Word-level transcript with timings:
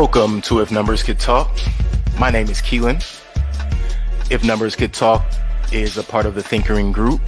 Welcome 0.00 0.40
to 0.42 0.60
If 0.60 0.72
Numbers 0.72 1.02
Could 1.02 1.18
Talk. 1.18 1.54
My 2.18 2.30
name 2.30 2.48
is 2.48 2.62
Keilyn. 2.62 3.04
If 4.30 4.42
Numbers 4.42 4.74
Could 4.74 4.94
Talk 4.94 5.22
is 5.72 5.98
a 5.98 6.02
part 6.02 6.24
of 6.24 6.34
the 6.34 6.42
Thinkering 6.42 6.90
Group. 6.90 7.20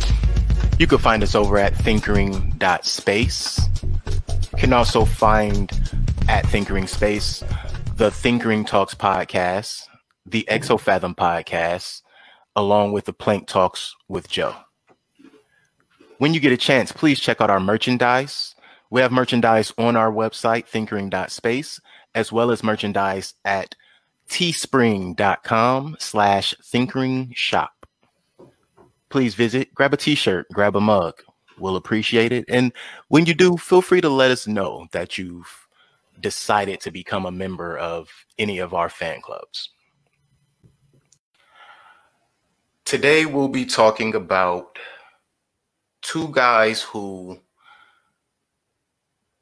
You 0.79 0.87
can 0.87 0.97
find 0.97 1.23
us 1.23 1.35
over 1.35 1.59
at 1.59 1.77
thinkering.space. 1.77 3.61
You 3.85 4.57
can 4.57 4.73
also 4.73 5.05
find 5.05 5.71
at 6.31 6.47
Thinkering 6.47 6.87
Space 6.87 7.45
the 7.97 8.11
Thinkering 8.11 8.65
Talks 8.65 8.95
podcast, 8.95 9.83
the 10.25 10.49
Exofathom 10.51 11.15
podcast, 11.15 12.01
along 12.57 12.93
with 12.93 13.05
the 13.05 13.13
Plank 13.13 13.49
Talks 13.49 13.95
with 14.09 14.31
Joe. 14.31 14.57
When 16.17 16.33
you 16.33 16.41
get 16.41 16.53
a 16.53 16.57
chance, 16.57 16.91
please 16.91 17.21
check 17.21 17.43
out 17.43 17.51
our 17.51 17.61
merchandise. 17.61 18.55
We 18.89 19.03
have 19.03 19.13
merchandise 19.13 19.75
on 19.77 19.95
our 19.95 20.11
website, 20.11 20.67
thinkering.space, 20.67 21.81
as 22.15 22.33
well 22.33 22.51
as 22.51 22.63
merchandise 22.63 23.35
at 23.45 23.75
teespring.com 24.29 25.97
slash 25.99 26.55
thinkering 26.63 27.33
shop. 27.35 27.87
Please 29.09 29.35
visit, 29.35 29.75
grab 29.75 29.93
a 29.93 29.97
t-shirt, 29.97 30.47
grab 30.53 30.75
a 30.75 30.81
mug. 30.81 31.23
We'll 31.59 31.77
appreciate 31.77 32.33
it. 32.33 32.47
And 32.49 32.73
when 33.09 33.27
you 33.27 33.35
do, 33.35 33.57
feel 33.57 33.83
free 33.83 34.01
to 34.01 34.09
let 34.09 34.31
us 34.31 34.47
know 34.47 34.87
that 34.93 35.19
you've 35.19 35.69
decided 36.21 36.81
to 36.81 36.91
become 36.91 37.27
a 37.27 37.31
member 37.31 37.77
of 37.77 38.09
any 38.39 38.59
of 38.59 38.73
our 38.73 38.89
fan 38.89 39.21
clubs. 39.21 39.71
Today 42.85 43.27
we'll 43.27 43.49
be 43.49 43.65
talking 43.65 44.15
about 44.15 44.79
two 46.01 46.29
guys 46.33 46.83
who 46.83 47.39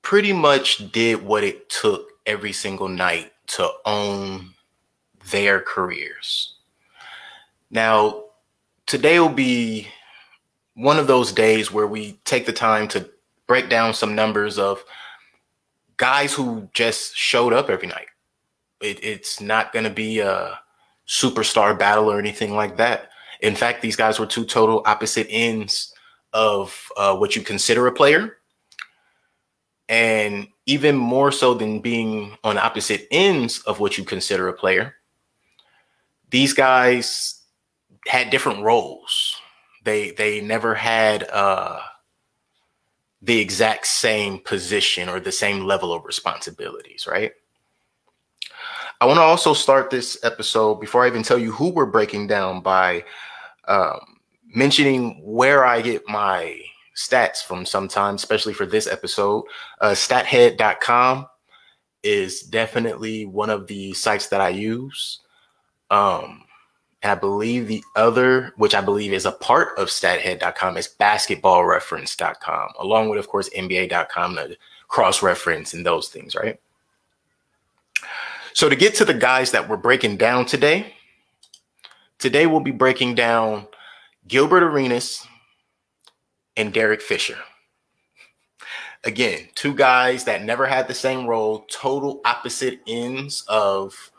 pretty 0.02 0.32
much 0.32 0.90
did 0.92 1.22
what 1.22 1.44
it 1.44 1.68
took 1.68 2.09
every 2.26 2.52
single 2.52 2.88
night 2.88 3.32
to 3.48 3.68
own 3.84 4.50
their 5.30 5.60
careers. 5.60 6.54
Now, 7.70 8.24
today 8.86 9.20
will 9.20 9.28
be 9.28 9.88
one 10.74 10.98
of 10.98 11.06
those 11.06 11.32
days 11.32 11.70
where 11.70 11.86
we 11.86 12.12
take 12.24 12.46
the 12.46 12.52
time 12.52 12.88
to 12.88 13.08
break 13.46 13.68
down 13.68 13.94
some 13.94 14.14
numbers 14.14 14.58
of 14.58 14.84
guys 15.96 16.32
who 16.32 16.68
just 16.72 17.16
showed 17.16 17.52
up 17.52 17.68
every 17.68 17.88
night. 17.88 18.06
It, 18.80 19.02
it's 19.04 19.40
not 19.40 19.72
going 19.72 19.84
to 19.84 19.90
be 19.90 20.20
a 20.20 20.58
superstar 21.06 21.78
battle 21.78 22.10
or 22.10 22.18
anything 22.18 22.54
like 22.54 22.76
that. 22.78 23.10
In 23.40 23.54
fact, 23.54 23.82
these 23.82 23.96
guys 23.96 24.18
were 24.18 24.26
two 24.26 24.44
total 24.44 24.82
opposite 24.86 25.26
ends 25.30 25.92
of 26.32 26.88
uh, 26.96 27.16
what 27.16 27.36
you 27.36 27.42
consider 27.42 27.86
a 27.86 27.92
player. 27.92 28.36
And 29.88 30.48
even 30.70 30.96
more 30.96 31.32
so 31.32 31.52
than 31.52 31.80
being 31.80 32.38
on 32.44 32.56
opposite 32.56 33.08
ends 33.10 33.58
of 33.62 33.80
what 33.80 33.98
you 33.98 34.04
consider 34.04 34.46
a 34.46 34.52
player, 34.52 34.94
these 36.30 36.52
guys 36.52 37.42
had 38.06 38.30
different 38.30 38.62
roles. 38.62 39.34
They 39.82 40.12
they 40.12 40.40
never 40.40 40.74
had 40.76 41.28
uh, 41.28 41.80
the 43.20 43.40
exact 43.40 43.86
same 43.86 44.38
position 44.38 45.08
or 45.08 45.18
the 45.18 45.32
same 45.32 45.64
level 45.64 45.92
of 45.92 46.04
responsibilities, 46.04 47.04
right? 47.06 47.32
I 49.00 49.06
want 49.06 49.16
to 49.16 49.22
also 49.22 49.54
start 49.54 49.90
this 49.90 50.18
episode 50.22 50.76
before 50.76 51.04
I 51.04 51.08
even 51.08 51.24
tell 51.24 51.38
you 51.38 51.50
who 51.50 51.70
we're 51.70 51.86
breaking 51.86 52.28
down 52.28 52.60
by 52.60 53.04
um, 53.66 54.18
mentioning 54.54 55.20
where 55.24 55.64
I 55.64 55.80
get 55.82 56.06
my 56.06 56.60
stats 57.00 57.42
from 57.42 57.64
sometimes, 57.64 58.22
especially 58.22 58.52
for 58.52 58.66
this 58.66 58.86
episode. 58.86 59.44
Uh, 59.80 59.90
stathead.com 59.90 61.26
is 62.02 62.42
definitely 62.42 63.26
one 63.26 63.50
of 63.50 63.66
the 63.66 63.92
sites 63.94 64.28
that 64.28 64.40
I 64.40 64.50
use. 64.50 65.20
Um, 65.90 66.42
and 67.02 67.12
I 67.12 67.14
believe 67.14 67.66
the 67.66 67.82
other, 67.96 68.52
which 68.56 68.74
I 68.74 68.80
believe 68.82 69.12
is 69.12 69.24
a 69.24 69.32
part 69.32 69.78
of 69.78 69.88
stathead.com, 69.88 70.76
is 70.76 70.94
basketballreference.com, 71.00 72.68
along 72.78 73.08
with, 73.08 73.18
of 73.18 73.28
course, 73.28 73.48
NBA.com 73.50 74.36
to 74.36 74.56
cross 74.88 75.22
reference 75.22 75.72
and 75.72 75.84
those 75.84 76.08
things, 76.08 76.34
right? 76.34 76.60
So, 78.52 78.68
to 78.68 78.76
get 78.76 78.94
to 78.96 79.04
the 79.04 79.14
guys 79.14 79.52
that 79.52 79.68
we're 79.68 79.76
breaking 79.76 80.16
down 80.16 80.44
today, 80.44 80.94
today 82.18 82.46
we'll 82.46 82.60
be 82.60 82.72
breaking 82.72 83.14
down 83.14 83.66
Gilbert 84.26 84.62
Arenas 84.62 85.26
and 86.60 86.74
Derek 86.74 87.00
Fisher. 87.00 87.38
Again, 89.04 89.48
two 89.54 89.74
guys 89.74 90.24
that 90.24 90.44
never 90.44 90.66
had 90.66 90.86
the 90.86 90.94
same 90.94 91.26
role, 91.26 91.60
total 91.70 92.20
opposite 92.26 92.80
ends 92.86 93.44
of 93.48 94.12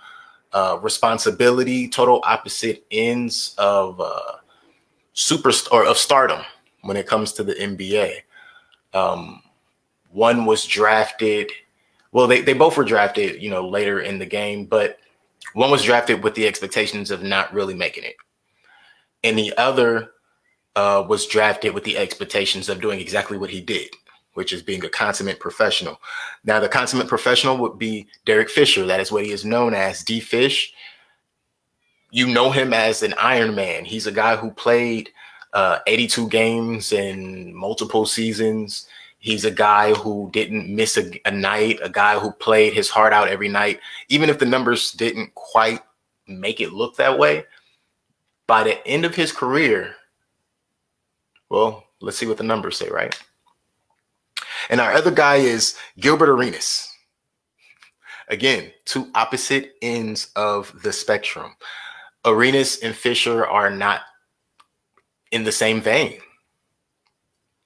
uh, 0.53 0.79
responsibility, 0.81 1.87
total 1.87 2.19
opposite 2.25 2.83
ends 2.89 3.53
of 3.59 4.01
uh, 4.01 4.37
superstar 5.15 5.71
or 5.71 5.85
of 5.85 5.97
stardom 5.97 6.41
when 6.81 6.97
it 6.97 7.05
comes 7.05 7.31
to 7.33 7.43
the 7.43 7.53
NBA. 7.53 8.15
Um, 8.95 9.43
one 10.09 10.45
was 10.45 10.65
drafted, 10.65 11.51
well, 12.11 12.25
they, 12.25 12.41
they 12.41 12.53
both 12.53 12.75
were 12.75 12.83
drafted, 12.83 13.41
you 13.41 13.51
know, 13.51 13.69
later 13.69 14.01
in 14.01 14.17
the 14.17 14.25
game, 14.25 14.65
but 14.65 14.97
one 15.53 15.69
was 15.69 15.83
drafted 15.83 16.23
with 16.23 16.33
the 16.33 16.47
expectations 16.47 17.11
of 17.11 17.21
not 17.21 17.53
really 17.53 17.75
making 17.75 18.03
it. 18.03 18.15
And 19.23 19.37
the 19.37 19.55
other 19.57 20.11
uh, 20.75 21.05
was 21.07 21.27
drafted 21.27 21.73
with 21.73 21.83
the 21.83 21.97
expectations 21.97 22.69
of 22.69 22.81
doing 22.81 22.99
exactly 22.99 23.37
what 23.37 23.49
he 23.49 23.61
did, 23.61 23.89
which 24.33 24.53
is 24.53 24.61
being 24.61 24.83
a 24.85 24.89
consummate 24.89 25.39
professional. 25.39 25.99
Now, 26.43 26.59
the 26.59 26.69
consummate 26.69 27.07
professional 27.07 27.57
would 27.57 27.77
be 27.77 28.07
Derek 28.25 28.49
Fisher. 28.49 28.85
That 28.85 28.99
is 28.99 29.11
what 29.11 29.25
he 29.25 29.31
is 29.31 29.45
known 29.45 29.73
as, 29.73 30.03
D 30.03 30.19
Fish. 30.19 30.73
You 32.11 32.27
know 32.27 32.51
him 32.51 32.73
as 32.73 33.03
an 33.03 33.13
Iron 33.17 33.55
Man. 33.55 33.85
He's 33.85 34.07
a 34.07 34.11
guy 34.11 34.35
who 34.35 34.51
played 34.51 35.09
uh, 35.53 35.79
82 35.87 36.29
games 36.29 36.91
in 36.91 37.53
multiple 37.55 38.05
seasons. 38.05 38.87
He's 39.19 39.45
a 39.45 39.51
guy 39.51 39.93
who 39.93 40.29
didn't 40.33 40.73
miss 40.73 40.97
a, 40.97 41.11
a 41.25 41.31
night, 41.31 41.79
a 41.83 41.89
guy 41.89 42.17
who 42.17 42.31
played 42.31 42.73
his 42.73 42.89
heart 42.89 43.13
out 43.13 43.27
every 43.27 43.49
night, 43.49 43.79
even 44.09 44.29
if 44.29 44.39
the 44.39 44.45
numbers 44.45 44.91
didn't 44.91 45.33
quite 45.35 45.81
make 46.27 46.59
it 46.59 46.73
look 46.73 46.95
that 46.95 47.19
way. 47.19 47.45
By 48.47 48.63
the 48.63 48.85
end 48.87 49.05
of 49.05 49.15
his 49.15 49.31
career, 49.31 49.95
well, 51.51 51.83
let's 51.99 52.17
see 52.17 52.25
what 52.25 52.37
the 52.37 52.43
numbers 52.43 52.77
say, 52.77 52.89
right? 52.89 53.13
And 54.69 54.79
our 54.79 54.93
other 54.93 55.11
guy 55.11 55.35
is 55.35 55.77
Gilbert 55.99 56.29
Arenas. 56.29 56.87
Again, 58.29 58.71
two 58.85 59.11
opposite 59.15 59.73
ends 59.81 60.31
of 60.37 60.73
the 60.81 60.93
spectrum. 60.93 61.51
Arenas 62.23 62.79
and 62.81 62.95
Fisher 62.95 63.45
are 63.45 63.69
not 63.69 64.01
in 65.33 65.43
the 65.43 65.51
same 65.51 65.81
vein. 65.81 66.19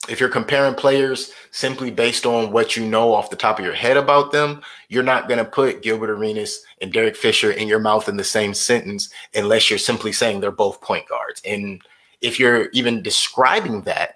If 0.09 0.19
you're 0.19 0.29
comparing 0.29 0.73
players 0.73 1.31
simply 1.52 1.91
based 1.91 2.25
on 2.25 2.52
what 2.52 2.75
you 2.75 2.88
know 2.88 3.13
off 3.13 3.29
the 3.29 3.35
top 3.35 3.59
of 3.59 3.66
your 3.66 3.75
head 3.75 3.97
about 3.97 4.31
them, 4.31 4.63
you're 4.90 5.03
not 5.03 5.28
going 5.28 5.38
to 5.38 5.46
put 5.50 5.84
Gilbert 5.84 6.09
Arenas 6.09 6.63
and 6.81 6.91
Derek 6.91 7.16
Fisher 7.16 7.52
in 7.52 7.67
your 7.67 7.79
mouth 7.79 8.09
in 8.09 8.17
the 8.17 8.23
same 8.23 8.56
sentence 8.56 9.09
unless 9.35 9.69
you're 9.69 9.78
simply 9.78 10.12
saying 10.12 10.40
they're 10.40 10.50
both 10.50 10.81
point 10.81 11.07
guards. 11.07 11.40
And 11.46 11.84
if 12.22 12.40
you're 12.40 12.70
even 12.72 13.02
describing 13.02 13.81
that, 13.81 14.16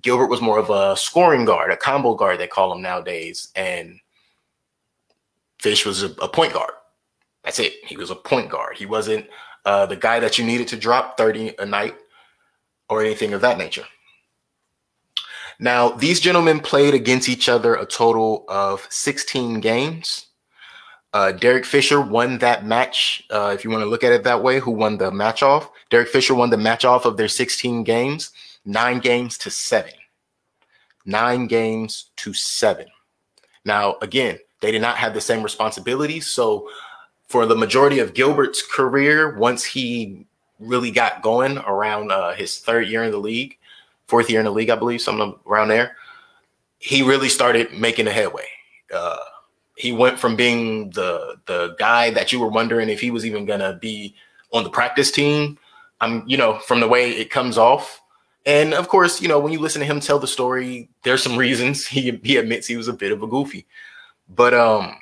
Gilbert 0.00 0.26
was 0.26 0.40
more 0.40 0.58
of 0.58 0.70
a 0.70 0.96
scoring 0.96 1.44
guard, 1.44 1.70
a 1.70 1.76
combo 1.76 2.14
guard, 2.14 2.38
they 2.38 2.46
call 2.46 2.72
him 2.72 2.82
nowadays. 2.82 3.48
And 3.54 4.00
Fish 5.60 5.86
was 5.86 6.02
a, 6.02 6.08
a 6.20 6.28
point 6.28 6.52
guard. 6.52 6.72
That's 7.44 7.58
it. 7.58 7.74
He 7.84 7.96
was 7.96 8.10
a 8.10 8.16
point 8.16 8.50
guard. 8.50 8.76
He 8.76 8.86
wasn't 8.86 9.26
uh, 9.64 9.86
the 9.86 9.96
guy 9.96 10.20
that 10.20 10.38
you 10.38 10.44
needed 10.44 10.68
to 10.68 10.76
drop 10.76 11.16
30 11.16 11.54
a 11.58 11.66
night 11.66 11.94
or 12.88 13.00
anything 13.00 13.32
of 13.32 13.40
that 13.42 13.58
nature. 13.58 13.84
Now, 15.58 15.90
these 15.90 16.18
gentlemen 16.18 16.58
played 16.60 16.94
against 16.94 17.28
each 17.28 17.48
other 17.48 17.76
a 17.76 17.86
total 17.86 18.44
of 18.48 18.86
16 18.90 19.60
games. 19.60 20.26
Uh, 21.12 21.32
Derek 21.32 21.66
Fisher 21.66 22.00
won 22.00 22.38
that 22.38 22.64
match, 22.64 23.22
uh, 23.30 23.52
if 23.54 23.64
you 23.64 23.70
want 23.70 23.82
to 23.82 23.88
look 23.88 24.02
at 24.02 24.12
it 24.12 24.24
that 24.24 24.42
way, 24.42 24.58
who 24.58 24.70
won 24.70 24.96
the 24.96 25.10
match 25.10 25.42
off. 25.42 25.70
Derek 25.90 26.08
Fisher 26.08 26.34
won 26.34 26.48
the 26.50 26.56
match 26.56 26.84
off 26.84 27.04
of 27.04 27.16
their 27.16 27.28
16 27.28 27.84
games, 27.84 28.30
nine 28.64 28.98
games 28.98 29.36
to 29.38 29.50
seven. 29.50 29.92
Nine 31.04 31.48
games 31.48 32.10
to 32.16 32.32
seven. 32.32 32.86
Now, 33.64 33.96
again, 34.00 34.38
they 34.60 34.72
did 34.72 34.80
not 34.80 34.96
have 34.96 35.12
the 35.12 35.20
same 35.20 35.42
responsibilities. 35.42 36.28
So, 36.28 36.68
for 37.28 37.46
the 37.46 37.56
majority 37.56 37.98
of 37.98 38.14
Gilbert's 38.14 38.62
career, 38.62 39.36
once 39.36 39.64
he 39.64 40.26
really 40.58 40.90
got 40.90 41.22
going 41.22 41.58
around 41.58 42.12
uh, 42.12 42.34
his 42.34 42.58
third 42.58 42.88
year 42.88 43.02
in 43.04 43.10
the 43.10 43.18
league, 43.18 43.58
fourth 44.06 44.30
year 44.30 44.38
in 44.38 44.44
the 44.44 44.52
league, 44.52 44.70
I 44.70 44.76
believe, 44.76 45.00
something 45.00 45.34
around 45.46 45.68
there, 45.68 45.96
he 46.78 47.02
really 47.02 47.28
started 47.28 47.72
making 47.72 48.06
a 48.06 48.12
headway. 48.12 48.46
Uh, 48.94 49.16
he 49.82 49.90
went 49.90 50.16
from 50.16 50.36
being 50.36 50.90
the 50.90 51.36
the 51.46 51.74
guy 51.76 52.08
that 52.10 52.30
you 52.30 52.38
were 52.38 52.48
wondering 52.48 52.88
if 52.88 53.00
he 53.00 53.10
was 53.10 53.26
even 53.26 53.44
gonna 53.44 53.72
be 53.72 54.14
on 54.52 54.62
the 54.62 54.70
practice 54.70 55.10
team. 55.10 55.58
I'm, 56.00 56.22
you 56.24 56.36
know, 56.36 56.60
from 56.60 56.78
the 56.78 56.86
way 56.86 57.10
it 57.10 57.30
comes 57.30 57.58
off. 57.58 58.00
And 58.46 58.74
of 58.74 58.86
course, 58.86 59.20
you 59.20 59.26
know, 59.26 59.40
when 59.40 59.52
you 59.52 59.58
listen 59.58 59.80
to 59.80 59.86
him 59.86 59.98
tell 59.98 60.20
the 60.20 60.28
story, 60.28 60.88
there's 61.02 61.20
some 61.20 61.36
reasons 61.36 61.84
he 61.94 62.20
he 62.22 62.36
admits 62.36 62.68
he 62.68 62.76
was 62.76 62.86
a 62.86 62.92
bit 62.92 63.10
of 63.10 63.24
a 63.24 63.26
goofy. 63.26 63.66
But 64.28 64.54
um 64.54 64.96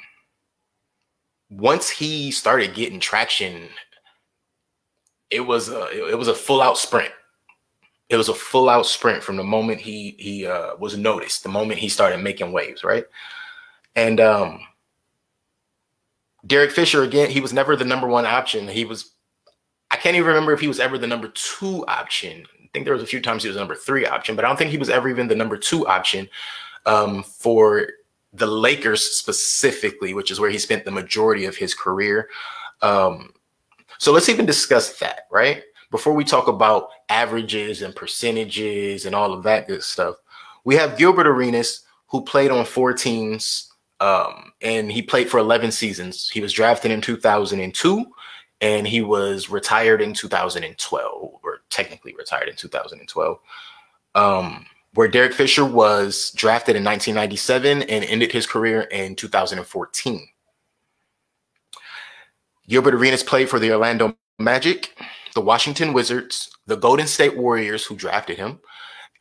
once 1.51 1.91
he 1.91 2.31
started 2.31 2.75
getting 2.75 3.01
traction, 3.01 3.69
it 5.29 5.41
was 5.41 5.69
a 5.69 6.09
it 6.09 6.17
was 6.17 6.29
a 6.29 6.35
full 6.35 6.63
out 6.63 6.79
sprint. 6.79 7.13
It 8.09 8.17
was 8.17 8.31
a 8.31 8.35
full 8.35 8.71
out 8.71 8.87
sprint 8.87 9.23
from 9.23 9.37
the 9.37 9.45
moment 9.45 9.83
he 9.83 10.15
he 10.19 10.47
uh, 10.47 10.77
was 10.77 10.97
noticed, 10.97 11.43
the 11.43 11.51
moment 11.51 11.81
he 11.81 11.91
started 11.91 12.23
making 12.23 12.51
waves, 12.51 12.83
right? 12.83 13.05
And 13.95 14.21
um, 14.21 14.61
Derek 16.47 16.71
Fisher 16.71 17.03
again, 17.03 17.31
he 17.31 17.41
was 17.41 17.53
never 17.53 17.77
the 17.77 17.85
number 17.85 18.07
one 18.07 18.27
option. 18.27 18.69
He 18.69 18.85
was 18.85 19.13
I 19.91 19.97
can't 19.97 20.17
even 20.17 20.29
remember 20.29 20.53
if 20.53 20.61
he 20.61 20.69
was 20.69 20.81
ever 20.81 20.99
the 20.99 21.07
number 21.07 21.29
two 21.29 21.85
option. 21.87 22.47
I 22.63 22.69
think 22.73 22.85
there 22.85 22.95
was 22.95 23.03
a 23.03 23.07
few 23.07 23.21
times 23.21 23.43
he 23.43 23.49
was 23.49 23.57
the 23.57 23.61
number 23.61 23.75
three 23.75 24.07
option, 24.07 24.37
but 24.37 24.45
I 24.45 24.49
don't 24.49 24.57
think 24.57 24.71
he 24.71 24.79
was 24.79 24.91
ever 24.91 25.09
even 25.09 25.27
the 25.27 25.35
number 25.35 25.57
two 25.57 25.87
option 25.87 26.29
um, 26.87 27.25
for 27.25 27.89
the 28.33 28.47
Lakers 28.47 29.03
specifically, 29.03 30.15
which 30.15 30.31
is 30.31 30.39
where 30.39 30.51
he 30.51 30.59
spent 30.59 30.85
the 30.85 30.91
majority 30.93 31.45
of 31.45 31.57
his 31.57 31.75
career. 31.75 32.29
Um, 32.81 33.33
so 33.99 34.13
let's 34.13 34.29
even 34.29 34.47
discuss 34.47 34.99
that, 35.01 35.23
right? 35.33 35.63
Before 35.91 36.15
we 36.15 36.25
talk 36.25 36.47
about 36.47 36.91
averages 37.09 37.83
and 37.83 37.95
percentages 37.95 39.05
and 39.05 39.15
all 39.15 39.33
of 39.33 39.43
that 39.43 39.67
good 39.67 39.83
stuff, 39.83 40.15
we 40.65 40.77
have 40.77 40.97
Gilbert 40.97 41.27
Arenas, 41.27 41.85
who 42.07 42.23
played 42.23 42.53
on 42.53 42.65
four 42.65 42.93
teams, 42.93 43.70
um, 44.01 44.53
and 44.63 44.91
he 44.91 45.03
played 45.03 45.29
for 45.29 45.39
11 45.39 45.73
seasons. 45.73 46.29
He 46.29 46.41
was 46.41 46.53
drafted 46.53 46.91
in 46.91 47.01
2002, 47.01 48.05
and 48.61 48.89
he 48.89 49.03
was 49.03 49.51
retired 49.51 50.01
in 50.01 50.15
2012, 50.15 51.41
or 51.43 51.63
technically 51.71 52.15
retired 52.15 52.49
in 52.49 52.57
2012. 52.57 53.39
Um, 54.15 54.67
where 54.95 55.07
Derek 55.07 55.33
Fisher 55.33 55.65
was 55.65 56.33
drafted 56.33 56.75
in 56.75 56.83
1997 56.83 57.83
and 57.83 58.05
ended 58.05 58.33
his 58.33 58.47
career 58.47 58.83
in 58.83 59.15
2014. 59.15 60.27
Gilbert 62.69 62.95
Arenas 62.95 63.23
played 63.23 63.49
for 63.49 63.61
the 63.61 63.73
Orlando 63.73 64.17
Magic, 64.39 64.97
the 65.35 65.41
Washington 65.41 65.93
Wizards, 65.93 66.51
the 66.67 66.77
Golden 66.77 67.07
State 67.07 67.37
Warriors, 67.37 67.85
who 67.85 67.95
drafted 67.95 68.39
him, 68.39 68.59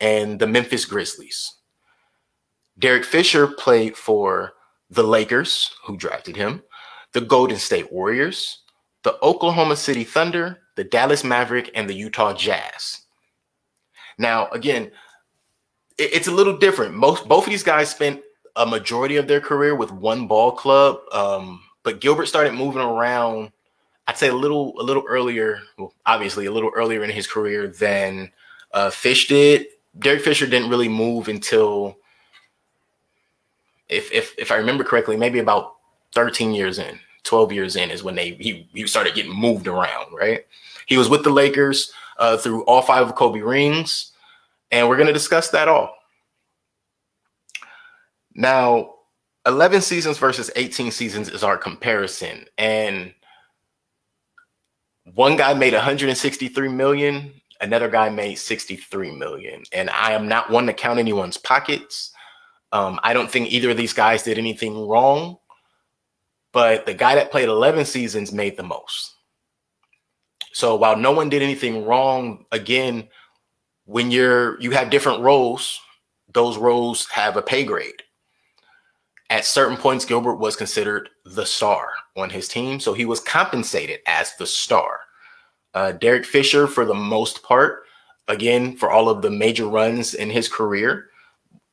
and 0.00 0.40
the 0.40 0.46
Memphis 0.46 0.84
Grizzlies. 0.84 1.54
Derek 2.78 3.04
Fisher 3.04 3.46
played 3.46 3.96
for 3.96 4.54
the 4.90 5.02
Lakers, 5.02 5.70
who 5.84 5.96
drafted 5.96 6.36
him, 6.36 6.62
the 7.12 7.20
Golden 7.20 7.58
State 7.58 7.92
Warriors, 7.92 8.62
the 9.02 9.16
Oklahoma 9.22 9.76
City 9.76 10.04
Thunder, 10.04 10.58
the 10.76 10.84
Dallas 10.84 11.24
Maverick, 11.24 11.70
and 11.74 11.88
the 11.88 11.94
Utah 11.94 12.34
Jazz. 12.34 13.02
Now, 14.18 14.48
again, 14.48 14.90
it's 15.98 16.28
a 16.28 16.32
little 16.32 16.56
different. 16.56 16.94
Most 16.94 17.28
both 17.28 17.44
of 17.44 17.50
these 17.50 17.62
guys 17.62 17.90
spent 17.90 18.22
a 18.56 18.66
majority 18.66 19.16
of 19.16 19.28
their 19.28 19.40
career 19.40 19.74
with 19.74 19.92
one 19.92 20.26
ball 20.26 20.52
club, 20.52 20.98
um, 21.12 21.62
but 21.82 22.00
Gilbert 22.00 22.26
started 22.26 22.54
moving 22.54 22.82
around. 22.82 23.52
I'd 24.06 24.16
say 24.16 24.28
a 24.28 24.34
little 24.34 24.74
a 24.80 24.82
little 24.82 25.04
earlier. 25.06 25.60
Well, 25.78 25.94
obviously 26.06 26.46
a 26.46 26.52
little 26.52 26.72
earlier 26.74 27.04
in 27.04 27.10
his 27.10 27.26
career 27.26 27.68
than 27.68 28.32
uh, 28.72 28.90
Fish 28.90 29.28
did. 29.28 29.66
Derek 29.98 30.22
Fisher 30.22 30.46
didn't 30.46 30.70
really 30.70 30.88
move 30.88 31.28
until, 31.28 31.96
if 33.90 34.12
if 34.12 34.34
if 34.38 34.50
I 34.50 34.56
remember 34.56 34.84
correctly, 34.84 35.16
maybe 35.16 35.38
about 35.38 35.76
13 36.14 36.52
years 36.52 36.78
in, 36.78 36.98
12 37.24 37.52
years 37.52 37.76
in 37.76 37.90
is 37.90 38.02
when 38.02 38.14
they 38.14 38.30
he 38.34 38.68
he 38.72 38.86
started 38.86 39.14
getting 39.14 39.34
moved 39.34 39.66
around. 39.66 40.12
Right, 40.12 40.46
he 40.86 40.96
was 40.96 41.08
with 41.08 41.24
the 41.24 41.30
Lakers 41.30 41.92
uh, 42.18 42.36
through 42.36 42.64
all 42.64 42.82
five 42.82 43.06
of 43.06 43.16
Kobe 43.16 43.40
rings. 43.40 44.12
And 44.70 44.88
we're 44.88 44.96
to 45.08 45.12
discuss 45.12 45.50
that 45.50 45.68
all. 45.68 45.96
Now, 48.34 48.94
11 49.46 49.80
seasons 49.80 50.18
versus 50.18 50.50
18 50.54 50.92
seasons 50.92 51.28
is 51.28 51.42
our 51.42 51.56
comparison. 51.56 52.46
And 52.56 53.12
one 55.14 55.36
guy 55.36 55.54
made 55.54 55.72
163 55.72 56.68
million, 56.68 57.32
another 57.60 57.88
guy 57.88 58.08
made 58.10 58.36
63 58.36 59.16
million. 59.16 59.64
And 59.72 59.90
I 59.90 60.12
am 60.12 60.28
not 60.28 60.50
one 60.50 60.66
to 60.66 60.72
count 60.72 61.00
anyone's 61.00 61.36
pockets. 61.36 62.12
Um, 62.72 63.00
I 63.02 63.12
don't 63.12 63.30
think 63.30 63.50
either 63.50 63.70
of 63.70 63.76
these 63.76 63.92
guys 63.92 64.22
did 64.22 64.38
anything 64.38 64.86
wrong, 64.86 65.38
but 66.52 66.86
the 66.86 66.94
guy 66.94 67.16
that 67.16 67.30
played 67.30 67.48
11 67.48 67.84
seasons 67.84 68.32
made 68.32 68.56
the 68.56 68.62
most. 68.62 69.16
So 70.52 70.76
while 70.76 70.96
no 70.96 71.12
one 71.12 71.28
did 71.28 71.42
anything 71.42 71.84
wrong, 71.84 72.44
again, 72.52 73.08
when 73.84 74.10
you're 74.10 74.60
you 74.60 74.70
have 74.72 74.90
different 74.90 75.22
roles, 75.22 75.80
those 76.32 76.58
roles 76.58 77.08
have 77.10 77.36
a 77.36 77.42
pay 77.42 77.64
grade. 77.64 78.02
At 79.30 79.44
certain 79.44 79.76
points, 79.76 80.04
Gilbert 80.04 80.36
was 80.36 80.56
considered 80.56 81.08
the 81.24 81.46
star 81.46 81.90
on 82.16 82.30
his 82.30 82.48
team, 82.48 82.80
so 82.80 82.92
he 82.92 83.04
was 83.04 83.20
compensated 83.20 84.00
as 84.06 84.34
the 84.36 84.46
star. 84.46 85.00
Uh, 85.72 85.92
Derek 85.92 86.24
Fisher, 86.24 86.66
for 86.66 86.84
the 86.84 86.94
most 86.94 87.44
part, 87.44 87.84
again, 88.26 88.76
for 88.76 88.90
all 88.90 89.08
of 89.08 89.22
the 89.22 89.30
major 89.30 89.68
runs 89.68 90.14
in 90.14 90.30
his 90.30 90.48
career, 90.48 91.09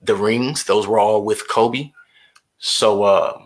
the 0.01 0.15
rings, 0.15 0.63
those 0.63 0.87
were 0.87 0.99
all 0.99 1.23
with 1.23 1.47
Kobe. 1.47 1.91
So, 2.59 3.03
uh, 3.03 3.41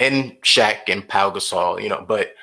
and 0.00 0.40
Shaq 0.42 0.88
and 0.88 1.06
Pau 1.08 1.30
Gasol, 1.30 1.82
you 1.82 1.88
know, 1.88 2.04
but 2.06 2.34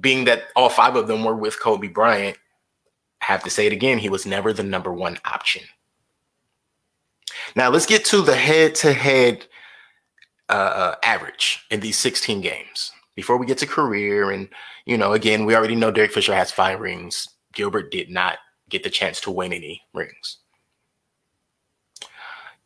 being 0.00 0.24
that 0.24 0.44
all 0.54 0.68
five 0.68 0.96
of 0.96 1.08
them 1.08 1.24
were 1.24 1.36
with 1.36 1.60
Kobe 1.60 1.88
Bryant, 1.88 2.36
I 3.22 3.24
have 3.24 3.42
to 3.44 3.50
say 3.50 3.66
it 3.66 3.72
again, 3.72 3.98
he 3.98 4.08
was 4.08 4.26
never 4.26 4.52
the 4.52 4.62
number 4.62 4.92
one 4.92 5.18
option. 5.24 5.62
Now 7.54 7.70
let's 7.70 7.86
get 7.86 8.04
to 8.06 8.22
the 8.22 8.36
head-to-head 8.36 9.46
uh, 10.48 10.94
average 11.02 11.64
in 11.70 11.80
these 11.80 11.98
16 11.98 12.40
games 12.40 12.92
before 13.14 13.36
we 13.36 13.46
get 13.46 13.58
to 13.58 13.66
career. 13.66 14.30
And 14.30 14.48
you 14.84 14.96
know, 14.96 15.12
again, 15.12 15.44
we 15.44 15.56
already 15.56 15.74
know 15.74 15.90
Derek 15.90 16.12
Fisher 16.12 16.34
has 16.34 16.52
five 16.52 16.80
rings. 16.80 17.28
Gilbert 17.52 17.90
did 17.90 18.10
not 18.10 18.38
get 18.68 18.82
the 18.82 18.90
chance 18.90 19.20
to 19.22 19.30
win 19.30 19.52
any 19.52 19.82
rings. 19.92 20.38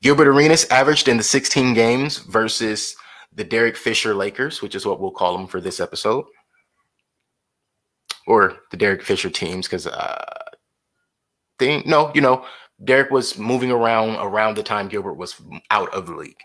Gilbert 0.03 0.29
Arenas 0.29 0.65
averaged 0.71 1.09
in 1.09 1.17
the 1.17 1.23
16 1.23 1.75
games 1.75 2.19
versus 2.19 2.97
the 3.35 3.45
Derek 3.45 3.77
Fisher 3.77 4.15
Lakers, 4.15 4.63
which 4.63 4.75
is 4.75 4.87
what 4.87 5.01
we'll 5.01 5.11
call 5.11 5.37
them 5.37 5.47
for 5.47 5.61
this 5.61 5.79
episode, 5.79 6.25
or 8.27 8.57
the 8.71 8.77
Derek 8.77 9.03
Fisher 9.03 9.31
teams, 9.31 9.67
because 9.67 9.87
uh. 9.87 10.25
No, 11.61 12.11
you 12.15 12.23
know, 12.23 12.47
Derek 12.85 13.11
was 13.11 13.37
moving 13.37 13.71
around 13.71 14.17
around 14.17 14.57
the 14.57 14.63
time 14.63 14.89
Gilbert 14.89 15.15
was 15.15 15.39
out 15.71 15.93
of 15.93 16.07
the 16.07 16.15
league. 16.15 16.41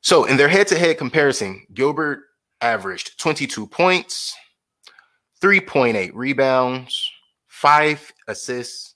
So 0.00 0.24
in 0.24 0.38
their 0.38 0.48
head-to-head 0.48 0.96
comparison, 0.96 1.66
Gilbert 1.74 2.20
averaged 2.62 3.18
22 3.20 3.66
points, 3.66 4.34
3.8 5.42 6.10
rebounds, 6.14 7.10
5 7.48 8.12
assists, 8.28 8.94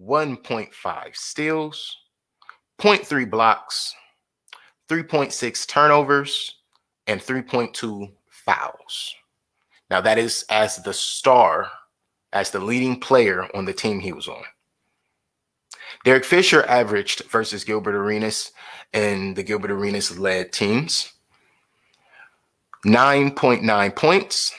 1.5 0.00 1.14
steals, 1.14 1.96
0.3 2.80 3.30
blocks, 3.30 3.94
3.6 4.88 5.66
turnovers, 5.66 6.56
and 7.06 7.20
3.2 7.20 8.10
fouls. 8.28 9.14
Now 9.90 10.00
that 10.00 10.18
is 10.18 10.44
as 10.50 10.82
the 10.82 10.92
star, 10.92 11.70
as 12.32 12.50
the 12.50 12.60
leading 12.60 12.98
player 12.98 13.48
on 13.54 13.64
the 13.64 13.72
team 13.72 14.00
he 14.00 14.12
was 14.12 14.28
on. 14.28 14.42
Derek 16.04 16.24
Fisher 16.24 16.64
averaged 16.66 17.24
versus 17.30 17.64
Gilbert 17.64 17.94
Arenas 17.94 18.52
and 18.92 19.34
the 19.36 19.42
Gilbert 19.42 19.70
Arenas 19.70 20.18
led 20.18 20.52
teams 20.52 21.12
9.9 22.84 23.96
points, 23.96 24.52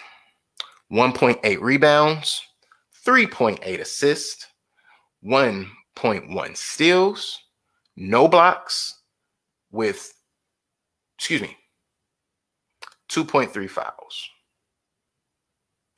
1.8 0.91 1.61
rebounds, 1.61 2.41
3.8 3.05 3.79
assists, 3.79 4.47
1.1 5.23 6.57
steals, 6.57 7.39
no 7.95 8.27
blocks, 8.27 9.01
with, 9.71 10.13
excuse 11.17 11.41
me, 11.41 11.55
2.3 13.09 13.69
fouls. 13.69 14.29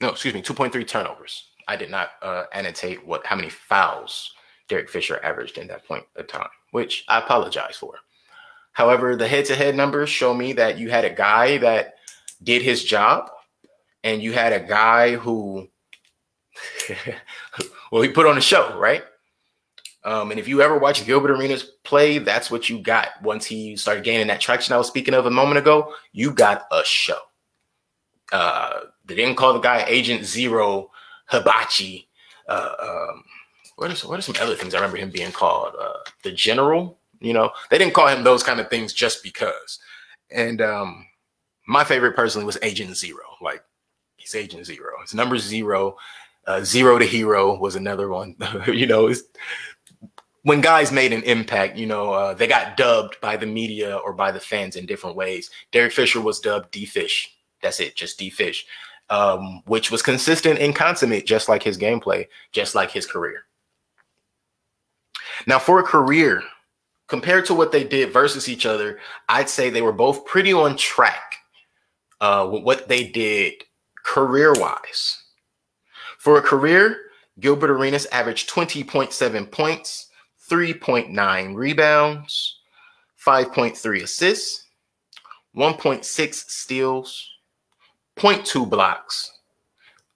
No, 0.01 0.10
excuse 0.10 0.34
me, 0.34 0.42
2.3 0.42 0.88
turnovers. 0.88 1.50
I 1.68 1.75
did 1.75 1.92
not 1.92 2.10
uh, 2.22 2.44
annotate 2.54 3.06
what 3.06 3.25
how 3.25 3.36
many 3.36 3.50
fouls 3.50 4.34
Derek 4.70 4.89
Fisher 4.89 5.20
averaged 5.24 5.58
in 5.58 5.68
that 5.68 5.86
point 5.86 6.06
of 6.16 6.27
time, 6.27 6.50
which 6.72 7.04
I 7.08 7.20
apologize 7.20 7.75
for. 7.75 7.96
However, 8.74 9.16
the 9.16 9.27
head 9.27 9.46
to 9.46 9.56
head 9.56 9.75
numbers 9.75 10.10
show 10.10 10.34
me 10.34 10.54
that 10.54 10.77
you 10.77 10.89
had 10.89 11.04
a 11.04 11.10
guy 11.10 11.58
that 11.58 11.96
did 12.44 12.62
his 12.62 12.84
job 12.84 13.30
and 14.04 14.22
you 14.22 14.34
had 14.34 14.54
a 14.54 14.60
guy 14.60 15.16
who, 15.16 15.68
well, 17.92 18.04
he 18.04 18.10
put 18.10 18.27
on 18.27 18.38
a 18.38 18.42
show, 18.42 18.77
right? 18.77 19.04
Um, 20.08 20.32
and 20.32 20.40
if 20.40 20.48
you 20.48 20.62
ever 20.62 20.80
watch 20.80 21.06
Gilbert 21.06 21.32
Arenas 21.32 21.64
play, 21.84 22.18
that's 22.18 22.50
what 22.50 22.70
you 22.70 22.80
got. 22.80 23.10
Once 23.22 23.46
he 23.46 23.76
started 23.76 24.06
gaining 24.06 24.28
that 24.28 24.40
traction 24.40 24.74
I 24.74 24.78
was 24.78 24.88
speaking 24.88 25.14
of 25.14 25.26
a 25.26 25.30
moment 25.30 25.58
ago, 25.58 25.94
you 26.14 26.32
got 26.32 26.66
a 26.72 26.82
show. 26.86 27.18
Uh, 28.32 28.84
they 29.04 29.16
didn't 29.16 29.36
call 29.36 29.52
the 29.52 29.60
guy 29.60 29.84
Agent 29.86 30.24
Zero 30.24 30.92
Hibachi. 31.26 32.08
Uh, 32.48 32.74
um, 32.80 33.24
what 33.76 33.92
are, 33.92 34.08
what 34.08 34.18
are 34.18 34.22
some 34.22 34.36
other 34.40 34.56
things 34.56 34.74
I 34.74 34.78
remember 34.78 34.96
him 34.96 35.12
being 35.12 35.34
called? 35.34 35.74
Uh, 35.78 35.98
the 36.24 36.32
General. 36.32 36.98
You 37.20 37.34
know, 37.34 37.52
they 37.70 37.78
didn't 37.78 37.94
call 37.94 38.08
him 38.08 38.24
those 38.24 38.44
kind 38.44 38.62
of 38.62 38.70
things 38.70 38.94
just 38.94 39.24
because. 39.24 39.78
And 40.32 40.62
um, 40.62 41.06
my 41.68 41.84
favorite 41.84 42.16
personally 42.16 42.46
was 42.46 42.58
Agent 42.62 42.96
Zero. 42.96 43.26
Like 43.42 43.62
he's 44.16 44.36
Agent 44.36 44.66
Zero. 44.66 44.94
His 45.02 45.14
number 45.14 45.38
zero. 45.38 45.98
Uh, 46.46 46.64
zero 46.64 46.98
to 46.98 47.06
hero 47.06 47.58
was 47.60 47.76
another 47.76 48.08
one. 48.08 48.34
you 48.68 48.88
know, 48.88 49.12
when 50.48 50.62
guys 50.62 50.94
made 50.94 51.12
an 51.12 51.24
impact, 51.24 51.75
you 51.75 51.86
know, 51.86 52.13
uh, 52.13 52.34
they 52.34 52.48
got 52.48 52.77
dubbed 52.77 53.20
by 53.20 53.36
the 53.36 53.46
media 53.46 53.98
or 53.98 54.13
by 54.13 54.32
the 54.32 54.39
fans 54.39 54.77
in 54.77 54.86
different 54.86 55.18
ways. 55.18 55.50
Derek 55.74 55.92
Fisher 55.92 56.22
was 56.22 56.39
dubbed 56.39 56.72
D 56.72 56.86
Fish. 56.86 57.36
That's 57.62 57.82
it, 57.82 57.98
just 57.98 58.18
D 58.18 58.30
Fish, 58.30 58.66
um, 59.10 59.62
which 59.66 59.92
was 59.92 60.01
consistent 60.01 60.58
and 60.60 60.74
consummate, 60.74 61.25
just 61.25 61.50
like 61.50 61.62
his 61.62 61.77
gameplay, 61.77 62.27
just 62.54 62.75
like 62.75 62.92
his 62.92 63.06
career. 63.06 63.44
Now, 65.48 65.60
for 65.60 65.80
a 65.80 65.84
career, 65.84 66.42
compared 67.08 67.46
to 67.48 67.54
what 67.54 67.74
they 67.74 67.84
did 67.84 68.13
versus 68.13 68.48
each 68.48 68.66
other, 68.66 69.00
I'd 69.27 69.50
say 69.50 69.70
they 69.70 69.82
were 69.82 69.92
both 69.92 70.25
pretty 70.25 70.54
on 70.54 70.77
track 70.77 71.36
uh, 72.22 72.48
with 72.50 72.63
what 72.63 72.88
they 72.88 73.06
did 73.06 73.66
career 74.06 74.54
wise. 74.54 75.22
For 76.20 76.38
a 76.38 76.42
career, 76.42 77.01
Gilbert 77.38 77.70
Arenas 77.70 78.06
averaged 78.13 78.50
20.7 78.50 79.51
points, 79.51 80.07
3.9 80.50 81.56
rebounds, 81.56 82.60
5.3 83.25 84.04
assists, 84.04 84.66
1.6 85.56 86.34
steals, 86.34 87.30
0.2 88.18 88.70
blocks, 88.70 89.32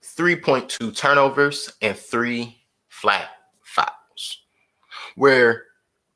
3.2 0.04 0.96
turnovers, 0.96 1.72
and 1.82 1.98
three 1.98 2.58
flat 2.90 3.30
fouls. 3.64 4.40
Where 5.16 5.66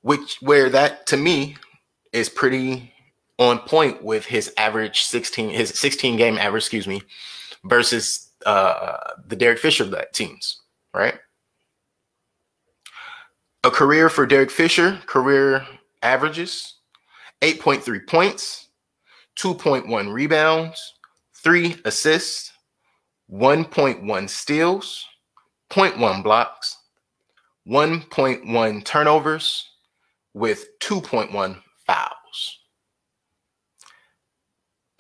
which 0.02 0.38
where 0.42 0.70
that 0.70 1.08
to 1.08 1.18
me 1.18 1.58
is 2.14 2.30
pretty 2.30 2.94
on 3.40 3.60
point 3.60 4.04
with 4.04 4.26
his 4.26 4.54
average 4.58 5.02
16 5.02 5.50
his 5.50 5.70
16 5.70 6.16
game 6.18 6.38
average, 6.38 6.64
excuse 6.64 6.88
me, 6.88 7.02
versus 7.64 8.30
uh 8.46 8.98
the 9.28 9.36
Derek 9.36 9.60
Fisher 9.60 9.90
teams, 10.14 10.62
right? 10.94 11.16
A 13.66 13.72
career 13.72 14.10
for 14.10 14.28
Derek 14.28 14.52
Fisher, 14.52 15.02
career 15.08 15.66
averages 16.04 16.76
8.3 17.42 18.06
points, 18.06 18.68
2.1 19.40 20.14
rebounds, 20.14 20.94
3 21.44 21.78
assists, 21.84 22.52
1.1 23.32 24.30
steals, 24.30 25.04
0.1 25.72 26.22
blocks, 26.22 26.78
1.1 27.68 28.86
turnovers 28.86 29.68
with 30.36 30.68
2.1 30.82 31.60
fouls. 31.88 32.60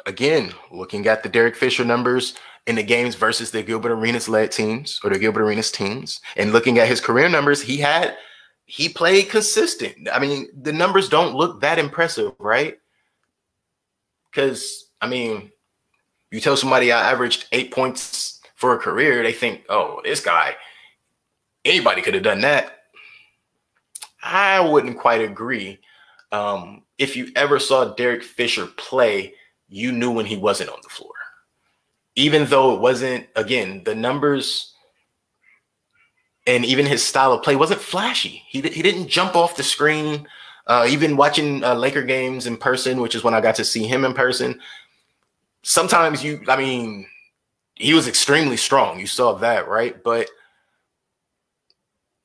Again, 0.07 0.53
looking 0.71 1.05
at 1.05 1.21
the 1.21 1.29
Derek 1.29 1.55
Fisher 1.55 1.85
numbers 1.85 2.33
in 2.65 2.73
the 2.73 2.81
games 2.81 3.13
versus 3.13 3.51
the 3.51 3.61
Gilbert 3.61 3.91
Arenas 3.91 4.27
led 4.27 4.51
teams 4.51 4.99
or 5.03 5.11
the 5.11 5.19
Gilbert 5.19 5.43
Arenas 5.43 5.71
teams, 5.71 6.19
and 6.35 6.51
looking 6.51 6.79
at 6.79 6.87
his 6.87 6.99
career 6.99 7.29
numbers, 7.29 7.61
he 7.61 7.77
had 7.77 8.17
he 8.65 8.89
played 8.89 9.29
consistent. 9.29 10.09
I 10.11 10.19
mean, 10.19 10.47
the 10.59 10.73
numbers 10.73 11.09
don't 11.09 11.35
look 11.35 11.61
that 11.61 11.79
impressive, 11.79 12.33
right? 12.39 12.77
Because 14.29 14.89
I 15.01 15.07
mean, 15.07 15.51
you 16.31 16.39
tell 16.39 16.57
somebody 16.57 16.91
I 16.91 17.11
averaged 17.11 17.47
eight 17.51 17.71
points 17.71 18.41
for 18.55 18.73
a 18.73 18.79
career, 18.79 19.21
they 19.21 19.33
think, 19.33 19.63
oh, 19.69 20.01
this 20.03 20.21
guy, 20.21 20.55
anybody 21.63 22.01
could 22.01 22.13
have 22.13 22.23
done 22.23 22.41
that. 22.41 22.79
I 24.23 24.59
wouldn't 24.59 24.97
quite 24.97 25.21
agree. 25.21 25.79
Um, 26.31 26.83
if 26.97 27.15
you 27.15 27.31
ever 27.35 27.59
saw 27.59 27.93
Derek 27.93 28.23
Fisher 28.23 28.65
play, 28.65 29.33
you 29.67 29.91
knew 29.91 30.11
when 30.11 30.25
he 30.25 30.37
wasn't 30.37 30.71
on 30.71 30.79
the 30.81 30.89
floor. 30.89 31.11
Even 32.15 32.45
though 32.45 32.73
it 32.73 32.79
wasn't, 32.79 33.27
again, 33.35 33.83
the 33.83 33.93
numbers 33.93 34.73
and 36.47 36.65
even 36.65 36.85
his 36.85 37.03
style 37.03 37.33
of 37.33 37.43
play 37.43 37.55
wasn't 37.55 37.81
flashy. 37.81 38.43
He, 38.47 38.61
he 38.61 38.81
didn't 38.81 39.07
jump 39.07 39.35
off 39.35 39.57
the 39.57 39.63
screen. 39.63 40.27
Uh, 40.67 40.87
even 40.89 41.15
watching 41.15 41.63
uh, 41.63 41.75
Laker 41.75 42.01
games 42.01 42.47
in 42.47 42.57
person, 42.57 42.99
which 42.99 43.13
is 43.13 43.23
when 43.23 43.35
I 43.35 43.41
got 43.41 43.55
to 43.55 43.65
see 43.65 43.85
him 43.85 44.03
in 44.03 44.13
person. 44.13 44.59
Sometimes 45.61 46.23
you, 46.23 46.41
I 46.47 46.57
mean, 46.57 47.05
he 47.75 47.93
was 47.93 48.07
extremely 48.07 48.57
strong. 48.57 48.99
You 48.99 49.05
saw 49.05 49.33
that, 49.33 49.67
right? 49.67 50.01
But 50.03 50.27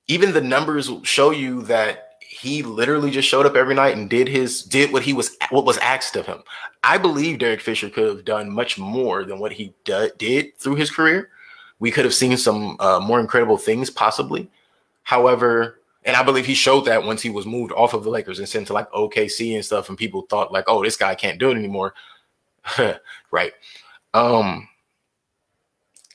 even 0.07 0.33
the 0.33 0.41
numbers 0.41 0.91
show 1.03 1.33
you 1.33 1.63
that 1.63 2.11
he 2.21 2.63
literally 2.63 3.11
just 3.11 3.29
showed 3.29 3.45
up 3.45 3.57
every 3.57 3.75
night 3.75 3.97
and 3.97 4.09
did 4.09 4.29
his 4.29 4.63
did 4.63 4.93
what 4.93 5.03
he 5.03 5.13
was 5.13 5.37
what 5.51 5.65
was 5.65 5.79
asked 5.79 6.17
of 6.17 6.27
him. 6.27 6.43
I 6.83 6.97
believe 6.97 7.39
Derek 7.39 7.61
Fisher 7.61 7.91
could 7.91 8.07
have 8.07 8.25
done 8.25 8.51
much 8.51 8.79
more 8.79 9.25
than 9.25 9.39
what 9.39 9.53
he 9.53 9.75
d- 9.85 10.11
did 10.17 10.57
through 10.57 10.77
his 10.77 10.91
career 10.91 11.31
we 11.81 11.91
could 11.91 12.05
have 12.05 12.15
seen 12.15 12.37
some 12.37 12.77
uh, 12.79 13.01
more 13.01 13.19
incredible 13.19 13.57
things 13.57 13.91
possibly. 13.91 14.49
However, 15.03 15.81
and 16.05 16.17
I 16.17 16.23
believe 16.23 16.47
he 16.47 16.55
showed 16.55 16.85
that 16.85 17.05
once 17.05 17.21
he 17.21 17.31
was 17.31 17.47
moved 17.47 17.73
off 17.73 17.95
of 17.95 18.05
the 18.05 18.11
Lakers 18.11 18.39
and 18.39 18.49
sent 18.49 18.69
to 18.69 18.73
like 18.73 18.91
OKC 18.93 19.55
and 19.55 19.65
stuff, 19.65 19.89
and 19.89 19.99
people 19.99 20.23
thought 20.23 20.53
like, 20.53 20.65
oh, 20.69 20.83
this 20.83 20.97
guy 20.97 21.15
can't 21.15 21.39
do 21.39 21.51
it 21.51 21.57
anymore. 21.57 21.95
right. 23.31 23.53
Um 24.15 24.69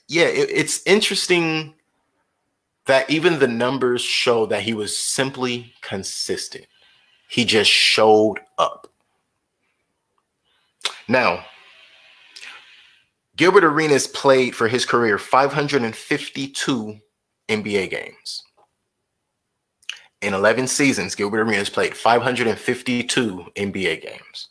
yeah, 0.07 0.25
it, 0.25 0.49
it's 0.51 0.85
interesting 0.85 1.73
that 2.85 3.09
even 3.09 3.39
the 3.39 3.47
numbers 3.47 4.01
show 4.01 4.45
that 4.45 4.61
he 4.61 4.73
was 4.73 4.95
simply 4.95 5.73
consistent. 5.81 6.67
He 7.27 7.43
just 7.43 7.71
showed 7.71 8.39
up. 8.59 8.87
Now, 11.07 11.43
Gilbert 13.35 13.65
Arenas 13.65 14.07
played 14.07 14.55
for 14.55 14.67
his 14.67 14.85
career 14.85 15.17
552 15.17 16.99
NBA 17.49 17.89
games. 17.89 18.43
In 20.21 20.33
11 20.33 20.67
seasons, 20.67 21.15
Gilbert 21.15 21.41
Arenas 21.41 21.69
played 21.69 21.93
552 21.95 23.45
NBA 23.55 24.01
games. 24.01 24.49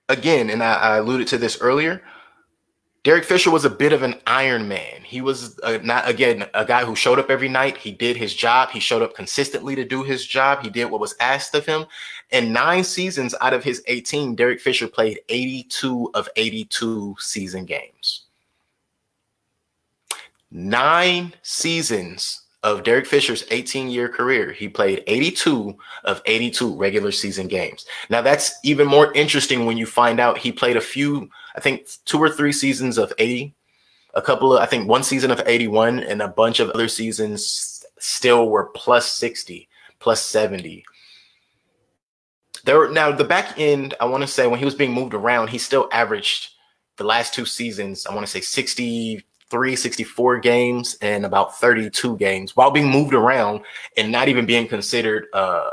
again, 0.09 0.49
and 0.49 0.61
I, 0.61 0.73
I, 0.73 0.97
alluded 0.97 1.27
to 1.27 1.37
this 1.37 1.61
earlier, 1.61 2.01
Derek 3.03 3.23
Fisher 3.23 3.49
was 3.49 3.63
a 3.63 3.69
bit 3.69 3.93
of 3.93 4.03
an 4.03 4.15
Iron 4.27 4.67
Man. 4.67 5.01
He 5.03 5.21
was 5.21 5.57
not 5.83 6.09
again 6.09 6.45
a 6.53 6.65
guy 6.65 6.83
who 6.83 6.95
showed 6.95 7.17
up 7.17 7.29
every 7.29 7.47
night. 7.47 7.77
He 7.77 7.91
did 7.91 8.17
his 8.17 8.33
job. 8.33 8.71
He 8.71 8.81
showed 8.81 9.01
up 9.01 9.15
consistently 9.15 9.73
to 9.75 9.85
do 9.85 10.03
his 10.03 10.25
job. 10.25 10.61
He 10.61 10.69
did 10.69 10.91
what 10.91 10.99
was 10.99 11.15
asked 11.21 11.55
of 11.55 11.65
him. 11.65 11.85
In 12.31 12.51
nine 12.51 12.83
seasons 12.83 13.33
out 13.39 13.53
of 13.53 13.63
his 13.63 13.81
18, 13.87 14.35
Derek 14.35 14.59
Fisher 14.59 14.87
played 14.87 15.21
82 15.29 16.11
of 16.13 16.27
82 16.35 17.15
season 17.19 17.63
games. 17.63 18.25
Nine 20.51 21.33
seasons 21.41 22.41
of 22.63 22.83
Derek 22.83 23.05
Fisher's 23.05 23.45
18 23.51 23.89
year 23.89 24.09
career, 24.09 24.51
he 24.51 24.67
played 24.67 25.03
82 25.07 25.77
of 26.03 26.21
82 26.25 26.75
regular 26.75 27.11
season 27.11 27.47
games. 27.47 27.85
Now, 28.09 28.21
that's 28.21 28.53
even 28.63 28.87
more 28.87 29.13
interesting 29.13 29.65
when 29.65 29.77
you 29.77 29.85
find 29.85 30.19
out 30.19 30.37
he 30.37 30.51
played 30.51 30.75
a 30.77 30.81
few, 30.81 31.29
I 31.55 31.61
think, 31.61 31.87
two 32.05 32.19
or 32.19 32.29
three 32.29 32.51
seasons 32.51 32.97
of 32.97 33.13
80, 33.17 33.53
a 34.13 34.21
couple 34.21 34.55
of, 34.55 34.61
I 34.61 34.65
think, 34.65 34.89
one 34.89 35.03
season 35.03 35.31
of 35.31 35.41
81, 35.45 35.99
and 35.99 36.21
a 36.21 36.27
bunch 36.27 36.59
of 36.59 36.69
other 36.71 36.89
seasons 36.89 37.85
still 37.97 38.49
were 38.49 38.65
plus 38.75 39.09
60, 39.13 39.69
plus 39.99 40.21
70. 40.21 40.83
There 42.65 42.91
now, 42.91 43.11
the 43.11 43.23
back 43.23 43.57
end, 43.57 43.93
I 44.01 44.05
want 44.05 44.21
to 44.21 44.27
say, 44.27 44.47
when 44.47 44.59
he 44.59 44.65
was 44.65 44.75
being 44.75 44.93
moved 44.93 45.13
around, 45.13 45.49
he 45.49 45.57
still 45.57 45.87
averaged 45.93 46.49
the 46.97 47.05
last 47.05 47.33
two 47.33 47.45
seasons, 47.45 48.05
I 48.05 48.13
want 48.13 48.27
to 48.27 48.31
say 48.31 48.41
60 48.41 49.23
364 49.49 50.39
games 50.39 50.97
and 51.01 51.25
about 51.25 51.59
32 51.59 52.17
games 52.17 52.55
while 52.55 52.71
being 52.71 52.89
moved 52.89 53.13
around 53.13 53.61
and 53.97 54.11
not 54.11 54.27
even 54.27 54.45
being 54.45 54.67
considered 54.67 55.27
a 55.33 55.69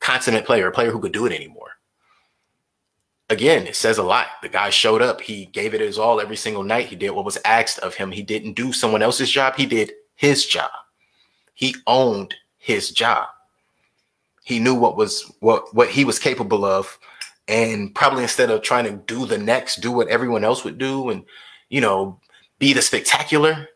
consummate 0.00 0.46
player, 0.46 0.68
a 0.68 0.72
player 0.72 0.90
who 0.90 1.00
could 1.00 1.12
do 1.12 1.26
it 1.26 1.32
anymore. 1.32 1.68
Again, 3.28 3.66
it 3.66 3.76
says 3.76 3.98
a 3.98 4.02
lot. 4.02 4.26
The 4.42 4.48
guy 4.48 4.70
showed 4.70 5.02
up. 5.02 5.20
He 5.20 5.46
gave 5.46 5.72
it 5.72 5.80
his 5.80 5.98
all 5.98 6.20
every 6.20 6.36
single 6.36 6.64
night. 6.64 6.86
He 6.86 6.96
did 6.96 7.10
what 7.10 7.24
was 7.24 7.38
asked 7.44 7.78
of 7.78 7.94
him. 7.94 8.10
He 8.10 8.22
didn't 8.22 8.54
do 8.54 8.72
someone 8.72 9.02
else's 9.02 9.30
job. 9.30 9.54
He 9.54 9.66
did 9.66 9.92
his 10.16 10.46
job. 10.46 10.70
He 11.54 11.76
owned 11.86 12.34
his 12.58 12.90
job. 12.90 13.28
He 14.42 14.58
knew 14.58 14.74
what 14.74 14.96
was 14.96 15.30
what 15.40 15.72
what 15.74 15.90
he 15.90 16.04
was 16.04 16.18
capable 16.18 16.64
of 16.64 16.98
and 17.46 17.94
probably 17.94 18.22
instead 18.22 18.50
of 18.50 18.62
trying 18.62 18.84
to 18.84 18.92
do 19.12 19.26
the 19.26 19.38
next 19.38 19.80
do 19.80 19.92
what 19.92 20.08
everyone 20.08 20.44
else 20.44 20.64
would 20.64 20.78
do 20.78 21.10
and 21.10 21.24
you 21.68 21.80
know 21.80 22.18
be 22.60 22.72
the 22.72 22.82
spectacular. 22.82 23.66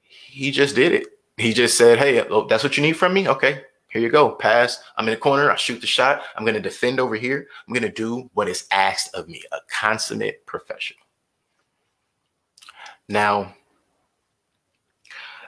He 0.00 0.50
just 0.50 0.74
did 0.74 0.92
it. 0.92 1.08
He 1.36 1.52
just 1.52 1.76
said, 1.76 1.98
"Hey, 1.98 2.20
oh, 2.22 2.46
that's 2.46 2.64
what 2.64 2.78
you 2.78 2.82
need 2.82 2.96
from 2.96 3.12
me. 3.12 3.28
Okay, 3.28 3.60
Here 3.88 4.02
you 4.02 4.08
go. 4.08 4.30
Pass. 4.30 4.82
I'm 4.96 5.06
in 5.06 5.14
the 5.14 5.20
corner. 5.20 5.52
I 5.52 5.56
shoot 5.56 5.80
the 5.80 5.86
shot. 5.86 6.22
I'm 6.34 6.44
going 6.44 6.56
to 6.56 6.60
defend 6.60 6.98
over 6.98 7.14
here. 7.14 7.46
I'm 7.66 7.72
going 7.72 7.84
to 7.84 7.92
do 7.92 8.28
what 8.34 8.48
is 8.48 8.66
asked 8.72 9.14
of 9.14 9.28
me, 9.28 9.40
a 9.52 9.58
consummate 9.68 10.44
professional. 10.46 10.98
Now, 13.08 13.54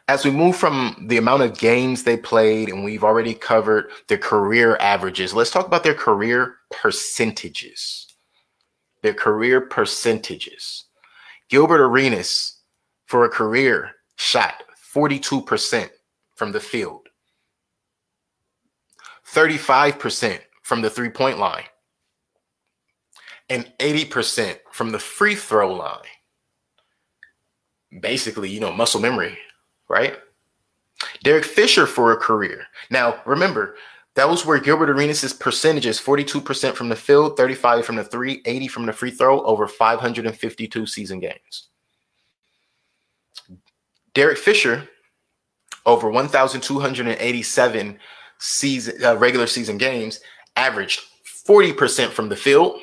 as 0.07 0.25
we 0.25 0.31
move 0.31 0.55
from 0.55 1.07
the 1.09 1.17
amount 1.17 1.43
of 1.43 1.59
games 1.59 2.05
they 2.05 2.17
played, 2.17 2.69
and 2.69 2.85
we've 2.85 3.03
already 3.03 3.35
covered 3.35 3.91
their 4.07 4.19
career 4.19 4.77
averages, 4.77 5.35
let's 5.35 5.51
talk 5.51 5.67
about 5.67 5.83
their 5.83 5.95
career 5.95 6.59
percentages. 6.71 8.07
Their 9.03 9.15
career 9.15 9.63
percentages. 9.63 10.85
Gilbert 11.49 11.81
Arenas, 11.81 12.56
for 13.07 13.25
a 13.25 13.29
career, 13.29 13.93
shot 14.17 14.63
42% 14.95 15.89
from 16.35 16.53
the 16.53 16.61
field, 16.61 17.09
35% 19.33 20.41
from 20.63 20.83
the 20.83 20.91
three 20.91 21.11
point 21.11 21.39
line, 21.39 21.65
and 23.49 23.73
80% 23.79 24.59
from 24.73 24.91
the 24.91 24.99
free 24.99 25.35
throw 25.35 25.75
line. 25.75 26.01
Basically, 28.01 28.51
you 28.51 28.61
know, 28.61 28.73
muscle 28.73 29.01
memory 29.01 29.39
right? 29.89 30.17
Derek 31.23 31.45
Fisher 31.45 31.87
for 31.87 32.13
a 32.13 32.17
career. 32.17 32.65
Now, 32.91 33.21
remember, 33.27 33.77
that 34.15 34.29
was 34.29 34.47
where 34.47 34.59
Gilbert 34.59 34.91
Arenas' 34.91 35.33
percentages 35.33 36.01
42% 36.01 36.75
from 36.75 36.89
the 36.89 36.97
field, 36.97 37.37
35 37.37 37.85
from 37.85 37.97
the 37.97 38.05
three, 38.05 38.41
80 38.47 38.69
from 38.69 38.87
the 38.87 38.93
free 38.93 39.11
throw 39.11 39.43
over 39.45 39.69
552 39.69 40.87
season 40.87 41.21
games. 41.21 41.69
Derek 44.17 44.39
Fisher 44.39 44.89
over 45.85 46.11
1,287 46.11 47.99
season 48.39 49.05
uh, 49.05 49.15
regular 49.19 49.47
season 49.47 49.77
games 49.77 50.21
averaged 50.57 51.03
40% 51.47 52.09
from 52.09 52.31
the 52.31 52.37
field, 52.37 52.81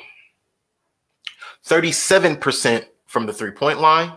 37% 1.66 2.84
from 3.06 3.26
the 3.26 3.32
three 3.32 3.50
point 3.50 3.80
line, 3.80 4.12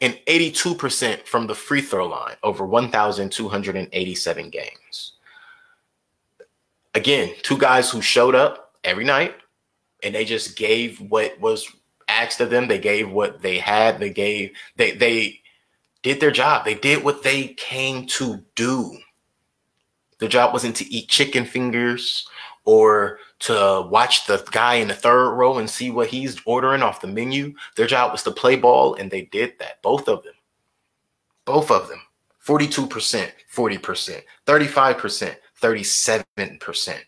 and 0.00 0.18
82% 0.26 1.26
from 1.26 1.46
the 1.46 1.54
free 1.54 1.82
throw 1.82 2.08
line 2.08 2.36
over 2.42 2.64
1,287 2.64 4.48
games. 4.48 5.12
Again, 6.94 7.34
two 7.42 7.58
guys 7.58 7.90
who 7.90 8.00
showed 8.00 8.34
up 8.34 8.76
every 8.82 9.04
night 9.04 9.34
and 10.02 10.14
they 10.14 10.24
just 10.24 10.56
gave 10.56 11.02
what 11.02 11.38
was 11.38 11.68
asked 12.08 12.40
of 12.40 12.48
them. 12.48 12.66
They 12.66 12.78
gave 12.78 13.10
what 13.10 13.42
they 13.42 13.58
had. 13.58 14.00
They 14.00 14.10
gave, 14.10 14.52
they, 14.76 14.92
they 14.92 15.41
did 16.02 16.20
their 16.20 16.30
job. 16.30 16.64
They 16.64 16.74
did 16.74 17.04
what 17.04 17.22
they 17.22 17.48
came 17.48 18.06
to 18.08 18.42
do. 18.54 18.98
Their 20.18 20.28
job 20.28 20.52
wasn't 20.52 20.76
to 20.76 20.92
eat 20.92 21.08
chicken 21.08 21.44
fingers 21.44 22.28
or 22.64 23.18
to 23.40 23.86
watch 23.90 24.26
the 24.26 24.46
guy 24.52 24.76
in 24.76 24.88
the 24.88 24.94
third 24.94 25.32
row 25.32 25.58
and 25.58 25.68
see 25.68 25.90
what 25.90 26.08
he's 26.08 26.40
ordering 26.46 26.82
off 26.82 27.00
the 27.00 27.08
menu. 27.08 27.54
Their 27.76 27.88
job 27.88 28.12
was 28.12 28.22
to 28.22 28.30
play 28.30 28.54
ball, 28.56 28.94
and 28.94 29.10
they 29.10 29.22
did 29.22 29.54
that. 29.58 29.82
Both 29.82 30.08
of 30.08 30.22
them. 30.22 30.34
Both 31.44 31.70
of 31.72 31.88
them. 31.88 32.00
42%, 32.46 33.30
40%, 33.52 34.22
35%, 34.46 35.36
37%, 35.60 36.98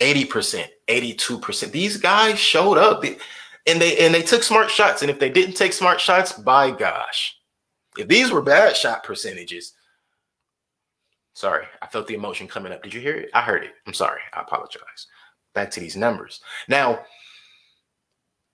80%, 0.00 0.66
82%. 0.88 1.70
These 1.70 1.96
guys 1.96 2.38
showed 2.38 2.78
up 2.78 3.04
and 3.04 3.80
they 3.80 3.96
and 3.98 4.14
they 4.14 4.22
took 4.22 4.42
smart 4.42 4.70
shots. 4.70 5.02
And 5.02 5.10
if 5.10 5.18
they 5.18 5.30
didn't 5.30 5.54
take 5.54 5.72
smart 5.72 6.00
shots, 6.00 6.32
by 6.32 6.70
gosh, 6.70 7.35
if 7.98 8.08
these 8.08 8.30
were 8.30 8.42
bad 8.42 8.76
shot 8.76 9.04
percentages, 9.04 9.74
sorry, 11.34 11.66
I 11.82 11.86
felt 11.86 12.06
the 12.06 12.14
emotion 12.14 12.48
coming 12.48 12.72
up. 12.72 12.82
Did 12.82 12.94
you 12.94 13.00
hear 13.00 13.16
it? 13.16 13.30
I 13.34 13.42
heard 13.42 13.64
it. 13.64 13.72
I'm 13.86 13.94
sorry. 13.94 14.20
I 14.32 14.42
apologize 14.42 15.06
back 15.56 15.72
to 15.72 15.80
these 15.80 15.96
numbers. 15.96 16.40
Now, 16.68 17.00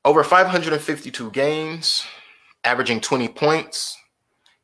over 0.06 0.24
552 0.24 1.30
games, 1.32 2.06
averaging 2.64 3.02
20 3.02 3.28
points, 3.28 3.98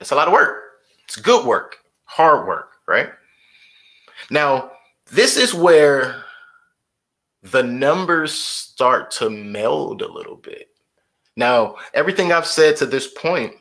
It's 0.00 0.10
a 0.10 0.14
lot 0.14 0.28
of 0.28 0.32
work. 0.32 0.62
It's 1.04 1.16
good 1.16 1.46
work, 1.46 1.78
hard 2.04 2.46
work, 2.46 2.72
right? 2.86 3.10
Now, 4.30 4.72
this 5.06 5.36
is 5.36 5.54
where 5.54 6.24
the 7.42 7.62
numbers 7.62 8.32
start 8.32 9.10
to 9.12 9.30
meld 9.30 10.02
a 10.02 10.12
little 10.12 10.36
bit. 10.36 10.70
Now, 11.36 11.76
everything 11.94 12.32
I've 12.32 12.46
said 12.46 12.76
to 12.76 12.86
this 12.86 13.06
point, 13.06 13.52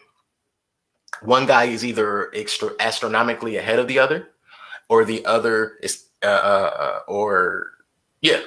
one 1.22 1.46
guy 1.46 1.66
is 1.66 1.86
either 1.86 2.34
extra 2.36 2.72
astronomically 2.80 3.58
ahead 3.58 3.80
of 3.80 3.88
the 3.88 4.00
other, 4.00 4.30
or 4.90 5.06
the 5.06 5.26
other 5.26 5.78
is 5.82 6.06
uh, 6.24 6.28
uh, 6.28 6.72
uh, 6.80 7.00
or 7.08 7.72
yeah, 8.22 8.42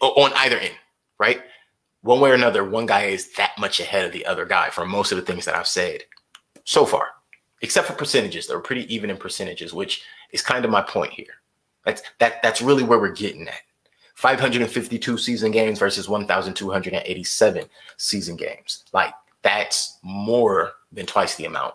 on 0.00 0.32
either 0.34 0.58
end, 0.58 0.74
right? 1.18 1.42
One 2.02 2.20
way 2.20 2.30
or 2.30 2.34
another, 2.34 2.64
one 2.64 2.86
guy 2.86 3.04
is 3.04 3.32
that 3.34 3.52
much 3.58 3.80
ahead 3.80 4.04
of 4.04 4.12
the 4.12 4.26
other 4.26 4.44
guy 4.44 4.70
for 4.70 4.86
most 4.86 5.12
of 5.12 5.16
the 5.16 5.24
things 5.24 5.44
that 5.44 5.56
I've 5.56 5.66
said 5.66 6.02
so 6.64 6.84
far, 6.84 7.08
except 7.62 7.86
for 7.86 7.94
percentages. 7.94 8.46
They're 8.46 8.60
pretty 8.60 8.92
even 8.94 9.10
in 9.10 9.16
percentages, 9.16 9.72
which 9.72 10.02
is 10.32 10.42
kind 10.42 10.64
of 10.64 10.70
my 10.70 10.82
point 10.82 11.12
here. 11.12 11.34
That's 11.84 12.02
that 12.18 12.42
that's 12.42 12.60
really 12.60 12.82
where 12.82 12.98
we're 12.98 13.12
getting 13.12 13.48
at. 13.48 13.60
552 14.14 15.18
season 15.18 15.50
games 15.50 15.78
versus 15.78 16.08
1,287 16.08 17.64
season 17.98 18.36
games. 18.36 18.84
Like 18.92 19.12
that's 19.42 19.98
more 20.02 20.72
than 20.90 21.06
twice 21.06 21.34
the 21.34 21.44
amount. 21.44 21.74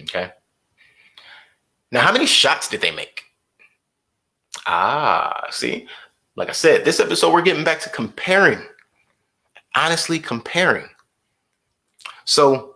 Okay. 0.00 0.30
Now, 1.90 2.02
how 2.02 2.12
many 2.12 2.26
shots 2.26 2.68
did 2.68 2.80
they 2.80 2.90
make? 2.90 3.22
Ah, 4.66 5.46
see, 5.50 5.86
like 6.34 6.48
I 6.48 6.52
said, 6.52 6.84
this 6.84 7.00
episode, 7.00 7.32
we're 7.32 7.42
getting 7.42 7.64
back 7.64 7.80
to 7.80 7.90
comparing, 7.90 8.60
honestly 9.74 10.18
comparing. 10.18 10.88
So, 12.24 12.74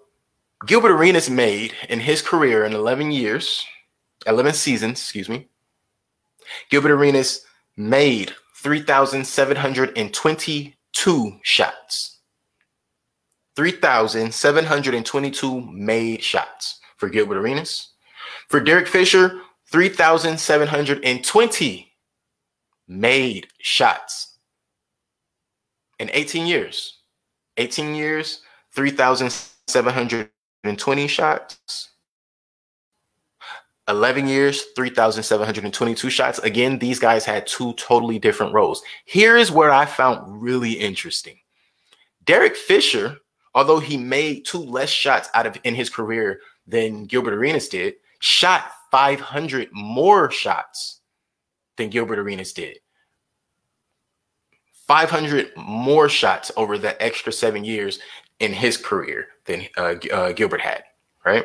Gilbert 0.66 0.92
Arenas 0.92 1.28
made 1.28 1.74
in 1.88 1.98
his 2.00 2.22
career 2.22 2.64
in 2.64 2.74
11 2.74 3.10
years, 3.10 3.66
11 4.26 4.54
seasons, 4.54 5.00
excuse 5.00 5.28
me, 5.28 5.48
Gilbert 6.70 6.92
Arenas 6.92 7.44
made 7.76 8.32
3,722 8.56 11.38
shots. 11.42 12.18
3,722 13.56 15.60
made 15.60 16.22
shots 16.22 16.79
for 17.00 17.08
Gilbert 17.08 17.38
Arenas. 17.38 17.88
For 18.48 18.60
Derek 18.60 18.86
Fisher, 18.86 19.40
3,720 19.72 21.92
made 22.86 23.48
shots 23.58 24.36
in 25.98 26.10
18 26.12 26.46
years. 26.46 26.98
18 27.56 27.94
years, 27.94 28.42
3,720 28.74 31.06
shots. 31.08 31.88
11 33.88 34.28
years, 34.28 34.64
3,722 34.76 36.10
shots. 36.10 36.38
Again, 36.40 36.78
these 36.78 36.98
guys 37.00 37.24
had 37.24 37.46
two 37.46 37.72
totally 37.74 38.18
different 38.18 38.52
roles. 38.52 38.82
Here 39.04 39.36
is 39.36 39.50
where 39.50 39.72
I 39.72 39.86
found 39.86 40.42
really 40.42 40.72
interesting. 40.72 41.38
Derek 42.24 42.56
Fisher, 42.56 43.16
although 43.54 43.80
he 43.80 43.96
made 43.96 44.44
two 44.44 44.58
less 44.58 44.90
shots 44.90 45.28
out 45.34 45.46
of 45.46 45.56
in 45.64 45.74
his 45.74 45.90
career 45.90 46.40
than 46.70 47.04
Gilbert 47.04 47.34
Arenas 47.34 47.68
did, 47.68 47.94
shot 48.20 48.70
500 48.90 49.68
more 49.72 50.30
shots 50.30 51.00
than 51.76 51.90
Gilbert 51.90 52.18
Arenas 52.18 52.52
did. 52.52 52.78
500 54.86 55.56
more 55.56 56.08
shots 56.08 56.50
over 56.56 56.76
the 56.76 57.00
extra 57.00 57.32
seven 57.32 57.64
years 57.64 58.00
in 58.40 58.52
his 58.52 58.76
career 58.76 59.28
than 59.44 59.66
uh, 59.76 59.94
uh, 60.12 60.32
Gilbert 60.32 60.60
had, 60.60 60.82
right? 61.24 61.44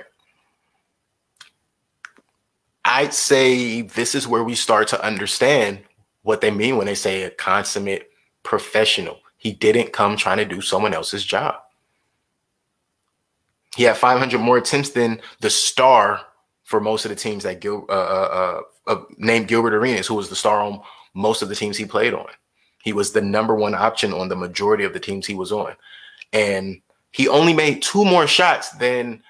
I'd 2.84 3.14
say 3.14 3.82
this 3.82 4.16
is 4.16 4.28
where 4.28 4.44
we 4.44 4.56
start 4.56 4.88
to 4.90 5.04
understand 5.04 5.80
what 6.22 6.42
they 6.42 6.52
mean 6.52 6.78
when 6.78 6.88
they 6.88 6.96
say 6.96 7.24
a 7.24 7.30
consummate 7.30 8.10
professional. 8.44 9.20
He 9.38 9.52
didn't 9.52 9.94
come 9.94 10.18
trying 10.18 10.38
to 10.38 10.46
do 10.46 10.62
someone 10.62 10.94
else's 10.94 11.26
job. 11.26 11.56
He 13.76 13.84
had 13.84 13.98
500 13.98 14.40
more 14.40 14.58
attempts 14.58 14.92
than 14.92 15.22
the 15.42 15.50
star 15.50 16.22
for 16.64 16.80
most 16.80 17.06
of 17.06 17.10
the 17.10 17.16
teams 17.16 17.44
that 17.44 17.62
Gil, 17.62 17.86
uh, 17.90 17.92
uh, 17.92 18.62
uh, 18.88 18.92
uh, 18.92 19.04
named 19.18 19.48
Gilbert 19.48 19.74
Arenas, 19.74 20.08
who 20.08 20.16
was 20.16 20.30
the 20.30 20.36
star 20.36 20.62
on 20.62 20.82
most 21.14 21.42
of 21.42 21.50
the 21.50 21.56
teams 21.56 21.78
he 21.78 21.86
played 21.86 22.14
on. 22.14 22.28
He 22.84 22.94
was 22.94 23.12
the 23.12 23.22
number 23.22 23.56
one 23.56 23.76
option 23.76 24.14
on 24.14 24.30
the 24.30 24.36
majority 24.36 24.84
of 24.84 24.94
the 24.94 25.00
teams 25.00 25.28
he 25.28 25.36
was 25.36 25.52
on. 25.52 25.76
And 26.34 26.82
he 27.12 27.28
only 27.28 27.54
made 27.54 27.82
two 27.82 28.06
more 28.06 28.28
shots 28.28 28.70
than 28.72 29.22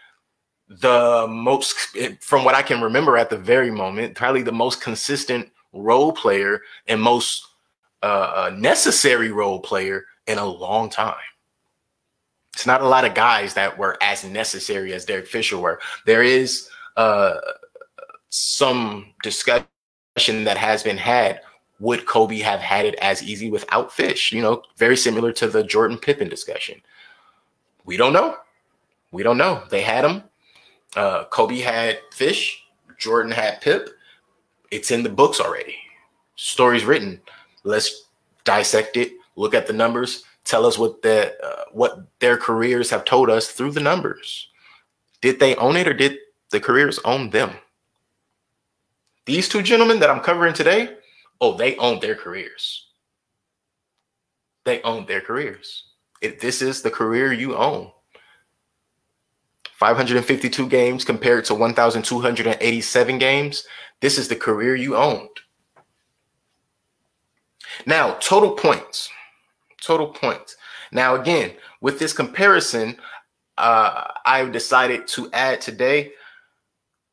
the 0.68 1.26
most, 1.30 1.76
from 2.22 2.44
what 2.44 2.56
I 2.56 2.62
can 2.62 2.82
remember 2.82 3.18
at 3.18 3.30
the 3.30 3.38
very 3.38 3.72
moment, 3.72 4.16
probably 4.16 4.42
the 4.42 4.52
most 4.52 4.82
consistent 4.82 5.50
role 5.74 6.12
player 6.12 6.62
and 6.88 7.02
most 7.02 7.48
uh, 8.02 8.52
necessary 8.56 9.32
role 9.32 9.60
player 9.60 10.06
in 10.28 10.38
a 10.38 10.46
long 10.46 10.90
time. 10.90 11.16
It's 12.56 12.65
not 12.65 12.82
a 12.82 12.88
lot 12.88 13.04
of 13.04 13.13
guys 13.13 13.54
that 13.56 13.78
were 13.78 13.98
as 14.02 14.24
necessary 14.24 14.94
as 14.94 15.04
Derek 15.04 15.28
Fisher 15.28 15.58
were. 15.58 15.82
There 16.06 16.24
is 16.24 16.70
uh, 16.96 17.36
some 18.30 19.13
discussion 19.24 19.65
that 20.15 20.56
has 20.56 20.82
been 20.82 20.98
had. 20.98 21.41
Would 21.82 22.06
Kobe 22.06 22.39
have 22.39 22.62
had 22.62 22.86
it 22.86 22.96
as 22.96 23.22
easy 23.22 23.52
without 23.52 23.91
Fish? 23.91 24.32
You 24.32 24.41
know, 24.41 24.63
very 24.78 24.96
similar 24.96 25.34
to 25.34 25.50
the 25.50 25.63
Jordan 25.63 25.98
Pippen 25.98 26.30
discussion. 26.30 26.82
We 27.84 27.98
don't 27.98 28.13
know. 28.13 28.38
We 29.12 29.22
don't 29.22 29.38
know. 29.38 29.63
They 29.70 29.82
had 29.82 30.06
him. 30.06 30.24
Uh, 30.96 31.26
Kobe 31.26 31.60
had 31.60 32.00
Fish. 32.13 32.63
Jordan 32.98 33.34
had 33.34 33.60
Pip. 33.60 33.89
It's 34.72 34.91
in 34.91 35.04
the 35.04 35.10
books 35.10 35.41
already. 35.41 35.76
Story's 36.38 36.86
written. 36.86 37.20
Let's 37.65 38.06
dissect 38.46 38.96
it. 38.96 39.12
Look 39.36 39.54
at 39.54 39.68
the 39.68 39.74
numbers. 39.74 40.24
Tell 40.46 40.66
us 40.66 40.78
what 40.78 41.02
the 41.02 41.36
uh, 41.44 41.66
what 41.72 42.08
their 42.20 42.38
careers 42.38 42.90
have 42.92 43.04
told 43.04 43.30
us 43.30 43.50
through 43.50 43.72
the 43.72 43.80
numbers. 43.80 44.48
Did 45.22 45.40
they 45.40 45.56
own 45.56 45.76
it 45.76 45.88
or 45.88 45.94
did 45.94 46.18
the 46.52 46.60
careers 46.60 47.00
own 47.04 47.32
them? 47.32 47.52
These 49.26 49.50
two 49.50 49.64
gentlemen 49.64 50.00
that 50.00 50.10
I'm 50.12 50.20
covering 50.20 50.54
today, 50.54 50.98
oh, 51.42 51.58
they 51.58 51.76
own 51.78 52.00
their 52.00 52.14
careers. 52.14 52.86
They 54.66 54.82
own 54.84 55.08
their 55.08 55.22
careers. 55.22 55.86
If 56.22 56.40
this 56.40 56.62
is 56.62 56.82
the 56.82 56.92
career 56.92 57.34
you 57.34 57.56
own. 57.56 57.92
552 59.78 60.70
games 60.70 61.04
compared 61.04 61.44
to 61.46 61.56
1,287 61.56 63.18
games. 63.18 63.68
This 64.00 64.18
is 64.18 64.28
the 64.28 64.36
career 64.36 64.76
you 64.76 64.96
owned. 64.96 65.30
Now, 67.86 68.14
total 68.22 68.52
points. 68.52 69.10
Total 69.82 70.08
points. 70.08 70.56
Now, 70.92 71.16
again, 71.16 71.54
with 71.82 72.00
this 72.00 72.14
comparison, 72.14 72.98
uh, 73.58 74.08
I've 74.26 74.52
decided 74.52 75.08
to 75.10 75.30
add 75.32 75.62
today 75.62 76.12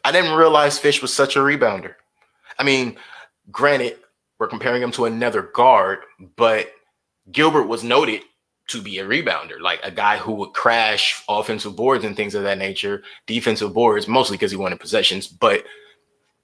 I 0.06 0.12
didn't 0.12 0.36
realize 0.36 0.78
Fish 0.78 1.02
was 1.02 1.12
such 1.12 1.34
a 1.34 1.40
rebounder. 1.40 1.96
I 2.60 2.62
mean, 2.62 2.96
granted, 3.50 3.96
we're 4.38 4.46
comparing 4.46 4.80
him 4.80 4.92
to 4.92 5.06
another 5.06 5.42
guard, 5.42 5.98
but 6.36 6.70
Gilbert 7.32 7.64
was 7.64 7.82
noted 7.82 8.20
to 8.68 8.80
be 8.80 9.00
a 9.00 9.04
rebounder, 9.04 9.60
like 9.60 9.80
a 9.82 9.90
guy 9.90 10.16
who 10.16 10.30
would 10.34 10.52
crash 10.52 11.20
offensive 11.28 11.74
boards 11.74 12.04
and 12.04 12.14
things 12.14 12.36
of 12.36 12.44
that 12.44 12.56
nature, 12.56 13.02
defensive 13.26 13.74
boards, 13.74 14.06
mostly 14.06 14.36
because 14.36 14.52
he 14.52 14.56
wanted 14.56 14.78
possessions. 14.78 15.26
But 15.26 15.64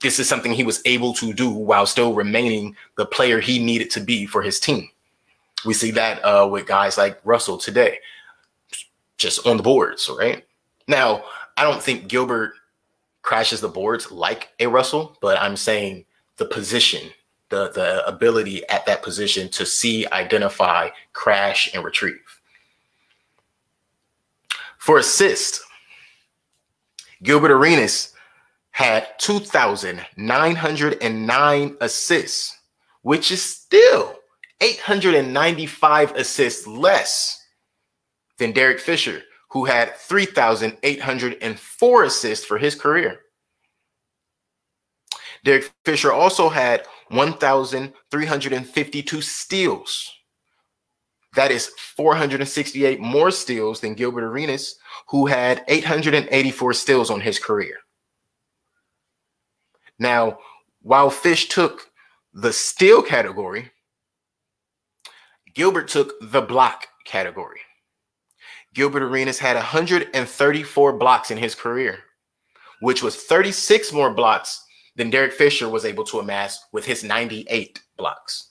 this 0.00 0.18
is 0.18 0.28
something 0.28 0.50
he 0.50 0.64
was 0.64 0.82
able 0.84 1.14
to 1.14 1.32
do 1.32 1.48
while 1.48 1.86
still 1.86 2.14
remaining 2.14 2.74
the 2.96 3.06
player 3.06 3.38
he 3.38 3.64
needed 3.64 3.92
to 3.92 4.00
be 4.00 4.26
for 4.26 4.42
his 4.42 4.58
team. 4.58 4.90
We 5.64 5.74
see 5.74 5.92
that 5.92 6.18
uh, 6.24 6.48
with 6.50 6.66
guys 6.66 6.98
like 6.98 7.20
Russell 7.22 7.58
today, 7.58 7.98
just 9.18 9.46
on 9.46 9.56
the 9.56 9.62
boards, 9.62 10.10
right? 10.18 10.44
Now, 10.88 11.22
I 11.56 11.62
don't 11.62 11.80
think 11.80 12.08
Gilbert 12.08 12.54
crashes 13.22 13.60
the 13.60 13.68
boards 13.68 14.10
like 14.10 14.50
a 14.60 14.66
Russell, 14.66 15.16
but 15.20 15.40
I'm 15.40 15.56
saying 15.56 16.04
the 16.36 16.44
position 16.44 17.10
the 17.52 17.70
the 17.70 18.04
ability 18.06 18.66
at 18.68 18.84
that 18.86 19.02
position 19.02 19.48
to 19.50 19.64
see, 19.66 20.06
identify, 20.10 20.88
crash, 21.12 21.72
and 21.74 21.84
retrieve. 21.84 22.40
For 24.78 24.98
assist, 24.98 25.60
Gilbert 27.22 27.52
Arenas 27.52 28.14
had 28.70 29.06
2,909 29.18 31.76
assists, 31.80 32.58
which 33.02 33.30
is 33.30 33.42
still 33.42 34.16
895 34.62 36.12
assists 36.12 36.66
less 36.66 37.44
than 38.38 38.52
Derek 38.52 38.80
Fisher, 38.80 39.22
who 39.52 39.64
had 39.66 39.94
3,804 39.96 42.04
assists 42.04 42.46
for 42.46 42.56
his 42.56 42.74
career. 42.74 43.20
Derek 45.44 45.70
Fisher 45.84 46.10
also 46.12 46.48
had 46.48 46.86
1,352 47.08 49.20
steals. 49.20 50.10
That 51.34 51.50
is 51.50 51.72
468 51.96 53.00
more 53.00 53.30
steals 53.30 53.80
than 53.80 53.92
Gilbert 53.94 54.24
Arenas, 54.24 54.76
who 55.08 55.26
had 55.26 55.64
884 55.68 56.72
steals 56.72 57.10
on 57.10 57.20
his 57.20 57.38
career. 57.38 57.76
Now, 59.98 60.38
while 60.80 61.10
Fish 61.10 61.48
took 61.48 61.90
the 62.32 62.54
steal 62.54 63.02
category, 63.02 63.70
Gilbert 65.54 65.88
took 65.88 66.14
the 66.22 66.40
block 66.40 66.86
category. 67.04 67.60
Gilbert 68.74 69.02
Arenas 69.02 69.38
had 69.38 69.56
134 69.56 70.92
blocks 70.94 71.30
in 71.30 71.38
his 71.38 71.54
career, 71.54 71.98
which 72.80 73.02
was 73.02 73.16
36 73.16 73.92
more 73.92 74.12
blocks 74.12 74.64
than 74.96 75.10
Derek 75.10 75.32
Fisher 75.32 75.68
was 75.68 75.84
able 75.84 76.04
to 76.04 76.20
amass 76.20 76.58
with 76.72 76.84
his 76.84 77.04
98 77.04 77.82
blocks. 77.96 78.50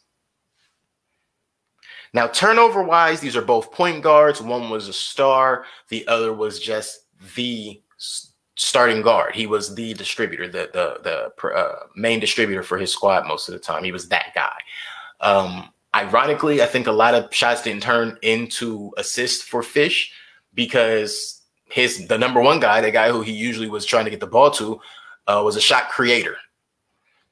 Now, 2.13 2.27
turnover 2.27 2.83
wise, 2.83 3.19
these 3.19 3.37
are 3.37 3.41
both 3.41 3.71
point 3.71 4.03
guards. 4.03 4.41
One 4.41 4.69
was 4.69 4.87
a 4.87 4.93
star, 4.93 5.65
the 5.89 6.05
other 6.07 6.33
was 6.33 6.59
just 6.59 7.05
the 7.35 7.81
starting 8.55 9.01
guard. 9.01 9.33
He 9.33 9.47
was 9.47 9.73
the 9.73 9.93
distributor, 9.93 10.47
the 10.47 10.69
the 10.73 11.31
the 11.41 11.47
uh, 11.47 11.85
main 11.95 12.19
distributor 12.19 12.63
for 12.63 12.77
his 12.77 12.91
squad 12.91 13.25
most 13.25 13.47
of 13.47 13.53
the 13.53 13.59
time. 13.59 13.83
He 13.83 13.91
was 13.91 14.09
that 14.09 14.33
guy. 14.35 14.57
Um, 15.21 15.71
ironically, 15.95 16.61
I 16.61 16.65
think 16.65 16.87
a 16.87 16.91
lot 16.91 17.15
of 17.15 17.33
shots 17.33 17.63
didn't 17.63 17.83
turn 17.83 18.17
into 18.21 18.91
assists 18.97 19.43
for 19.43 19.63
Fish 19.63 20.11
because 20.53 21.41
his 21.65 22.07
the 22.07 22.17
number 22.17 22.41
one 22.41 22.59
guy, 22.59 22.81
the 22.81 22.91
guy 22.91 23.11
who 23.11 23.21
he 23.21 23.31
usually 23.31 23.69
was 23.69 23.85
trying 23.85 24.05
to 24.05 24.11
get 24.11 24.19
the 24.19 24.27
ball 24.27 24.51
to, 24.51 24.79
uh, 25.27 25.41
was 25.43 25.55
a 25.55 25.61
shot 25.61 25.89
creator. 25.89 26.37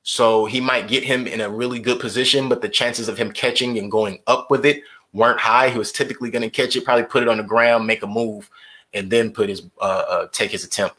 So 0.04 0.46
he 0.46 0.62
might 0.62 0.88
get 0.88 1.04
him 1.04 1.28
in 1.28 1.42
a 1.42 1.50
really 1.50 1.80
good 1.80 2.00
position, 2.00 2.50
but 2.50 2.62
the 2.62 2.70
chances 2.70 3.10
of 3.10 3.18
him 3.18 3.32
catching 3.32 3.78
and 3.78 3.92
going 3.92 4.20
up 4.28 4.50
with 4.50 4.66
it 4.66 4.84
weren't 5.14 5.40
high. 5.40 5.70
He 5.70 5.78
was 5.78 5.92
typically 5.92 6.32
going 6.32 6.42
to 6.42 6.50
catch 6.50 6.76
it, 6.76 6.86
probably 6.86 7.04
put 7.04 7.24
it 7.24 7.30
on 7.30 7.38
the 7.38 7.44
ground, 7.44 7.86
make 7.86 8.02
a 8.04 8.08
move, 8.08 8.50
and 8.94 9.10
then 9.10 9.32
put 9.32 9.50
his 9.50 9.64
uh, 9.82 10.04
uh, 10.10 10.28
take 10.32 10.52
his 10.52 10.64
attempt. 10.64 10.96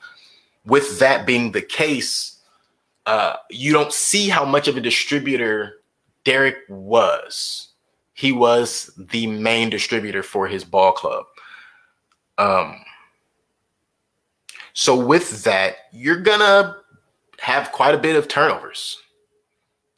With 0.67 0.99
that 0.99 1.27
being 1.27 1.53
the 1.53 1.63
case, 1.63 2.39
uh, 3.07 3.37
you 3.51 3.73
don't 3.73 3.93
see 3.93 4.29
how 4.29 4.45
much 4.45 4.69
of 4.69 4.77
a 4.77 4.81
distributor 4.81 5.80
Derek 6.25 6.57
was. 6.69 7.69
He 8.15 8.33
was 8.33 8.91
the 8.97 9.27
main 9.27 9.71
distributor 9.71 10.23
for 10.23 10.47
his 10.47 10.65
ball 10.65 10.93
club. 10.93 11.25
Um, 12.39 12.85
so 14.73 14.97
with 14.99 15.45
that, 15.45 15.77
you're 15.93 16.21
gonna 16.21 16.77
have 17.39 17.73
quite 17.73 17.95
a 17.95 17.99
bit 17.99 18.17
of 18.17 18.29
turnovers. 18.29 18.99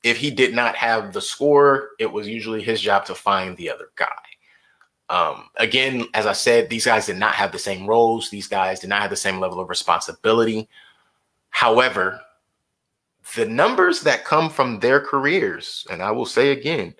if 0.02 0.18
he 0.18 0.32
did 0.32 0.56
not 0.56 0.76
have 0.76 1.14
the 1.14 1.22
score, 1.22 1.90
it 2.00 2.12
was 2.12 2.28
usually 2.28 2.64
his 2.64 2.82
job 2.82 3.06
to 3.06 3.14
find 3.14 3.56
the 3.56 3.70
other 3.70 3.90
guy. 3.96 4.08
Um, 5.08 5.50
again, 5.58 6.08
as 6.16 6.26
I 6.26 6.34
said, 6.34 6.70
these 6.72 6.86
guys 6.86 7.06
did 7.06 7.18
not 7.18 7.36
have 7.36 7.52
the 7.52 7.60
same 7.60 7.86
roles. 7.86 8.32
These 8.32 8.48
guys 8.48 8.80
did 8.80 8.90
not 8.90 9.02
have 9.02 9.12
the 9.12 9.16
same 9.16 9.40
level 9.40 9.60
of 9.60 9.70
responsibility. 9.70 10.68
However, 11.52 12.20
the 13.36 13.46
numbers 13.46 14.02
that 14.02 14.26
come 14.26 14.50
from 14.50 14.80
their 14.80 15.00
careers, 15.00 15.86
and 15.92 16.02
I 16.02 16.10
will 16.10 16.26
say 16.26 16.50
again, 16.50 16.96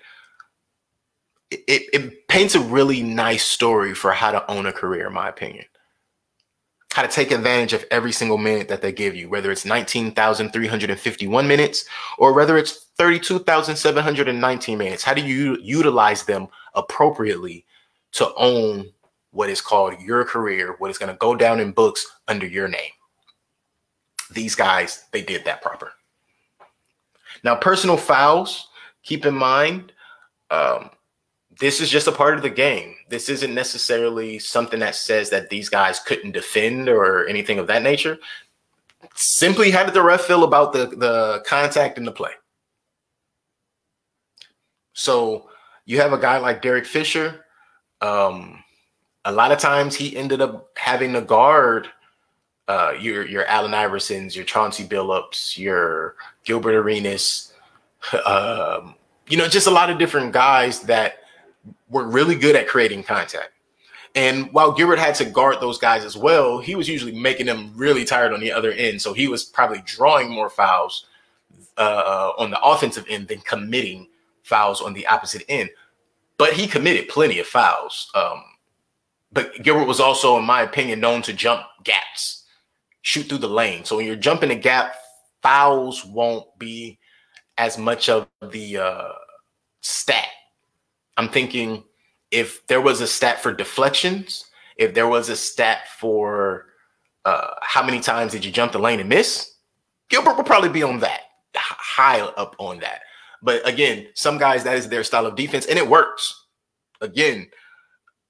it, 1.50 1.60
it 1.66 2.28
paints 2.28 2.54
a 2.54 2.60
really 2.60 3.02
nice 3.02 3.44
story 3.44 3.94
for 3.94 4.12
how 4.12 4.30
to 4.30 4.48
own 4.48 4.66
a 4.66 4.72
career, 4.72 5.08
in 5.08 5.12
my 5.12 5.28
opinion 5.28 5.64
how 6.98 7.02
to 7.02 7.08
take 7.08 7.30
advantage 7.30 7.72
of 7.72 7.84
every 7.92 8.10
single 8.10 8.38
minute 8.38 8.66
that 8.66 8.82
they 8.82 8.90
give 8.90 9.14
you, 9.14 9.28
whether 9.28 9.52
it's 9.52 9.64
19,351 9.64 11.46
minutes 11.46 11.84
or 12.18 12.32
whether 12.32 12.58
it's 12.58 12.86
32,719 12.98 14.76
minutes. 14.76 15.04
How 15.04 15.14
do 15.14 15.22
you 15.22 15.56
utilize 15.62 16.24
them 16.24 16.48
appropriately 16.74 17.64
to 18.14 18.34
own 18.34 18.90
what 19.30 19.48
is 19.48 19.60
called 19.60 20.00
your 20.00 20.24
career, 20.24 20.74
what 20.78 20.90
is 20.90 20.98
going 20.98 21.12
to 21.12 21.18
go 21.18 21.36
down 21.36 21.60
in 21.60 21.70
books 21.70 22.04
under 22.26 22.48
your 22.48 22.66
name? 22.66 22.90
These 24.32 24.56
guys, 24.56 25.04
they 25.12 25.22
did 25.22 25.44
that 25.44 25.62
proper. 25.62 25.92
Now, 27.44 27.54
personal 27.54 27.96
fouls, 27.96 28.70
keep 29.04 29.24
in 29.24 29.36
mind, 29.36 29.92
um, 30.50 30.90
this 31.60 31.80
is 31.80 31.90
just 31.90 32.06
a 32.06 32.12
part 32.12 32.34
of 32.34 32.42
the 32.42 32.50
game. 32.50 32.94
This 33.08 33.28
isn't 33.28 33.54
necessarily 33.54 34.38
something 34.38 34.80
that 34.80 34.94
says 34.94 35.30
that 35.30 35.50
these 35.50 35.68
guys 35.68 36.00
couldn't 36.00 36.32
defend 36.32 36.88
or 36.88 37.26
anything 37.26 37.58
of 37.58 37.66
that 37.66 37.82
nature. 37.82 38.18
Simply, 39.14 39.70
how 39.70 39.84
did 39.84 39.94
the 39.94 40.02
ref 40.02 40.22
feel 40.22 40.44
about 40.44 40.72
the, 40.72 40.86
the 40.86 41.42
contact 41.46 41.98
in 41.98 42.04
the 42.04 42.12
play? 42.12 42.30
So 44.92 45.48
you 45.84 46.00
have 46.00 46.12
a 46.12 46.18
guy 46.18 46.38
like 46.38 46.62
Derek 46.62 46.86
Fisher. 46.86 47.44
Um, 48.00 48.62
a 49.24 49.32
lot 49.32 49.52
of 49.52 49.58
times 49.58 49.94
he 49.94 50.16
ended 50.16 50.40
up 50.40 50.70
having 50.76 51.12
to 51.12 51.20
guard 51.20 51.88
uh, 52.68 52.92
your 53.00 53.26
your 53.26 53.46
Allen 53.46 53.72
Iversons, 53.72 54.36
your 54.36 54.44
Chauncey 54.44 54.84
Billups, 54.84 55.56
your 55.56 56.16
Gilbert 56.44 56.74
Arenas, 56.74 57.52
um, 58.26 58.94
you 59.28 59.36
know, 59.36 59.48
just 59.48 59.66
a 59.66 59.70
lot 59.70 59.90
of 59.90 59.98
different 59.98 60.32
guys 60.32 60.80
that 60.80 61.18
were 61.88 62.04
really 62.04 62.34
good 62.34 62.56
at 62.56 62.68
creating 62.68 63.02
contact. 63.02 63.50
And 64.14 64.52
while 64.52 64.72
Gilbert 64.72 64.98
had 64.98 65.14
to 65.16 65.24
guard 65.24 65.60
those 65.60 65.78
guys 65.78 66.04
as 66.04 66.16
well, 66.16 66.58
he 66.58 66.74
was 66.74 66.88
usually 66.88 67.12
making 67.12 67.46
them 67.46 67.72
really 67.76 68.04
tired 68.04 68.32
on 68.32 68.40
the 68.40 68.50
other 68.52 68.72
end. 68.72 69.00
So 69.00 69.12
he 69.12 69.28
was 69.28 69.44
probably 69.44 69.82
drawing 69.84 70.30
more 70.30 70.50
fouls 70.50 71.06
uh, 71.76 72.32
on 72.38 72.50
the 72.50 72.60
offensive 72.60 73.04
end 73.08 73.28
than 73.28 73.40
committing 73.40 74.08
fouls 74.42 74.80
on 74.80 74.94
the 74.94 75.06
opposite 75.06 75.44
end. 75.48 75.70
But 76.38 76.54
he 76.54 76.66
committed 76.66 77.08
plenty 77.08 77.38
of 77.38 77.46
fouls. 77.46 78.10
Um, 78.14 78.42
but 79.30 79.62
Gilbert 79.62 79.84
was 79.86 80.00
also, 80.00 80.38
in 80.38 80.44
my 80.44 80.62
opinion, 80.62 81.00
known 81.00 81.22
to 81.22 81.32
jump 81.32 81.62
gaps, 81.84 82.44
shoot 83.02 83.28
through 83.28 83.38
the 83.38 83.48
lane. 83.48 83.84
So 83.84 83.96
when 83.96 84.06
you're 84.06 84.16
jumping 84.16 84.50
a 84.50 84.56
gap, 84.56 84.94
fouls 85.42 86.04
won't 86.04 86.46
be 86.58 86.98
as 87.58 87.76
much 87.76 88.08
of 88.08 88.26
the 88.40 88.78
uh, 88.78 89.12
stat 89.80 90.28
I'm 91.18 91.28
thinking 91.28 91.82
if 92.30 92.66
there 92.68 92.80
was 92.80 93.00
a 93.00 93.06
stat 93.06 93.42
for 93.42 93.52
deflections, 93.52 94.44
if 94.76 94.94
there 94.94 95.08
was 95.08 95.28
a 95.28 95.36
stat 95.36 95.88
for 95.98 96.66
uh, 97.24 97.54
how 97.60 97.84
many 97.84 97.98
times 97.98 98.32
did 98.32 98.44
you 98.44 98.52
jump 98.52 98.72
the 98.72 98.78
lane 98.78 99.00
and 99.00 99.08
miss, 99.08 99.56
Gilbert 100.08 100.36
would 100.36 100.46
probably 100.46 100.70
be 100.70 100.84
on 100.84 101.00
that, 101.00 101.22
high 101.54 102.20
up 102.20 102.54
on 102.58 102.78
that. 102.78 103.00
But 103.42 103.66
again, 103.68 104.06
some 104.14 104.38
guys, 104.38 104.62
that 104.64 104.76
is 104.76 104.88
their 104.88 105.04
style 105.04 105.26
of 105.26 105.34
defense, 105.34 105.66
and 105.66 105.76
it 105.76 105.88
works. 105.88 106.46
Again, 107.00 107.48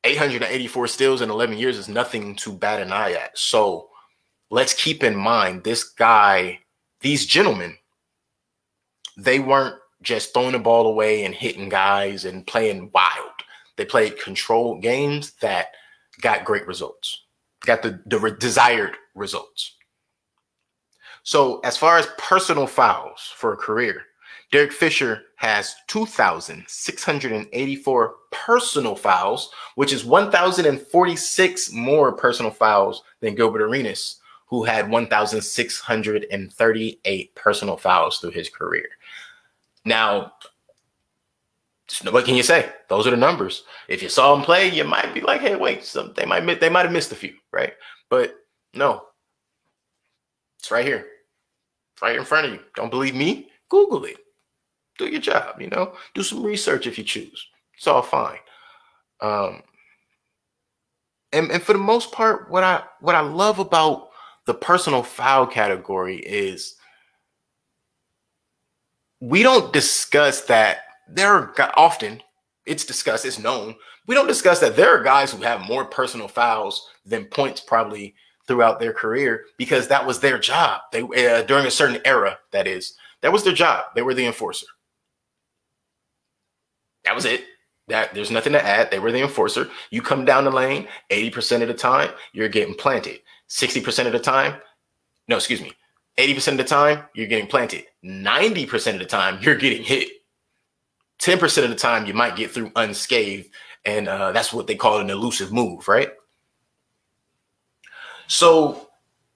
884 0.05 0.87
steals 0.89 1.21
in 1.21 1.31
11 1.31 1.59
years 1.59 1.77
is 1.77 1.89
nothing 1.89 2.37
to 2.37 2.53
bat 2.53 2.81
an 2.81 2.91
eye 2.91 3.13
at. 3.13 3.37
So 3.37 3.91
let's 4.51 4.73
keep 4.73 5.05
in 5.05 5.15
mind 5.15 5.63
this 5.63 5.85
guy, 5.85 6.61
these 7.01 7.27
gentlemen, 7.27 7.77
they 9.17 9.41
weren't 9.41 9.77
just 10.03 10.33
throwing 10.33 10.53
the 10.53 10.59
ball 10.59 10.87
away 10.87 11.25
and 11.25 11.35
hitting 11.35 11.69
guys 11.69 12.25
and 12.25 12.47
playing 12.47 12.91
wild. 12.95 13.31
They 13.77 13.85
played 13.85 14.21
controlled 14.21 14.83
games 14.83 15.33
that 15.41 15.69
got 16.21 16.45
great 16.45 16.67
results, 16.67 17.25
got 17.65 17.83
the, 17.83 18.01
the 18.07 18.37
desired 18.39 18.97
results. 19.15 19.75
So, 21.23 21.61
as 21.61 21.77
far 21.77 21.99
as 21.99 22.09
personal 22.17 22.67
fouls 22.67 23.33
for 23.37 23.53
a 23.53 23.57
career, 23.57 24.07
Derek 24.51 24.73
Fisher 24.73 25.25
has 25.37 25.77
2,684 25.89 28.15
personal 28.31 28.97
fouls, 28.97 29.51
which 29.75 29.93
is 29.93 30.07
1,046 30.07 31.73
more 31.73 32.13
personal 32.13 32.51
fouls 32.51 33.03
than 33.21 33.35
Gilbert 33.35 33.61
Arenas, 33.61 34.21
who 34.47 34.65
had 34.65 34.91
1,638 34.91 37.35
personal 37.35 37.77
fouls 37.77 38.19
through 38.19 38.31
his 38.31 38.49
career. 38.49 38.89
Now, 39.89 40.33
what 42.11 42.27
can 42.27 42.35
you 42.35 42.43
say? 42.43 42.71
Those 42.89 43.07
are 43.07 43.11
the 43.11 43.17
numbers. 43.17 43.65
If 43.89 44.03
you 44.03 44.11
saw 44.11 44.35
them 44.35 44.45
play, 44.45 44.69
you 44.69 44.85
might 44.85 45.15
be 45.15 45.23
like, 45.23 45.41
"Hey, 45.41 45.57
wait, 45.57 45.83
some, 45.83 46.13
they 46.15 46.27
might 46.27 46.61
they 46.61 46.69
might 46.69 46.85
have 46.85 46.93
missed 46.93 47.11
a 47.13 47.17
few, 47.17 47.35
right?" 47.53 47.73
But 48.11 48.37
no, 48.75 49.07
it's 50.59 50.71
right 50.71 50.85
here, 50.85 51.07
right 52.03 52.17
in 52.17 52.25
front 52.25 52.47
of 52.47 52.53
you. 52.53 52.61
Don't 52.77 52.91
believe 52.91 53.15
me? 53.15 53.49
Google 53.71 54.05
it. 54.05 54.19
Do 54.99 55.07
your 55.07 55.21
job. 55.23 55.61
You 55.61 55.69
know, 55.69 55.95
do 56.15 56.23
some 56.23 56.43
research 56.43 56.87
if 56.87 56.99
you 56.99 57.05
choose. 57.05 57.47
It's 57.75 57.87
all 57.87 58.03
fine. 58.03 58.39
Um, 59.23 59.63
and 61.33 61.51
and 61.51 61.63
for 61.63 61.73
the 61.73 61.79
most 61.79 62.13
part, 62.13 62.51
what 62.51 62.63
I 62.63 62.83
what 63.01 63.15
I 63.15 63.21
love 63.21 63.59
about 63.59 64.11
the 64.45 64.55
personal 64.55 65.03
foul 65.03 65.47
category 65.47 66.19
is 66.19 66.78
we 69.21 69.43
don't 69.43 69.73
discuss 69.73 70.43
that 70.43 70.79
there 71.09 71.33
are 71.33 71.55
often 71.77 72.23
it's 72.69 72.85
discussed, 72.85 73.25
it's 73.25 73.39
known. 73.39 73.75
We 74.07 74.15
don't 74.15 74.27
discuss 74.27 74.61
that 74.61 74.77
there 74.77 74.91
are 74.91 75.03
guys 75.03 75.33
who 75.33 75.43
have 75.43 75.63
more 75.63 75.87
personal 75.87 76.29
fouls 76.29 76.89
than 77.05 77.25
points 77.25 77.61
probably 77.61 78.15
throughout 78.47 78.79
their 78.79 78.93
career 78.93 79.47
because 79.57 79.89
that 79.89 80.07
was 80.07 80.21
their 80.21 80.39
job. 80.39 80.83
They 80.93 81.03
uh, 81.03 81.43
during 81.43 81.67
a 81.67 81.71
certain 81.71 82.01
era, 82.05 82.39
that 82.53 82.67
is, 82.67 82.95
that 83.23 83.33
was 83.33 83.43
their 83.43 83.55
job. 83.55 83.87
They 83.95 84.03
were 84.03 84.15
the 84.15 84.27
enforcer. 84.27 84.67
That 87.05 87.15
was 87.15 87.25
it. 87.25 87.45
That 87.89 88.15
there's 88.15 88.31
nothing 88.31 88.53
to 88.53 88.65
add. 88.65 88.91
They 88.91 88.99
were 88.99 89.13
the 89.13 89.23
enforcer. 89.23 89.71
You 89.91 90.03
come 90.03 90.27
down 90.27 90.45
the 90.45 90.51
lane 90.51 90.89
80% 91.11 91.63
of 91.63 91.69
the 91.69 91.75
time, 91.75 92.11
you're 92.33 92.49
getting 92.49 92.75
planted. 92.75 93.21
60% 93.49 94.07
of 94.07 94.13
the 94.13 94.19
time, 94.19 94.61
no, 95.27 95.37
excuse 95.37 95.63
me, 95.63 95.73
80% 96.19 96.53
of 96.53 96.59
the 96.59 96.65
time, 96.65 97.05
you're 97.15 97.29
getting 97.29 97.47
planted. 97.47 97.85
90% 98.05 98.95
of 98.95 98.99
the 98.99 99.07
time, 99.07 99.39
you're 99.41 99.57
getting 99.57 99.83
hit. 99.83 100.09
10% 101.21 101.65
of 101.65 101.71
the 101.71 101.77
time 101.77 102.07
you 102.07 102.15
might 102.15 102.37
get 102.37 102.51
through 102.51 102.73
unscathed. 102.77 103.49
And 103.85 104.09
uh, 104.09 104.33
that's 104.33 104.53
what 104.53 104.67
they 104.67 104.75
call 104.75 104.99
an 105.01 105.11
elusive 105.11 105.53
move, 105.53 105.89
right? 105.89 106.11
So 108.27 108.89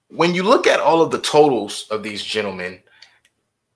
when 0.08 0.34
you 0.34 0.42
look 0.42 0.66
at 0.66 0.80
all 0.80 1.00
of 1.00 1.10
the 1.10 1.20
totals 1.20 1.86
of 1.90 2.02
these 2.02 2.22
gentlemen, 2.22 2.80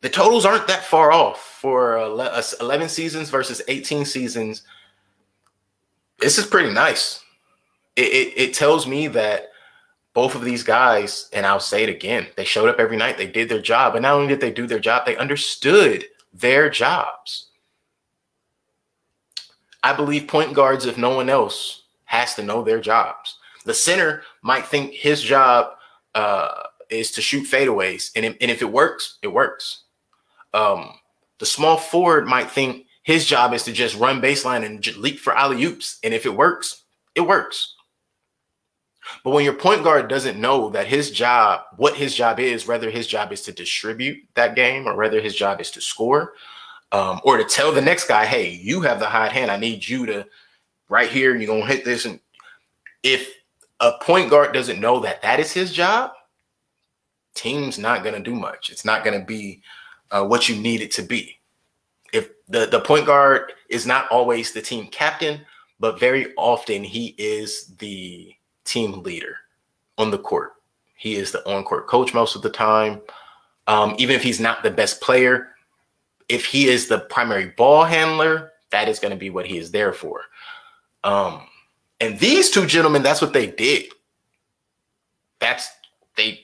the 0.02 0.10
totals 0.10 0.44
aren't 0.44 0.66
that 0.66 0.84
far 0.84 1.12
off 1.12 1.58
for 1.60 1.96
11 1.98 2.88
seasons 2.88 3.30
versus 3.30 3.62
18 3.68 4.04
seasons. 4.04 4.62
This 6.18 6.38
is 6.38 6.46
pretty 6.46 6.72
nice. 6.72 7.22
It, 7.94 8.12
it, 8.12 8.32
it 8.36 8.54
tells 8.54 8.86
me 8.86 9.08
that 9.08 9.50
both 10.16 10.34
of 10.34 10.42
these 10.42 10.62
guys, 10.62 11.28
and 11.34 11.44
I'll 11.44 11.60
say 11.60 11.82
it 11.82 11.90
again, 11.90 12.26
they 12.36 12.46
showed 12.46 12.70
up 12.70 12.80
every 12.80 12.96
night, 12.96 13.18
they 13.18 13.26
did 13.26 13.50
their 13.50 13.60
job. 13.60 13.94
And 13.94 14.02
not 14.02 14.14
only 14.14 14.28
did 14.28 14.40
they 14.40 14.50
do 14.50 14.66
their 14.66 14.78
job, 14.78 15.04
they 15.04 15.14
understood 15.14 16.06
their 16.32 16.70
jobs. 16.70 17.48
I 19.82 19.92
believe 19.92 20.26
point 20.26 20.54
guards, 20.54 20.86
if 20.86 20.96
no 20.96 21.14
one 21.14 21.28
else, 21.28 21.82
has 22.06 22.34
to 22.36 22.42
know 22.42 22.62
their 22.62 22.80
jobs. 22.80 23.36
The 23.66 23.74
center 23.74 24.22
might 24.40 24.64
think 24.64 24.94
his 24.94 25.20
job 25.20 25.72
uh, 26.14 26.62
is 26.88 27.10
to 27.12 27.20
shoot 27.20 27.46
fadeaways, 27.46 28.10
and, 28.16 28.24
and 28.24 28.50
if 28.50 28.62
it 28.62 28.72
works, 28.72 29.18
it 29.20 29.28
works. 29.28 29.82
Um, 30.54 30.94
the 31.40 31.46
small 31.46 31.76
forward 31.76 32.26
might 32.26 32.50
think 32.50 32.86
his 33.02 33.26
job 33.26 33.52
is 33.52 33.64
to 33.64 33.72
just 33.72 33.98
run 33.98 34.22
baseline 34.22 34.64
and 34.64 34.96
leap 34.96 35.18
for 35.18 35.36
alley 35.36 35.62
oops, 35.62 35.98
and 36.02 36.14
if 36.14 36.24
it 36.24 36.34
works, 36.34 36.84
it 37.14 37.20
works. 37.20 37.75
But 39.24 39.30
when 39.30 39.44
your 39.44 39.54
point 39.54 39.84
guard 39.84 40.08
doesn't 40.08 40.40
know 40.40 40.70
that 40.70 40.86
his 40.86 41.10
job, 41.10 41.62
what 41.76 41.96
his 41.96 42.14
job 42.14 42.40
is, 42.40 42.66
whether 42.66 42.90
his 42.90 43.06
job 43.06 43.32
is 43.32 43.42
to 43.42 43.52
distribute 43.52 44.18
that 44.34 44.54
game 44.54 44.86
or 44.86 44.96
whether 44.96 45.20
his 45.20 45.34
job 45.34 45.60
is 45.60 45.70
to 45.72 45.80
score, 45.80 46.34
um, 46.92 47.20
or 47.24 47.36
to 47.36 47.44
tell 47.44 47.72
the 47.72 47.80
next 47.80 48.08
guy, 48.08 48.24
hey, 48.24 48.50
you 48.50 48.80
have 48.80 49.00
the 49.00 49.06
hot 49.06 49.32
hand. 49.32 49.50
I 49.50 49.56
need 49.56 49.86
you 49.86 50.06
to 50.06 50.26
right 50.88 51.08
here. 51.08 51.36
You're 51.36 51.46
gonna 51.46 51.66
hit 51.66 51.84
this. 51.84 52.04
And 52.04 52.20
if 53.02 53.30
a 53.80 53.92
point 54.02 54.30
guard 54.30 54.52
doesn't 54.52 54.80
know 54.80 55.00
that 55.00 55.22
that 55.22 55.40
is 55.40 55.52
his 55.52 55.72
job, 55.72 56.12
team's 57.34 57.78
not 57.78 58.04
gonna 58.04 58.20
do 58.20 58.34
much. 58.34 58.70
It's 58.70 58.84
not 58.84 59.04
gonna 59.04 59.24
be 59.24 59.62
uh, 60.10 60.24
what 60.24 60.48
you 60.48 60.56
need 60.56 60.80
it 60.80 60.90
to 60.92 61.02
be. 61.02 61.38
If 62.12 62.30
the 62.48 62.66
the 62.66 62.80
point 62.80 63.06
guard 63.06 63.52
is 63.68 63.86
not 63.86 64.08
always 64.10 64.52
the 64.52 64.62
team 64.62 64.86
captain, 64.86 65.40
but 65.80 66.00
very 66.00 66.32
often 66.36 66.82
he 66.84 67.14
is 67.18 67.66
the 67.78 68.32
team 68.66 69.02
leader 69.02 69.36
on 69.98 70.10
the 70.10 70.18
court. 70.18 70.52
He 70.96 71.16
is 71.16 71.32
the 71.32 71.46
on 71.48 71.64
court 71.64 71.86
coach 71.86 72.12
most 72.14 72.36
of 72.36 72.42
the 72.42 72.50
time. 72.50 73.00
Um, 73.66 73.94
even 73.98 74.14
if 74.14 74.22
he's 74.22 74.40
not 74.40 74.62
the 74.62 74.70
best 74.70 75.00
player, 75.00 75.48
if 76.28 76.44
he 76.44 76.68
is 76.68 76.88
the 76.88 77.00
primary 77.00 77.48
ball 77.56 77.84
handler, 77.84 78.52
that 78.70 78.88
is 78.88 78.98
going 78.98 79.10
to 79.10 79.18
be 79.18 79.30
what 79.30 79.46
he 79.46 79.58
is 79.58 79.70
there 79.70 79.92
for. 79.92 80.22
Um, 81.04 81.46
and 82.00 82.18
these 82.18 82.50
two 82.50 82.66
gentlemen, 82.66 83.02
that's 83.02 83.22
what 83.22 83.32
they 83.32 83.46
did. 83.46 83.86
That's 85.40 85.68
they 86.16 86.40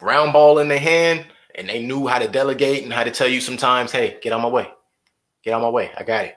round 0.00 0.32
ball 0.32 0.58
in 0.58 0.68
their 0.68 0.78
hand, 0.78 1.26
and 1.54 1.68
they 1.68 1.82
knew 1.82 2.06
how 2.06 2.18
to 2.18 2.28
delegate 2.28 2.84
and 2.84 2.92
how 2.92 3.04
to 3.04 3.10
tell 3.10 3.28
you 3.28 3.40
sometimes, 3.40 3.92
hey, 3.92 4.18
get 4.22 4.32
on 4.32 4.42
my 4.42 4.48
way. 4.48 4.68
Get 5.42 5.54
on 5.54 5.62
my 5.62 5.68
way. 5.68 5.90
I 5.96 6.04
got 6.04 6.26
it. 6.26 6.36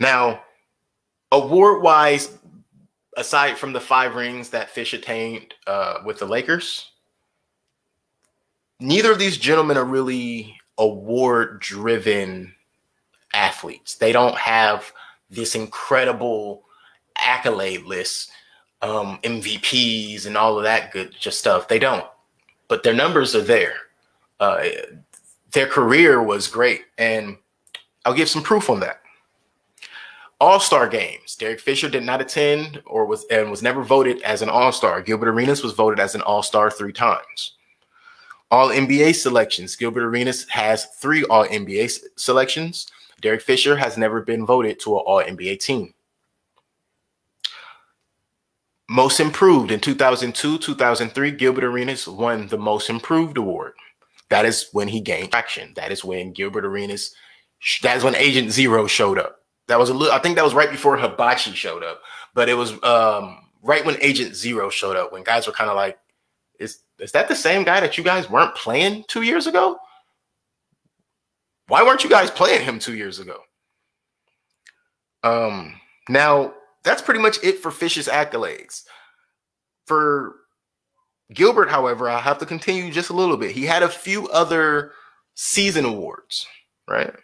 Now, 0.00 0.42
award 1.32 1.82
wise, 1.82 2.38
aside 3.16 3.58
from 3.58 3.72
the 3.72 3.80
five 3.80 4.14
rings 4.14 4.50
that 4.50 4.70
Fish 4.70 4.94
attained 4.94 5.54
uh, 5.66 5.98
with 6.04 6.18
the 6.18 6.26
Lakers, 6.26 6.92
neither 8.80 9.12
of 9.12 9.18
these 9.18 9.36
gentlemen 9.36 9.76
are 9.76 9.84
really 9.84 10.56
award 10.78 11.60
driven 11.60 12.54
athletes. 13.34 13.96
They 13.96 14.12
don't 14.12 14.36
have 14.36 14.92
this 15.30 15.54
incredible 15.54 16.64
accolade 17.18 17.84
list, 17.84 18.30
um, 18.82 19.18
MVPs, 19.22 20.26
and 20.26 20.36
all 20.36 20.56
of 20.56 20.64
that 20.64 20.92
good 20.92 21.14
just 21.18 21.38
stuff. 21.38 21.68
They 21.68 21.78
don't, 21.78 22.06
but 22.68 22.82
their 22.82 22.94
numbers 22.94 23.34
are 23.34 23.42
there. 23.42 23.74
Uh, 24.40 24.64
their 25.52 25.66
career 25.66 26.22
was 26.22 26.46
great, 26.46 26.82
and 26.96 27.36
I'll 28.04 28.14
give 28.14 28.28
some 28.28 28.42
proof 28.42 28.70
on 28.70 28.80
that. 28.80 29.00
All 30.40 30.60
Star 30.60 30.88
games. 30.88 31.34
Derek 31.34 31.58
Fisher 31.58 31.88
did 31.88 32.04
not 32.04 32.20
attend 32.20 32.80
or 32.86 33.06
was 33.06 33.24
and 33.30 33.50
was 33.50 33.62
never 33.62 33.82
voted 33.82 34.22
as 34.22 34.40
an 34.40 34.48
All 34.48 34.70
Star. 34.70 35.02
Gilbert 35.02 35.28
Arenas 35.28 35.64
was 35.64 35.72
voted 35.72 35.98
as 35.98 36.14
an 36.14 36.22
All 36.22 36.42
Star 36.42 36.70
three 36.70 36.92
times. 36.92 37.54
All 38.50 38.68
NBA 38.68 39.14
selections. 39.16 39.74
Gilbert 39.74 40.04
Arenas 40.04 40.48
has 40.48 40.86
three 41.00 41.24
All 41.24 41.44
NBA 41.44 41.90
selections. 42.16 42.86
Derek 43.20 43.42
Fisher 43.42 43.76
has 43.76 43.98
never 43.98 44.22
been 44.22 44.46
voted 44.46 44.78
to 44.80 44.94
an 44.94 45.02
All 45.06 45.22
NBA 45.22 45.58
team. 45.58 45.92
Most 48.88 49.20
improved 49.20 49.70
in 49.70 49.80
2002, 49.80 50.58
2003, 50.58 51.30
Gilbert 51.32 51.64
Arenas 51.64 52.08
won 52.08 52.46
the 52.46 52.56
Most 52.56 52.88
Improved 52.88 53.36
award. 53.36 53.74
That 54.30 54.46
is 54.46 54.68
when 54.72 54.88
he 54.88 55.00
gained 55.00 55.32
traction. 55.32 55.74
That 55.74 55.92
is 55.92 56.04
when 56.04 56.32
Gilbert 56.32 56.64
Arenas, 56.64 57.14
that 57.82 57.96
is 57.98 58.04
when 58.04 58.14
Agent 58.14 58.50
Zero 58.50 58.86
showed 58.86 59.18
up. 59.18 59.38
That 59.68 59.78
was 59.78 59.90
a 59.90 59.94
little, 59.94 60.14
I 60.14 60.18
think 60.18 60.36
that 60.36 60.44
was 60.44 60.54
right 60.54 60.70
before 60.70 60.96
Hibachi 60.96 61.52
showed 61.52 61.84
up, 61.84 62.02
but 62.34 62.48
it 62.48 62.54
was 62.54 62.72
um, 62.82 63.38
right 63.62 63.84
when 63.84 63.96
Agent 64.00 64.34
Zero 64.34 64.70
showed 64.70 64.96
up 64.96 65.12
when 65.12 65.22
guys 65.22 65.46
were 65.46 65.52
kind 65.52 65.70
of 65.70 65.76
like, 65.76 65.98
is 66.58 66.80
is 66.98 67.12
that 67.12 67.28
the 67.28 67.36
same 67.36 67.64
guy 67.64 67.78
that 67.80 67.96
you 67.96 68.02
guys 68.02 68.28
weren't 68.28 68.54
playing 68.56 69.04
two 69.08 69.22
years 69.22 69.46
ago? 69.46 69.78
Why 71.68 71.82
weren't 71.82 72.02
you 72.02 72.10
guys 72.10 72.30
playing 72.30 72.64
him 72.64 72.78
two 72.78 72.96
years 72.96 73.20
ago? 73.20 73.40
Um, 75.22 75.78
now 76.08 76.54
that's 76.82 77.02
pretty 77.02 77.20
much 77.20 77.38
it 77.44 77.58
for 77.58 77.70
Fish's 77.70 78.08
accolades. 78.08 78.82
For 79.86 80.36
Gilbert, 81.32 81.68
however, 81.70 82.08
I 82.08 82.18
have 82.20 82.38
to 82.38 82.46
continue 82.46 82.90
just 82.90 83.10
a 83.10 83.14
little 83.14 83.36
bit. 83.36 83.52
He 83.52 83.66
had 83.66 83.82
a 83.82 83.88
few 83.88 84.28
other 84.28 84.92
season 85.34 85.84
awards, 85.84 86.46
right? 86.88 87.14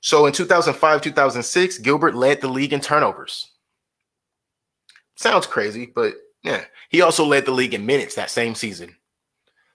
So 0.00 0.26
in 0.26 0.32
2005, 0.32 1.02
2006, 1.02 1.78
Gilbert 1.78 2.14
led 2.14 2.40
the 2.40 2.48
league 2.48 2.72
in 2.72 2.80
turnovers. 2.80 3.50
Sounds 5.16 5.46
crazy, 5.46 5.92
but 5.94 6.14
yeah. 6.42 6.64
He 6.88 7.02
also 7.02 7.24
led 7.24 7.44
the 7.44 7.52
league 7.52 7.74
in 7.74 7.84
minutes 7.86 8.14
that 8.14 8.30
same 8.30 8.54
season. 8.54 8.96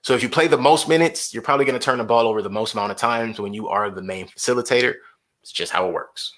So 0.02 0.14
if 0.14 0.22
you 0.22 0.28
play 0.28 0.46
the 0.46 0.58
most 0.58 0.88
minutes, 0.88 1.32
you're 1.32 1.42
probably 1.42 1.64
going 1.64 1.78
to 1.78 1.84
turn 1.84 1.98
the 1.98 2.04
ball 2.04 2.26
over 2.26 2.42
the 2.42 2.50
most 2.50 2.74
amount 2.74 2.92
of 2.92 2.96
times 2.96 3.40
when 3.40 3.54
you 3.54 3.68
are 3.68 3.90
the 3.90 4.02
main 4.02 4.26
facilitator. 4.26 4.94
It's 5.42 5.52
just 5.52 5.72
how 5.72 5.88
it 5.88 5.92
works. 5.92 6.32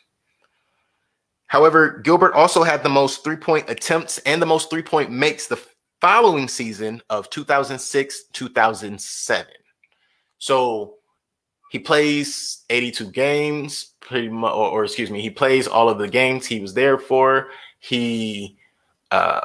However, 1.46 2.01
Gilbert 2.05 2.35
also 2.35 2.62
had 2.62 2.83
the 2.83 2.88
most 2.90 3.24
three 3.24 3.37
point 3.37 3.68
attempts 3.68 4.18
and 4.18 4.40
the 4.40 4.46
most 4.46 4.70
three 4.70 4.83
point 4.83 5.11
makes 5.11 5.46
the 5.46 5.61
following 6.01 6.46
season 6.46 7.03
of 7.11 7.29
2006 7.31 8.24
2007. 8.33 9.46
So 10.38 10.94
he 11.70 11.78
plays 11.78 12.64
82 12.70 13.11
games, 13.11 13.92
pretty 14.00 14.28
much, 14.28 14.52
or, 14.52 14.68
or, 14.68 14.85
excuse 14.85 15.11
me, 15.11 15.20
he 15.20 15.31
plays 15.31 15.68
all 15.68 15.88
of 15.88 15.98
the 15.98 16.09
games 16.09 16.46
he 16.46 16.61
was 16.61 16.74
there 16.74 16.98
for. 16.98 17.48
He 17.78 18.57
uh, 19.11 19.40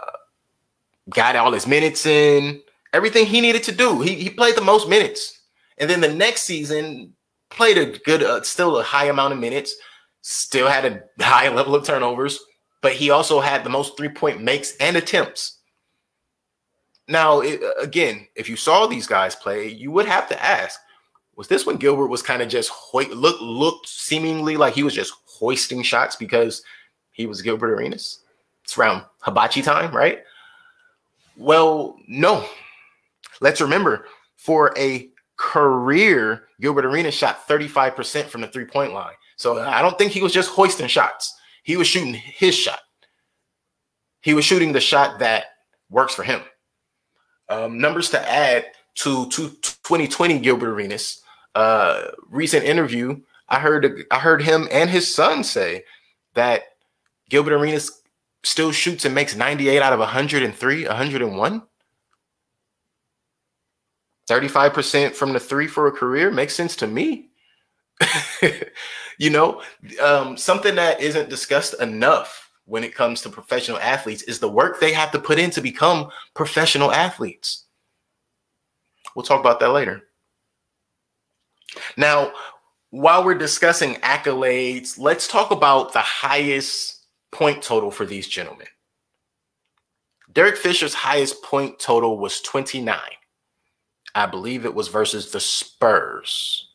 got 1.10 1.36
all 1.36 1.52
his 1.52 1.68
minutes 1.68 2.06
in, 2.06 2.62
everything 2.94 3.26
he 3.26 3.42
needed 3.42 3.64
to 3.64 3.72
do. 3.72 4.02
He, 4.02 4.16
he 4.16 4.30
played 4.30 4.56
the 4.56 4.62
most 4.62 4.88
minutes. 4.88 5.42
And 5.78 5.90
then 5.90 6.02
the 6.02 6.14
next 6.14 6.44
season, 6.44 7.14
played 7.54 7.78
a 7.78 7.98
good, 8.00 8.24
uh, 8.24 8.42
still 8.42 8.80
a 8.80 8.84
high 8.84 9.06
amount 9.06 9.34
of 9.34 9.40
minutes, 9.40 9.76
still 10.22 10.68
had 10.68 10.86
a 10.86 11.24
high 11.24 11.50
level 11.54 11.76
of 11.76 11.86
turnovers, 11.86 12.40
but 12.82 12.94
he 12.94 13.10
also 13.10 13.40
had 13.40 13.64
the 13.64 13.70
most 13.70 13.96
three 13.96 14.10
point 14.10 14.42
makes 14.42 14.76
and 14.78 14.98
attempts. 14.98 15.60
Now, 17.08 17.42
it, 17.42 17.62
again, 17.80 18.28
if 18.36 18.50
you 18.50 18.56
saw 18.56 18.88
these 18.88 19.08
guys 19.08 19.36
play, 19.36 19.68
you 19.68 19.92
would 19.92 20.06
have 20.06 20.28
to 20.30 20.44
ask 20.44 20.80
was 21.36 21.48
this 21.48 21.66
when 21.66 21.78
Gilbert 21.78 22.08
was 22.08 22.22
kind 22.22 22.42
of 22.42 22.50
just 22.50 22.70
ho- 22.70 23.00
look 23.14 23.38
looked 23.42 23.88
seemingly 23.88 24.58
like 24.58 24.74
he 24.74 24.84
was 24.84 24.94
just 24.94 25.14
hoisting 25.26 25.82
shots 25.82 26.16
because 26.16 26.64
he 27.12 27.26
was 27.26 27.42
Gilbert 27.42 27.72
Arenas? 27.74 28.20
It's 28.64 28.78
around 28.78 29.04
hibachi 29.20 29.62
time, 29.62 29.96
right? 29.96 30.20
Well, 31.36 31.98
no. 32.08 32.46
Let's 33.42 33.62
remember 33.62 34.06
for 34.38 34.74
a 34.78 35.10
career, 35.38 36.48
Gilbert 36.62 36.86
Arenas 36.86 37.16
shot 37.16 37.48
35% 37.48 38.26
from 38.26 38.42
the 38.42 38.48
three 38.48 38.66
point 38.66 38.94
line. 38.94 39.14
So 39.36 39.60
I 39.60 39.82
don't 39.82 39.98
think 39.98 40.12
he 40.12 40.22
was 40.22 40.34
just 40.34 40.52
hoisting 40.52 40.88
shots. 40.88 41.34
He 41.64 41.76
was 41.76 41.88
shooting 41.88 42.14
his 42.14 42.56
shot. 42.56 42.80
He 44.22 44.34
was 44.34 44.46
shooting 44.46 44.72
the 44.72 44.80
shot 44.80 45.20
that 45.20 45.46
works 45.90 46.14
for 46.14 46.24
him. 46.24 46.42
Um, 47.50 47.80
numbers 47.80 48.10
to 48.12 48.30
add 48.30 48.66
to, 48.96 49.28
to 49.30 49.50
2020 49.50 50.40
Gilbert 50.40 50.70
Arenas 50.70 51.23
uh, 51.56 52.04
recent 52.30 52.66
interview, 52.66 53.22
I 53.50 53.60
heard 53.60 54.06
I 54.12 54.20
heard 54.20 54.42
him 54.42 54.68
and 54.72 54.90
his 54.90 55.14
son 55.14 55.44
say 55.44 55.84
that 56.34 56.64
Gilbert 57.30 57.54
Arenas 57.54 58.02
still 58.44 58.72
shoots 58.72 59.06
and 59.06 59.16
makes 59.16 59.36
98 59.36 59.82
out 59.82 59.94
of 59.94 60.00
103, 60.00 60.88
101. 60.88 61.64
35% 64.30 65.16
from 65.16 65.34
the 65.34 65.40
three 65.40 65.68
for 65.68 65.88
a 65.88 65.92
career 65.92 66.32
makes 66.32 66.56
sense 66.56 66.76
to 66.78 66.88
me. 66.88 67.30
you 69.18 69.30
know, 69.30 69.62
um, 70.02 70.38
something 70.38 70.76
that 70.76 71.02
isn't 71.02 71.30
discussed 71.30 71.76
enough 71.82 72.50
when 72.66 72.84
it 72.84 72.96
comes 72.96 73.22
to 73.22 73.30
professional 73.30 73.78
athletes 73.80 74.24
is 74.24 74.40
the 74.40 74.50
work 74.50 74.80
they 74.80 74.94
have 74.94 75.12
to 75.12 75.20
put 75.20 75.40
in 75.40 75.50
to 75.52 75.62
become 75.62 76.10
professional 76.34 76.92
athletes. 76.92 77.66
We'll 79.16 79.26
talk 79.26 79.42
about 79.42 79.60
that 79.60 79.72
later. 79.72 80.04
Now, 81.98 82.32
while 82.90 83.24
we're 83.24 83.34
discussing 83.34 83.96
accolades, 83.96 85.00
let's 85.00 85.28
talk 85.28 85.52
about 85.52 85.94
the 85.94 86.00
highest 86.00 87.06
point 87.32 87.64
total 87.64 87.90
for 87.90 88.06
these 88.06 88.28
gentlemen. 88.28 88.68
Derek 90.32 90.58
Fisher's 90.58 90.94
highest 90.94 91.44
point 91.44 91.80
total 91.80 92.18
was 92.18 92.42
29. 92.42 92.98
I 94.16 94.26
believe 94.26 94.66
it 94.66 94.74
was 94.74 94.88
versus 94.88 95.32
the 95.32 95.40
Spurs. 95.40 96.70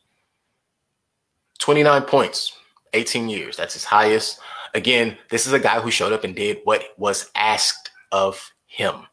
29 1.59 2.01
points, 2.03 2.53
18 2.93 3.29
years. 3.29 3.57
That's 3.57 3.73
his 3.73 3.85
highest. 3.85 4.39
Again, 4.73 5.17
this 5.29 5.47
is 5.47 5.53
a 5.53 5.59
guy 5.59 5.79
who 5.79 5.91
showed 5.91 6.13
up 6.13 6.23
and 6.23 6.35
did 6.35 6.59
what 6.63 6.83
was 6.97 7.31
asked 7.35 7.91
of 8.11 8.51
him. 8.65 9.05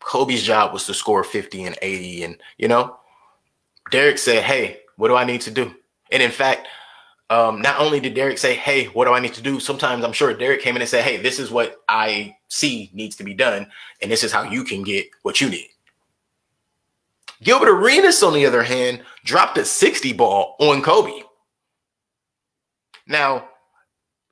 Kobe's 0.00 0.42
job 0.42 0.72
was 0.72 0.86
to 0.86 0.94
score 0.94 1.24
50 1.24 1.64
and 1.64 1.78
80. 1.82 2.24
And, 2.24 2.36
you 2.58 2.68
know, 2.68 2.96
Derek 3.90 4.18
said, 4.18 4.42
Hey, 4.42 4.80
what 4.96 5.08
do 5.08 5.16
I 5.16 5.24
need 5.24 5.42
to 5.42 5.50
do? 5.50 5.74
And 6.10 6.22
in 6.22 6.30
fact, 6.30 6.68
um, 7.28 7.60
not 7.60 7.80
only 7.80 8.00
did 8.00 8.14
Derek 8.14 8.38
say, 8.38 8.54
Hey, 8.54 8.86
what 8.86 9.04
do 9.04 9.12
I 9.12 9.20
need 9.20 9.34
to 9.34 9.42
do? 9.42 9.60
Sometimes 9.60 10.04
I'm 10.04 10.12
sure 10.12 10.32
Derek 10.34 10.62
came 10.62 10.76
in 10.76 10.82
and 10.82 10.88
said, 10.88 11.04
Hey, 11.04 11.16
this 11.16 11.38
is 11.38 11.50
what 11.50 11.76
I 11.88 12.36
see 12.48 12.90
needs 12.92 13.16
to 13.16 13.24
be 13.24 13.34
done. 13.34 13.66
And 14.02 14.10
this 14.10 14.24
is 14.24 14.32
how 14.32 14.42
you 14.42 14.64
can 14.64 14.82
get 14.82 15.06
what 15.22 15.40
you 15.40 15.48
need. 15.48 15.68
Gilbert 17.42 17.68
Arenas, 17.68 18.22
on 18.22 18.32
the 18.32 18.46
other 18.46 18.62
hand, 18.62 19.02
dropped 19.24 19.58
a 19.58 19.64
60 19.64 20.12
ball 20.14 20.56
on 20.58 20.82
Kobe. 20.82 21.22
Now, 23.06 23.48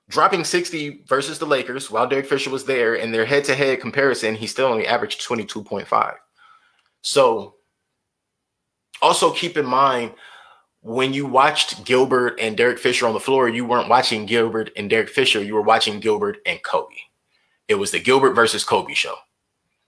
dropping 0.09 0.45
60 0.45 1.05
versus 1.07 1.39
the 1.39 1.47
Lakers 1.47 1.91
while 1.91 2.09
Derek 2.09 2.27
Fisher 2.27 2.51
was 2.51 2.65
there 2.65 2.95
in 2.95 3.13
their 3.13 3.27
head 3.27 3.45
to 3.45 3.55
head 3.55 3.81
comparison, 3.81 4.35
he 4.35 4.47
still 4.47 4.67
only 4.67 4.87
averaged 4.87 5.27
22.5. 5.27 6.15
So, 7.03 7.57
also 9.03 9.33
keep 9.33 9.57
in 9.57 9.67
mind 9.67 10.13
when 10.85 11.15
you 11.15 11.25
watched 11.25 11.85
Gilbert 11.87 12.39
and 12.39 12.57
Derek 12.57 12.79
Fisher 12.79 13.07
on 13.07 13.15
the 13.15 13.21
floor, 13.21 13.49
you 13.49 13.65
weren't 13.65 13.89
watching 13.89 14.27
Gilbert 14.27 14.71
and 14.77 14.91
Derek 14.91 15.09
Fisher, 15.09 15.43
you 15.43 15.55
were 15.55 15.63
watching 15.63 15.99
Gilbert 15.99 16.39
and 16.45 16.63
Kobe. 16.63 16.95
It 17.69 17.77
was 17.77 17.91
the 17.91 18.01
Gilbert 18.01 18.35
versus 18.35 18.65
Kobe 18.65 18.93
show. 18.93 19.15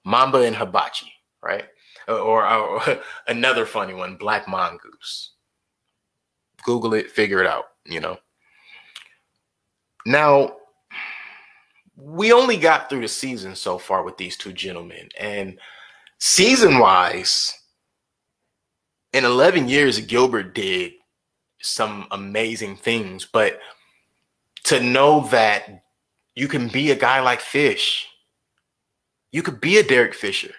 Mamba 0.05 0.39
and 0.39 0.57
Hibachi, 0.57 1.13
right? 1.43 1.65
Uh, 2.09 2.19
or, 2.19 2.49
or 2.49 2.89
uh, 2.89 2.99
another 3.29 3.67
funny 3.67 3.93
one, 3.93 4.17
Black 4.17 4.49
Mongoose. 4.49 5.33
Google 6.63 6.95
it, 6.95 7.11
figure 7.11 7.41
it 7.41 7.47
out, 7.47 7.67
you 7.85 8.01
know. 8.01 8.17
Now, 10.07 10.57
we 11.97 12.33
only 12.33 12.57
got 12.57 12.89
through 12.89 13.03
the 13.03 13.09
season 13.09 13.55
so 13.55 13.77
far 13.77 14.03
with 14.03 14.17
these 14.17 14.37
two 14.37 14.53
gentlemen. 14.53 15.09
And 15.19 15.59
season 16.19 16.79
wise, 16.79 17.53
in 19.17 19.25
11 19.25 19.67
years, 19.67 19.99
Gilbert 20.01 20.55
did 20.55 20.93
some 21.59 22.07
amazing 22.11 22.77
things. 22.77 23.25
But 23.25 23.59
to 24.65 24.79
know 24.79 25.27
that 25.31 25.85
you 26.35 26.49
can 26.49 26.69
be 26.69 26.91
a 26.91 26.97
guy 26.97 27.21
like 27.21 27.41
Fish, 27.41 28.09
you 29.33 29.43
could 29.43 29.59
be 29.59 29.79
a 29.79 29.83
Derek 29.83 30.13
Fisher. 30.13 30.53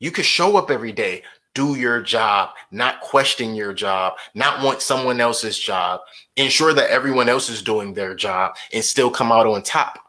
You 0.00 0.10
could 0.10 0.24
show 0.24 0.56
up 0.56 0.68
every 0.68 0.90
day, 0.90 1.22
do 1.54 1.76
your 1.76 2.02
job, 2.02 2.50
not 2.72 3.00
question 3.02 3.54
your 3.54 3.72
job, 3.72 4.14
not 4.34 4.64
want 4.64 4.82
someone 4.82 5.20
else's 5.20 5.56
job, 5.56 6.00
ensure 6.34 6.74
that 6.74 6.90
everyone 6.90 7.28
else 7.28 7.48
is 7.48 7.62
doing 7.62 7.94
their 7.94 8.16
job, 8.16 8.56
and 8.72 8.82
still 8.82 9.10
come 9.10 9.30
out 9.30 9.46
on 9.46 9.62
top. 9.62 10.00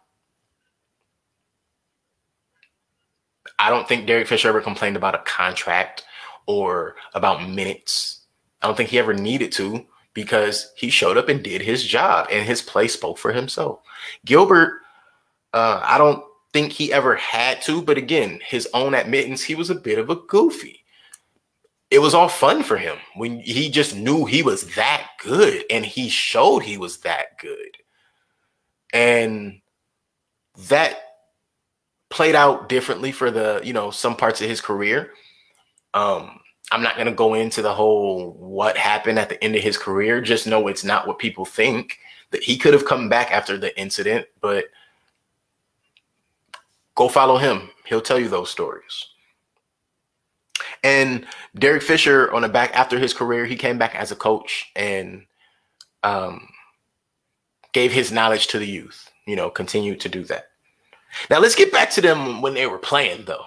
I 3.60 3.70
don't 3.70 3.88
think 3.88 4.08
Derek 4.08 4.28
Fisher 4.28 4.50
ever 4.50 4.62
complained 4.62 4.98
about 4.98 5.14
a 5.14 5.20
contract 5.20 6.06
or 6.46 6.96
about 7.14 7.50
minutes. 7.50 8.22
I 8.62 8.68
don't 8.68 8.76
think 8.76 8.90
he 8.90 9.00
ever 9.00 9.14
needed 9.14 9.52
to 9.54 9.86
because 10.14 10.72
he 10.76 10.90
showed 10.90 11.18
up 11.18 11.30
and 11.30 11.44
did 11.44 11.62
his 11.62 11.84
job 11.84 12.28
and 12.32 12.46
his 12.46 12.62
play 12.62 12.88
spoke 12.88 13.18
for 13.18 13.34
himself. 13.34 13.80
Gilbert, 14.26 14.82
uh, 15.54 15.82
I 15.84 15.98
don't 15.98 16.24
think 16.54 16.72
he 16.72 16.94
ever 16.94 17.16
had 17.16 17.62
to, 17.64 17.82
but 17.82 17.98
again, 17.98 18.40
his 18.46 18.68
own 18.74 18.94
admittance, 18.94 19.44
he 19.44 19.56
was 19.56 19.70
a 19.70 19.76
bit 19.76 19.98
of 19.98 20.10
a 20.10 20.16
goofy. 20.16 20.86
It 21.90 22.00
was 22.00 22.14
all 22.14 22.30
fun 22.30 22.64
for 22.64 22.78
him 22.78 22.98
when 23.16 23.40
he 23.40 23.70
just 23.70 23.96
knew 23.96 24.26
he 24.26 24.42
was 24.42 24.76
that 24.76 25.08
good 25.24 25.64
and 25.70 25.86
he 25.86 26.10
showed 26.10 26.60
he 26.60 26.78
was 26.78 26.98
that 27.00 27.38
good. 27.40 27.78
And 28.92 29.62
that 30.70 31.00
played 32.10 32.36
out 32.36 32.70
differently 32.70 33.12
for 33.12 33.32
the, 33.32 33.62
you 33.64 33.74
know, 33.74 33.90
some 33.92 34.16
parts 34.16 34.42
of 34.42 34.48
his 34.48 34.62
career. 34.62 35.14
Um, 35.94 36.40
I'm 36.72 36.82
not 36.82 36.96
going 36.96 37.08
to 37.08 37.14
go 37.14 37.34
into 37.34 37.62
the 37.62 37.74
whole 37.74 38.32
what 38.34 38.78
happened 38.78 39.20
at 39.20 39.30
the 39.30 39.42
end 39.44 39.56
of 39.56 39.62
his 39.62 39.78
career. 39.78 40.22
Just 40.22 40.48
know 40.48 40.68
it's 40.68 40.84
not 40.84 41.08
what 41.08 41.20
people 41.20 41.46
think. 41.46 42.00
That 42.32 42.44
he 42.44 42.58
could 42.58 42.74
have 42.74 42.86
come 42.86 43.10
back 43.10 43.32
after 43.32 43.58
the 43.58 43.80
incident, 43.80 44.26
but 44.42 44.66
Go 46.96 47.08
follow 47.08 47.38
him. 47.38 47.70
He'll 47.86 48.02
tell 48.02 48.20
you 48.20 48.30
those 48.30 48.52
stories. 48.52 49.08
And 50.84 51.26
Derek 51.56 51.82
Fisher, 51.82 52.32
on 52.34 52.44
the 52.44 52.50
back 52.50 52.76
after 52.76 53.00
his 53.00 53.14
career, 53.14 53.46
he 53.46 53.56
came 53.56 53.78
back 53.78 53.96
as 53.96 54.12
a 54.12 54.16
coach 54.16 54.72
and 54.76 55.26
um, 56.04 56.48
gave 57.72 57.92
his 57.92 58.12
knowledge 58.12 58.48
to 58.48 58.60
the 58.60 58.68
youth. 58.68 59.10
You 59.26 59.36
know, 59.36 59.50
continued 59.50 60.02
to 60.02 60.10
do 60.10 60.24
that. 60.26 60.50
Now 61.30 61.40
let's 61.40 61.56
get 61.56 61.72
back 61.72 61.90
to 61.92 62.02
them 62.02 62.42
when 62.42 62.54
they 62.54 62.68
were 62.68 62.78
playing, 62.78 63.26
though. 63.26 63.46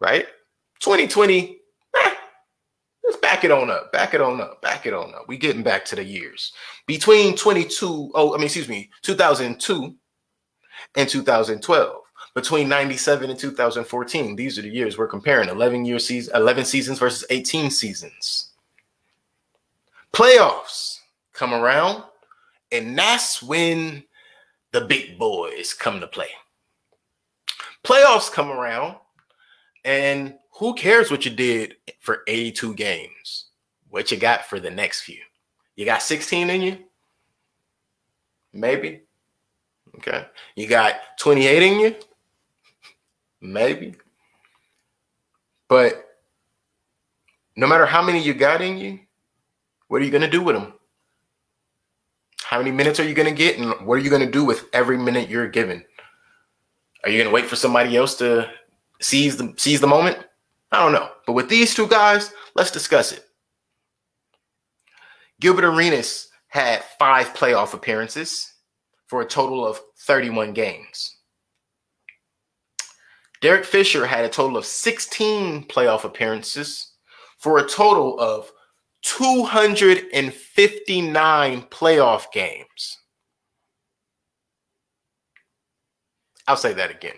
Right? 0.00 0.26
2020. 0.80 1.58
Back 3.30 3.44
it 3.44 3.52
on 3.52 3.70
up. 3.70 3.92
Back 3.92 4.12
it 4.14 4.20
on 4.20 4.40
up. 4.40 4.60
Back 4.60 4.86
it 4.86 4.92
on 4.92 5.14
up. 5.14 5.28
We 5.28 5.38
getting 5.38 5.62
back 5.62 5.84
to 5.84 5.94
the 5.94 6.02
years 6.02 6.52
between 6.88 7.36
22. 7.36 8.10
Oh, 8.12 8.34
I 8.34 8.38
mean, 8.38 8.46
excuse 8.46 8.68
me, 8.68 8.90
2002 9.02 9.94
and 10.96 11.08
2012 11.08 12.02
between 12.34 12.68
97 12.68 13.30
and 13.30 13.38
2014. 13.38 14.34
These 14.34 14.58
are 14.58 14.62
the 14.62 14.68
years 14.68 14.98
we're 14.98 15.06
comparing 15.06 15.48
11 15.48 15.84
year 15.84 16.00
season, 16.00 16.34
11 16.34 16.64
seasons 16.64 16.98
versus 16.98 17.24
18 17.30 17.70
seasons. 17.70 18.50
Playoffs 20.12 20.98
come 21.32 21.54
around, 21.54 22.02
and 22.72 22.98
that's 22.98 23.40
when 23.40 24.02
the 24.72 24.80
big 24.80 25.20
boys 25.20 25.72
come 25.72 26.00
to 26.00 26.08
play. 26.08 26.30
Playoffs 27.84 28.30
come 28.30 28.50
around, 28.50 28.96
and 29.84 30.34
who 30.52 30.74
cares 30.74 31.10
what 31.10 31.24
you 31.24 31.30
did 31.30 31.76
for 32.00 32.22
82 32.26 32.74
games? 32.74 33.46
What 33.88 34.10
you 34.10 34.16
got 34.16 34.44
for 34.44 34.60
the 34.60 34.70
next 34.70 35.02
few? 35.02 35.18
You 35.76 35.84
got 35.84 36.02
16 36.02 36.50
in 36.50 36.62
you? 36.62 36.78
Maybe. 38.52 39.02
Okay. 39.96 40.26
You 40.54 40.66
got 40.66 40.96
28 41.18 41.62
in 41.62 41.80
you? 41.80 41.96
Maybe. 43.40 43.94
But 45.68 46.04
no 47.56 47.66
matter 47.66 47.86
how 47.86 48.02
many 48.02 48.22
you 48.22 48.34
got 48.34 48.60
in 48.60 48.76
you, 48.76 49.00
what 49.88 50.02
are 50.02 50.04
you 50.04 50.10
going 50.10 50.22
to 50.22 50.30
do 50.30 50.42
with 50.42 50.56
them? 50.56 50.74
How 52.42 52.58
many 52.58 52.70
minutes 52.70 52.98
are 53.00 53.08
you 53.08 53.14
going 53.14 53.28
to 53.28 53.34
get? 53.34 53.58
And 53.58 53.86
what 53.86 53.94
are 53.94 54.00
you 54.00 54.10
going 54.10 54.24
to 54.24 54.30
do 54.30 54.44
with 54.44 54.64
every 54.72 54.98
minute 54.98 55.28
you're 55.28 55.48
given? 55.48 55.84
Are 57.04 57.10
you 57.10 57.16
going 57.16 57.28
to 57.28 57.34
wait 57.34 57.46
for 57.46 57.56
somebody 57.56 57.96
else 57.96 58.16
to 58.16 58.50
seize 59.00 59.36
the 59.36 59.54
seize 59.56 59.80
the 59.80 59.86
moment? 59.86 60.18
I 60.72 60.82
don't 60.82 60.92
know. 60.92 61.10
But 61.26 61.32
with 61.32 61.48
these 61.48 61.74
two 61.74 61.88
guys, 61.88 62.32
let's 62.54 62.70
discuss 62.70 63.12
it. 63.12 63.24
Gilbert 65.40 65.64
Arenas 65.64 66.28
had 66.48 66.84
five 66.98 67.34
playoff 67.34 67.74
appearances 67.74 68.52
for 69.06 69.22
a 69.22 69.26
total 69.26 69.66
of 69.66 69.80
31 70.06 70.52
games. 70.52 71.16
Derek 73.40 73.64
Fisher 73.64 74.06
had 74.06 74.24
a 74.24 74.28
total 74.28 74.58
of 74.58 74.66
16 74.66 75.64
playoff 75.64 76.04
appearances 76.04 76.92
for 77.38 77.58
a 77.58 77.66
total 77.66 78.20
of 78.20 78.52
259 79.02 81.62
playoff 81.62 82.30
games. 82.32 82.98
I'll 86.46 86.56
say 86.56 86.74
that 86.74 86.90
again. 86.90 87.16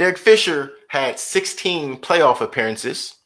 Derek 0.00 0.16
Fisher 0.16 0.72
had 0.88 1.20
16 1.20 1.98
playoff 1.98 2.40
appearances 2.40 3.16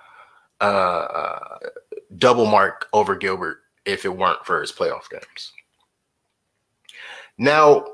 uh, 0.60 0.64
uh, 0.64 1.58
double 2.18 2.46
mark 2.46 2.88
over 2.94 3.16
Gilbert 3.16 3.60
if 3.86 4.06
it 4.06 4.16
weren't 4.16 4.46
for 4.46 4.62
his 4.62 4.72
playoff 4.72 5.10
games. 5.10 5.54
Now, 7.38 7.86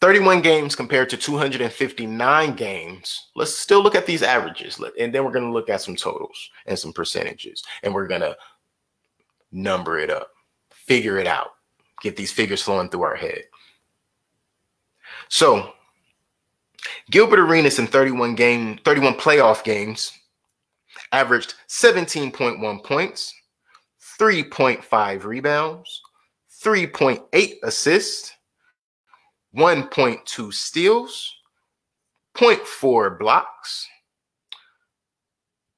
31 0.00 0.42
games 0.42 0.76
compared 0.76 1.08
to 1.10 1.16
259 1.16 2.54
games. 2.54 3.28
Let's 3.34 3.54
still 3.54 3.82
look 3.82 3.94
at 3.94 4.06
these 4.06 4.22
averages. 4.22 4.80
And 4.98 5.12
then 5.12 5.24
we're 5.24 5.32
going 5.32 5.46
to 5.46 5.52
look 5.52 5.70
at 5.70 5.80
some 5.80 5.96
totals 5.96 6.50
and 6.66 6.78
some 6.78 6.92
percentages. 6.92 7.64
And 7.82 7.94
we're 7.94 8.06
going 8.06 8.20
to 8.20 8.36
number 9.52 9.98
it 9.98 10.10
up, 10.10 10.30
figure 10.70 11.18
it 11.18 11.26
out, 11.26 11.52
get 12.02 12.16
these 12.16 12.32
figures 12.32 12.62
flowing 12.62 12.90
through 12.90 13.02
our 13.02 13.16
head. 13.16 13.44
So, 15.28 15.72
Gilbert 17.10 17.40
Arenas 17.40 17.78
in 17.78 17.86
31 17.86 18.34
game, 18.34 18.78
31 18.84 19.14
playoff 19.14 19.64
games 19.64 20.12
averaged 21.12 21.54
17.1 21.68 22.84
points, 22.84 23.34
3.5 24.20 25.24
rebounds, 25.24 26.02
3.8 26.62 27.54
assists, 27.62 28.35
1.2 29.54 30.52
steals, 30.52 31.34
0.4 32.36 33.18
blocks, 33.18 33.86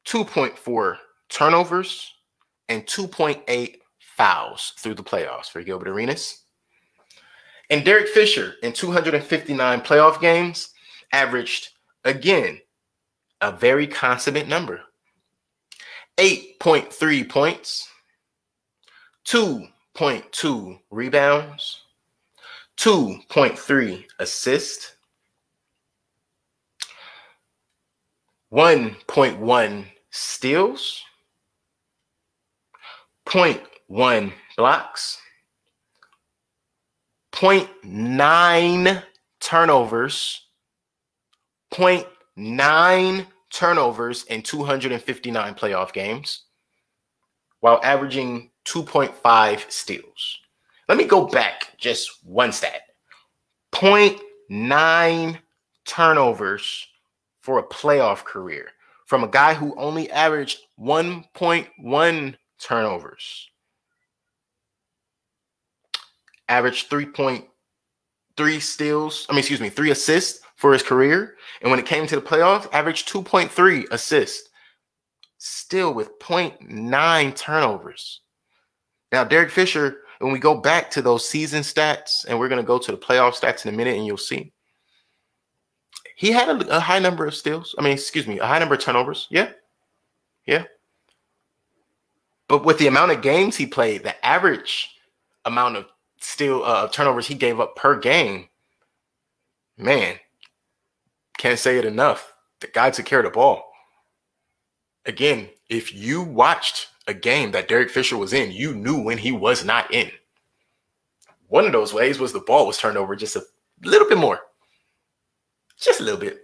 2.4 0.06 0.96
turnovers, 1.28 2.12
and 2.68 2.84
2.8 2.86 3.76
fouls 4.16 4.72
through 4.78 4.94
the 4.94 5.02
playoffs 5.02 5.50
for 5.50 5.62
Gilbert 5.62 5.88
Arenas. 5.88 6.44
And 7.70 7.84
Derek 7.84 8.08
Fisher 8.08 8.54
in 8.62 8.72
259 8.72 9.80
playoff 9.82 10.20
games 10.20 10.70
averaged, 11.12 11.68
again, 12.04 12.60
a 13.40 13.52
very 13.52 13.86
consummate 13.86 14.48
number 14.48 14.80
8.3 16.16 17.28
points, 17.28 17.88
2.2 19.26 20.78
rebounds, 20.90 21.82
2.3 22.78 24.04
assist, 24.20 24.94
1.1 28.52 29.84
steals, 30.10 31.02
0.1 33.26 34.32
blocks, 34.56 35.18
0.9 37.32 39.02
turnovers, 39.40 40.46
0.9 41.72 43.26
turnovers 43.50 44.24
in 44.24 44.42
259 44.42 45.54
playoff 45.54 45.92
games, 45.92 46.44
while 47.58 47.80
averaging 47.82 48.50
2.5 48.66 49.68
steals. 49.68 50.38
Let 50.88 50.96
me 50.96 51.04
go 51.04 51.26
back 51.26 51.76
just 51.76 52.24
one 52.24 52.52
stat 52.52 52.80
0.9 53.72 55.38
turnovers 55.84 56.86
for 57.40 57.58
a 57.58 57.62
playoff 57.62 58.24
career 58.24 58.70
from 59.06 59.24
a 59.24 59.28
guy 59.28 59.54
who 59.54 59.74
only 59.78 60.10
averaged 60.10 60.60
1.1 60.78 62.34
turnovers. 62.58 63.48
Averaged 66.48 66.90
3.3 66.90 68.60
steals, 68.60 69.26
I 69.28 69.32
mean, 69.32 69.38
excuse 69.40 69.60
me, 69.60 69.68
three 69.68 69.90
assists 69.90 70.40
for 70.56 70.72
his 70.72 70.82
career. 70.82 71.36
And 71.62 71.70
when 71.70 71.78
it 71.78 71.86
came 71.86 72.06
to 72.06 72.16
the 72.16 72.22
playoffs, 72.22 72.68
averaged 72.72 73.08
2.3 73.10 73.84
assists, 73.90 74.48
still 75.36 75.92
with 75.94 76.18
0.9 76.18 77.36
turnovers. 77.36 78.20
Now, 79.12 79.24
Derek 79.24 79.50
Fisher 79.50 80.02
when 80.18 80.32
we 80.32 80.38
go 80.38 80.60
back 80.60 80.90
to 80.92 81.02
those 81.02 81.28
season 81.28 81.62
stats, 81.62 82.24
and 82.26 82.38
we're 82.38 82.48
going 82.48 82.60
to 82.60 82.66
go 82.66 82.78
to 82.78 82.92
the 82.92 82.98
playoff 82.98 83.38
stats 83.38 83.64
in 83.64 83.72
a 83.72 83.76
minute, 83.76 83.96
and 83.96 84.06
you'll 84.06 84.16
see 84.16 84.52
he 86.18 86.32
had 86.32 86.48
a, 86.48 86.76
a, 86.76 86.80
high 86.80 86.98
number 86.98 87.26
of 87.26 87.34
steals. 87.34 87.76
I 87.78 87.82
mean, 87.82 87.92
excuse 87.92 88.26
me, 88.26 88.40
a 88.40 88.46
high 88.46 88.58
number 88.58 88.74
of 88.74 88.80
turnovers. 88.80 89.28
Yeah, 89.30 89.50
yeah. 90.46 90.64
But 92.48 92.64
with 92.64 92.78
the 92.78 92.88
amount 92.88 93.12
of 93.12 93.22
games 93.22 93.54
he 93.54 93.66
played, 93.66 94.02
the 94.02 94.26
average 94.26 94.90
amount 95.44 95.76
of 95.76 95.86
steal 96.20 96.64
uh, 96.64 96.88
turnovers 96.88 97.28
he 97.28 97.36
gave 97.36 97.60
up 97.60 97.76
per 97.76 97.96
game, 97.96 98.48
man, 99.76 100.16
can't 101.36 101.56
say 101.58 101.78
it 101.78 101.84
enough. 101.84 102.34
The 102.60 102.66
guy 102.66 102.90
took 102.90 103.06
care 103.06 103.20
of 103.20 103.24
the 103.24 103.30
ball. 103.30 103.70
Again, 105.06 105.48
if 105.70 105.94
you 105.94 106.20
watched 106.20 106.88
a 107.08 107.14
game 107.14 107.50
that 107.52 107.68
Derek 107.68 107.90
Fisher 107.90 108.16
was 108.16 108.34
in, 108.34 108.52
you 108.52 108.74
knew 108.74 109.02
when 109.02 109.18
he 109.18 109.32
was 109.32 109.64
not 109.64 109.92
in. 109.92 110.10
One 111.48 111.64
of 111.64 111.72
those 111.72 111.94
ways 111.94 112.18
was 112.18 112.32
the 112.32 112.40
ball 112.40 112.66
was 112.66 112.76
turned 112.76 112.98
over 112.98 113.16
just 113.16 113.34
a 113.34 113.42
little 113.82 114.06
bit 114.06 114.18
more. 114.18 114.40
Just 115.80 116.00
a 116.00 116.04
little 116.04 116.20
bit. 116.20 116.42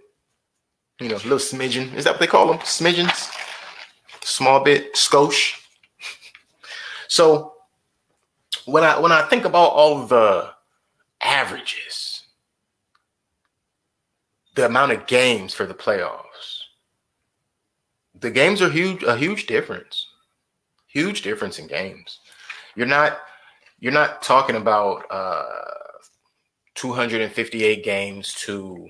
You 0.99 1.09
know, 1.09 1.15
a 1.15 1.17
little 1.17 1.37
smidgen. 1.37 1.93
Is 1.93 2.03
that 2.03 2.13
what 2.13 2.19
they 2.19 2.27
call 2.27 2.47
them? 2.47 2.57
Smidgens? 2.59 3.31
Small 4.23 4.63
bit, 4.63 4.95
skosh. 4.95 5.61
so 7.07 7.53
when 8.65 8.83
I 8.83 8.99
when 8.99 9.11
I 9.11 9.21
think 9.23 9.45
about 9.45 9.71
all 9.71 10.07
the 10.07 10.49
averages, 11.21 12.23
the 14.55 14.65
amount 14.65 14.93
of 14.93 15.05
games 15.05 15.53
for 15.53 15.67
the 15.67 15.75
playoffs, 15.75 16.63
the 18.19 18.31
games 18.31 18.61
are 18.63 18.69
huge, 18.69 19.03
a 19.03 19.15
huge 19.15 19.45
difference. 19.45 20.07
Huge 20.95 21.23
difference 21.23 21.59
in 21.59 21.67
games. 21.67 22.21
You're 22.77 22.87
not 22.87 23.19
you're 23.81 23.91
not 23.91 24.21
talking 24.21 24.55
about 24.55 25.03
uh, 25.11 25.43
258 26.75 27.83
games 27.83 28.33
to 28.35 28.87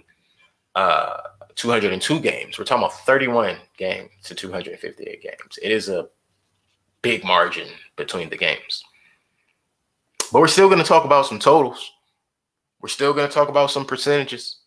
uh, 0.76 1.18
202 1.56 2.20
games. 2.20 2.60
We're 2.60 2.66
talking 2.66 2.84
about 2.84 2.94
31 3.08 3.58
games 3.76 4.12
to 4.26 4.36
258 4.36 5.24
games. 5.24 5.60
It 5.60 5.72
is 5.72 5.90
a 5.90 6.08
big 7.02 7.24
margin 7.24 7.70
between 7.96 8.30
the 8.30 8.38
games. 8.38 8.84
But 10.32 10.42
we're 10.42 10.48
still 10.48 10.68
going 10.68 10.82
to 10.82 10.88
talk 10.88 11.06
about 11.06 11.26
some 11.26 11.40
totals. 11.40 11.92
We're 12.82 12.90
still 12.90 13.14
going 13.14 13.28
to 13.28 13.34
talk 13.34 13.50
about 13.50 13.72
some 13.72 13.84
percentages. 13.84 14.58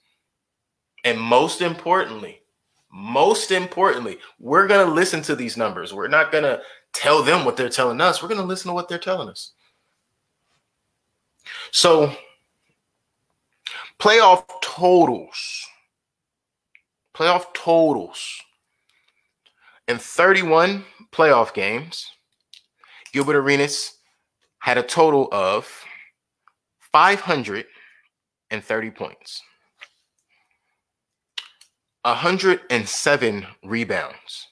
And 1.05 1.20
most 1.20 1.62
importantly, 1.62 2.41
most 2.91 3.51
importantly, 3.51 4.18
we're 4.41 4.66
going 4.66 4.84
to 4.84 4.93
listen 4.93 5.22
to 5.22 5.36
these 5.36 5.57
numbers. 5.57 5.95
We're 5.95 6.09
not 6.09 6.32
going 6.32 6.45
to 6.45 6.61
tell 6.93 7.22
them 7.22 7.45
what 7.45 7.57
they're 7.57 7.68
telling 7.68 8.01
us. 8.01 8.22
We're 8.22 8.28
going 8.28 8.41
to 8.41 8.47
listen 8.47 8.68
to 8.68 8.74
what 8.74 8.89
they're 8.89 8.99
telling 8.99 9.28
us. 9.28 9.53
So, 11.70 12.12
playoff 13.99 14.45
totals. 14.62 15.66
Playoff 17.14 17.53
totals. 17.55 18.41
In 19.89 19.99
31 19.99 20.84
playoff 21.12 21.55
games, 21.55 22.11
Gilbert 23.12 23.36
Arenas 23.36 23.95
had 24.59 24.76
a 24.76 24.82
total 24.82 25.28
of 25.32 25.84
530 26.93 28.91
points, 28.91 29.43
107 32.03 33.47
rebounds, 33.64 34.47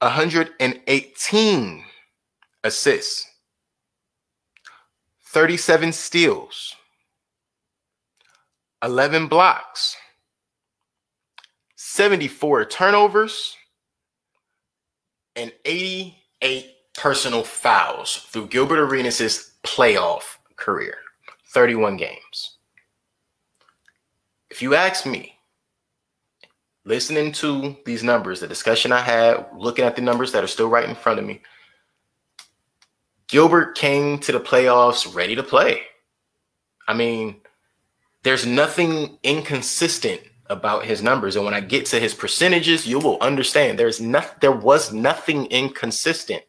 118 0.00 1.84
assists, 2.64 3.26
37 5.26 5.92
steals, 5.92 6.74
11 8.82 9.28
blocks, 9.28 9.96
74 11.76 12.64
turnovers, 12.64 13.56
and 15.36 15.52
88 15.64 16.66
personal 16.94 17.44
fouls 17.44 18.26
through 18.30 18.48
Gilbert 18.48 18.78
Arenas' 18.78 19.52
playoff 19.64 20.38
career 20.56 20.96
31 21.52 21.96
games. 21.98 22.56
If 24.50 24.62
you 24.62 24.74
ask 24.74 25.04
me, 25.04 25.39
listening 26.84 27.32
to 27.32 27.76
these 27.84 28.02
numbers, 28.02 28.40
the 28.40 28.48
discussion 28.48 28.92
I 28.92 29.00
had, 29.00 29.46
looking 29.56 29.84
at 29.84 29.96
the 29.96 30.02
numbers 30.02 30.32
that 30.32 30.44
are 30.44 30.48
still 30.48 30.68
right 30.68 30.88
in 30.88 30.94
front 30.94 31.18
of 31.18 31.24
me, 31.24 31.42
Gilbert 33.28 33.76
came 33.76 34.18
to 34.20 34.32
the 34.32 34.40
playoffs 34.40 35.14
ready 35.14 35.34
to 35.36 35.42
play. 35.42 35.82
I 36.88 36.94
mean, 36.94 37.40
there's 38.22 38.44
nothing 38.44 39.18
inconsistent 39.22 40.20
about 40.46 40.84
his 40.84 41.02
numbers. 41.02 41.36
And 41.36 41.44
when 41.44 41.54
I 41.54 41.60
get 41.60 41.86
to 41.86 42.00
his 42.00 42.12
percentages, 42.12 42.86
you 42.86 42.98
will 42.98 43.18
understand 43.20 43.78
there's 43.78 44.00
not 44.00 44.40
there 44.40 44.52
was 44.52 44.92
nothing 44.92 45.46
inconsistent. 45.46 46.42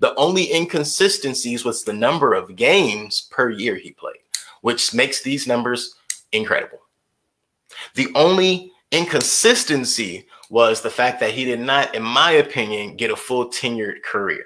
The 0.00 0.14
only 0.14 0.52
inconsistencies 0.52 1.64
was 1.64 1.82
the 1.82 1.92
number 1.92 2.34
of 2.34 2.54
games 2.54 3.26
per 3.30 3.50
year 3.50 3.74
he 3.74 3.92
played, 3.92 4.20
which 4.60 4.94
makes 4.94 5.22
these 5.22 5.46
numbers 5.46 5.96
incredible. 6.30 6.80
The 7.94 8.08
only 8.14 8.72
inconsistency 8.92 10.26
was 10.50 10.80
the 10.80 10.90
fact 10.90 11.20
that 11.20 11.32
he 11.32 11.44
did 11.44 11.60
not, 11.60 11.94
in 11.94 12.02
my 12.02 12.32
opinion, 12.32 12.96
get 12.96 13.10
a 13.10 13.16
full 13.16 13.46
tenured 13.48 14.02
career. 14.02 14.44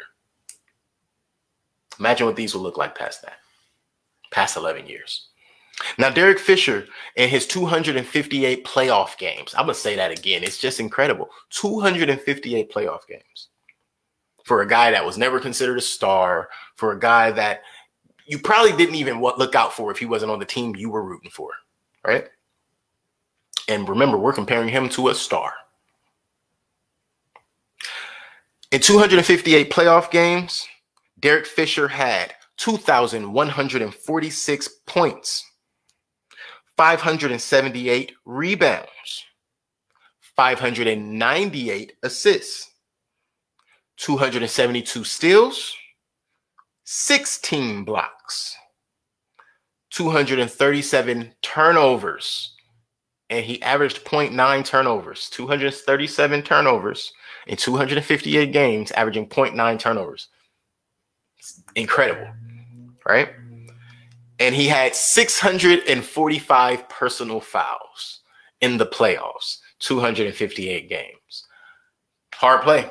Imagine 1.99 2.27
what 2.27 2.37
these 2.37 2.55
will 2.55 2.63
look 2.63 2.77
like 2.77 2.97
past 2.97 3.23
that, 3.23 3.39
past 4.31 4.57
11 4.57 4.87
years. 4.87 5.29
Now, 5.99 6.11
Derek 6.11 6.39
Fisher 6.39 6.87
in 7.17 7.29
his 7.29 7.47
258 7.47 8.65
playoff 8.65 9.17
games, 9.19 9.55
I'm 9.55 9.67
going 9.67 9.75
to 9.75 9.81
say 9.81 9.97
that 9.97 10.17
again. 10.17 10.43
It's 10.43 10.59
just 10.59 10.81
incredible. 10.81 11.29
258 11.51 12.73
playoff 12.73 13.07
games 13.09 13.49
for 14.45 14.63
a 14.63 14.69
guy 14.69 14.91
that 14.91 15.05
was 15.05 15.19
never 15.19 15.39
considered 15.39 15.79
a 15.79 15.83
star, 15.83 16.49
for 16.77 16.93
a 16.93 16.99
guy 16.99 17.31
that 17.31 17.63
you 18.27 18.39
probably 18.39 18.77
didn't 18.77 18.97
even 18.97 19.21
look 19.21 19.55
out 19.55 19.73
for 19.73 19.91
if 19.91 19.99
he 19.99 20.07
wasn't 20.07 20.31
on 20.31 20.39
the 20.39 20.45
team 20.45 20.75
you 20.77 20.91
were 20.91 21.05
rooting 21.05 21.31
for, 21.31 21.51
right? 22.05 22.29
And 23.69 23.89
remember, 23.89 24.19
we're 24.19 24.33
comparing 24.33 24.69
him 24.69 24.89
to 24.91 25.09
a 25.09 25.15
star. 25.15 25.53
In 28.71 28.81
258 28.81 29.71
playoff 29.71 30.11
games, 30.11 30.67
Derek 31.21 31.47
Fisher 31.47 31.89
had 31.89 32.35
2,146 32.57 34.69
points, 34.87 35.45
578 36.77 38.13
rebounds, 38.25 39.25
598 40.37 41.93
assists, 42.03 42.71
272 43.99 45.05
steals, 45.05 45.77
16 46.85 47.85
blocks, 47.85 48.57
237 49.91 51.35
turnovers, 51.43 52.52
and 53.33 53.45
he 53.47 53.61
averaged 53.63 54.05
0.9 54.05 54.65
turnovers, 54.65 55.31
237 55.31 56.43
turnovers 56.43 57.15
in 57.47 57.57
258 57.57 58.53
games, 58.53 58.93
averaging 58.93 59.27
0.9 59.27 59.79
turnovers. 59.79 60.29
It's 61.39 61.63
incredible, 61.75 62.31
right? 63.07 63.31
And 64.39 64.55
he 64.55 64.69
had 64.69 64.95
645 64.95 66.89
personal 66.91 67.41
fouls 67.41 68.21
in 68.61 68.77
the 68.77 68.85
playoffs, 68.85 69.61
258 69.79 70.91
games. 70.91 71.47
Hard 72.35 72.61
play. 72.61 72.91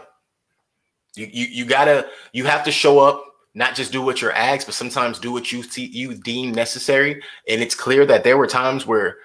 You, 1.15 1.29
you, 1.31 1.45
you 1.51 1.65
gotta, 1.65 2.07
you 2.33 2.45
have 2.45 2.63
to 2.63 2.71
show 2.71 2.97
up, 2.97 3.23
not 3.53 3.75
just 3.75 3.91
do 3.91 4.01
what 4.01 4.23
you're 4.23 4.31
asked, 4.33 4.65
but 4.65 4.73
sometimes 4.73 5.19
do 5.19 5.31
what 5.31 5.51
you 5.51 5.61
see, 5.61 5.85
you 5.85 6.15
deem 6.15 6.51
necessary. 6.51 7.21
And 7.47 7.61
it's 7.61 7.75
clear 7.75 8.07
that 8.07 8.23
there 8.23 8.37
were 8.37 8.47
times 8.47 8.87
where 8.87 9.17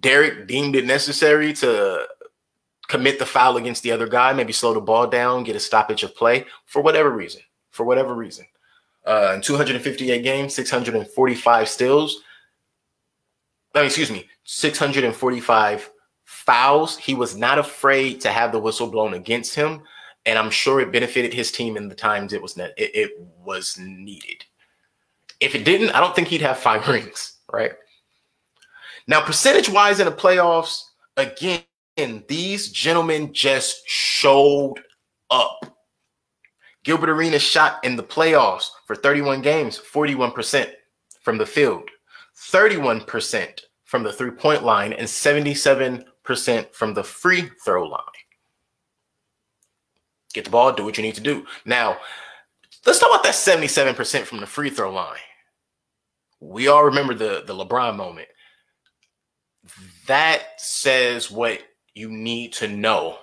Derek 0.00 0.46
deemed 0.46 0.76
it 0.76 0.86
necessary 0.86 1.52
to 1.54 2.06
commit 2.88 3.18
the 3.18 3.26
foul 3.26 3.56
against 3.56 3.82
the 3.82 3.92
other 3.92 4.06
guy, 4.06 4.32
maybe 4.32 4.52
slow 4.52 4.74
the 4.74 4.80
ball 4.80 5.06
down, 5.06 5.44
get 5.44 5.56
a 5.56 5.60
stoppage 5.60 6.02
of 6.02 6.14
play 6.14 6.44
for 6.66 6.82
whatever 6.82 7.10
reason. 7.10 7.40
For 7.70 7.84
whatever 7.84 8.14
reason. 8.14 8.44
Uh, 9.06 9.32
in 9.34 9.40
258 9.40 10.22
games, 10.22 10.54
645 10.54 11.68
steals. 11.68 12.22
I 13.74 13.78
mean, 13.78 13.86
excuse 13.86 14.10
me, 14.10 14.28
645 14.44 15.90
fouls. 16.24 16.96
He 16.98 17.14
was 17.14 17.36
not 17.36 17.58
afraid 17.58 18.20
to 18.20 18.30
have 18.30 18.52
the 18.52 18.58
whistle 18.58 18.88
blown 18.88 19.14
against 19.14 19.54
him, 19.54 19.82
and 20.26 20.38
I'm 20.38 20.50
sure 20.50 20.80
it 20.80 20.92
benefited 20.92 21.32
his 21.32 21.50
team 21.50 21.76
in 21.76 21.88
the 21.88 21.94
times 21.94 22.32
it 22.32 22.42
was 22.42 22.56
ne- 22.56 22.74
it, 22.76 22.90
it 22.94 23.10
was 23.44 23.78
needed. 23.78 24.44
If 25.40 25.54
it 25.54 25.64
didn't, 25.64 25.90
I 25.90 26.00
don't 26.00 26.14
think 26.14 26.28
he'd 26.28 26.42
have 26.42 26.58
five 26.58 26.86
rings, 26.94 27.38
right? 27.52 27.72
Now, 29.06 29.24
percentage 29.24 29.68
wise 29.68 30.00
in 30.00 30.06
the 30.06 30.12
playoffs, 30.12 30.84
again, 31.16 31.64
these 32.28 32.70
gentlemen 32.70 33.32
just 33.32 33.82
showed 33.86 34.76
up. 35.30 35.76
Gilbert 36.84 37.10
Arenas 37.10 37.42
shot 37.42 37.84
in 37.84 37.96
the 37.96 38.02
playoffs 38.02 38.68
for 38.86 38.96
31 38.96 39.42
games, 39.42 39.78
41% 39.78 40.70
from 41.22 41.38
the 41.38 41.46
field, 41.46 41.88
31% 42.50 43.60
from 43.84 44.02
the 44.02 44.12
three 44.12 44.30
point 44.30 44.64
line, 44.64 44.92
and 44.92 45.06
77% 45.06 46.04
from 46.74 46.94
the 46.94 47.04
free 47.04 47.50
throw 47.64 47.86
line. 47.86 48.00
Get 50.32 50.44
the 50.44 50.50
ball, 50.50 50.72
do 50.72 50.84
what 50.84 50.96
you 50.96 51.02
need 51.02 51.14
to 51.16 51.20
do. 51.20 51.44
Now, 51.64 51.98
let's 52.86 52.98
talk 52.98 53.10
about 53.10 53.22
that 53.24 53.34
77% 53.34 54.22
from 54.22 54.40
the 54.40 54.46
free 54.46 54.70
throw 54.70 54.92
line. 54.92 55.18
We 56.40 56.66
all 56.68 56.84
remember 56.84 57.14
the, 57.14 57.44
the 57.46 57.54
LeBron 57.54 57.96
moment 57.96 58.28
that 60.06 60.42
says 60.58 61.30
what 61.30 61.60
you 61.94 62.10
need 62.10 62.52
to 62.54 62.68
know 62.68 63.18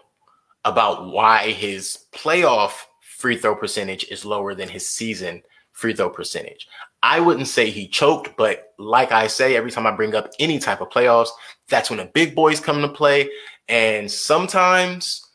about 0.66 1.12
why 1.12 1.52
his 1.52 2.06
playoff 2.14 2.86
free 3.02 3.38
throw 3.38 3.56
percentage 3.56 4.06
is 4.06 4.26
lower 4.26 4.56
than 4.56 4.70
his 4.70 4.88
season 4.88 5.42
free 5.72 5.94
throw 5.94 6.10
percentage. 6.10 6.68
I 7.02 7.20
wouldn't 7.20 7.48
say 7.48 7.70
he 7.70 7.88
choked, 7.88 8.36
but 8.38 8.74
like 8.78 9.12
I 9.12 9.28
say, 9.28 9.56
every 9.56 9.72
time 9.72 9.88
I 9.88 9.92
bring 9.92 10.16
up 10.16 10.30
any 10.40 10.60
type 10.60 10.82
of 10.82 10.90
playoffs, 10.90 11.30
that's 11.70 11.90
when 11.90 11.98
the 11.98 12.06
big 12.06 12.36
boys 12.36 12.60
come 12.60 12.82
to 12.82 12.90
play. 12.90 13.30
And 13.70 14.12
sometimes, 14.12 15.26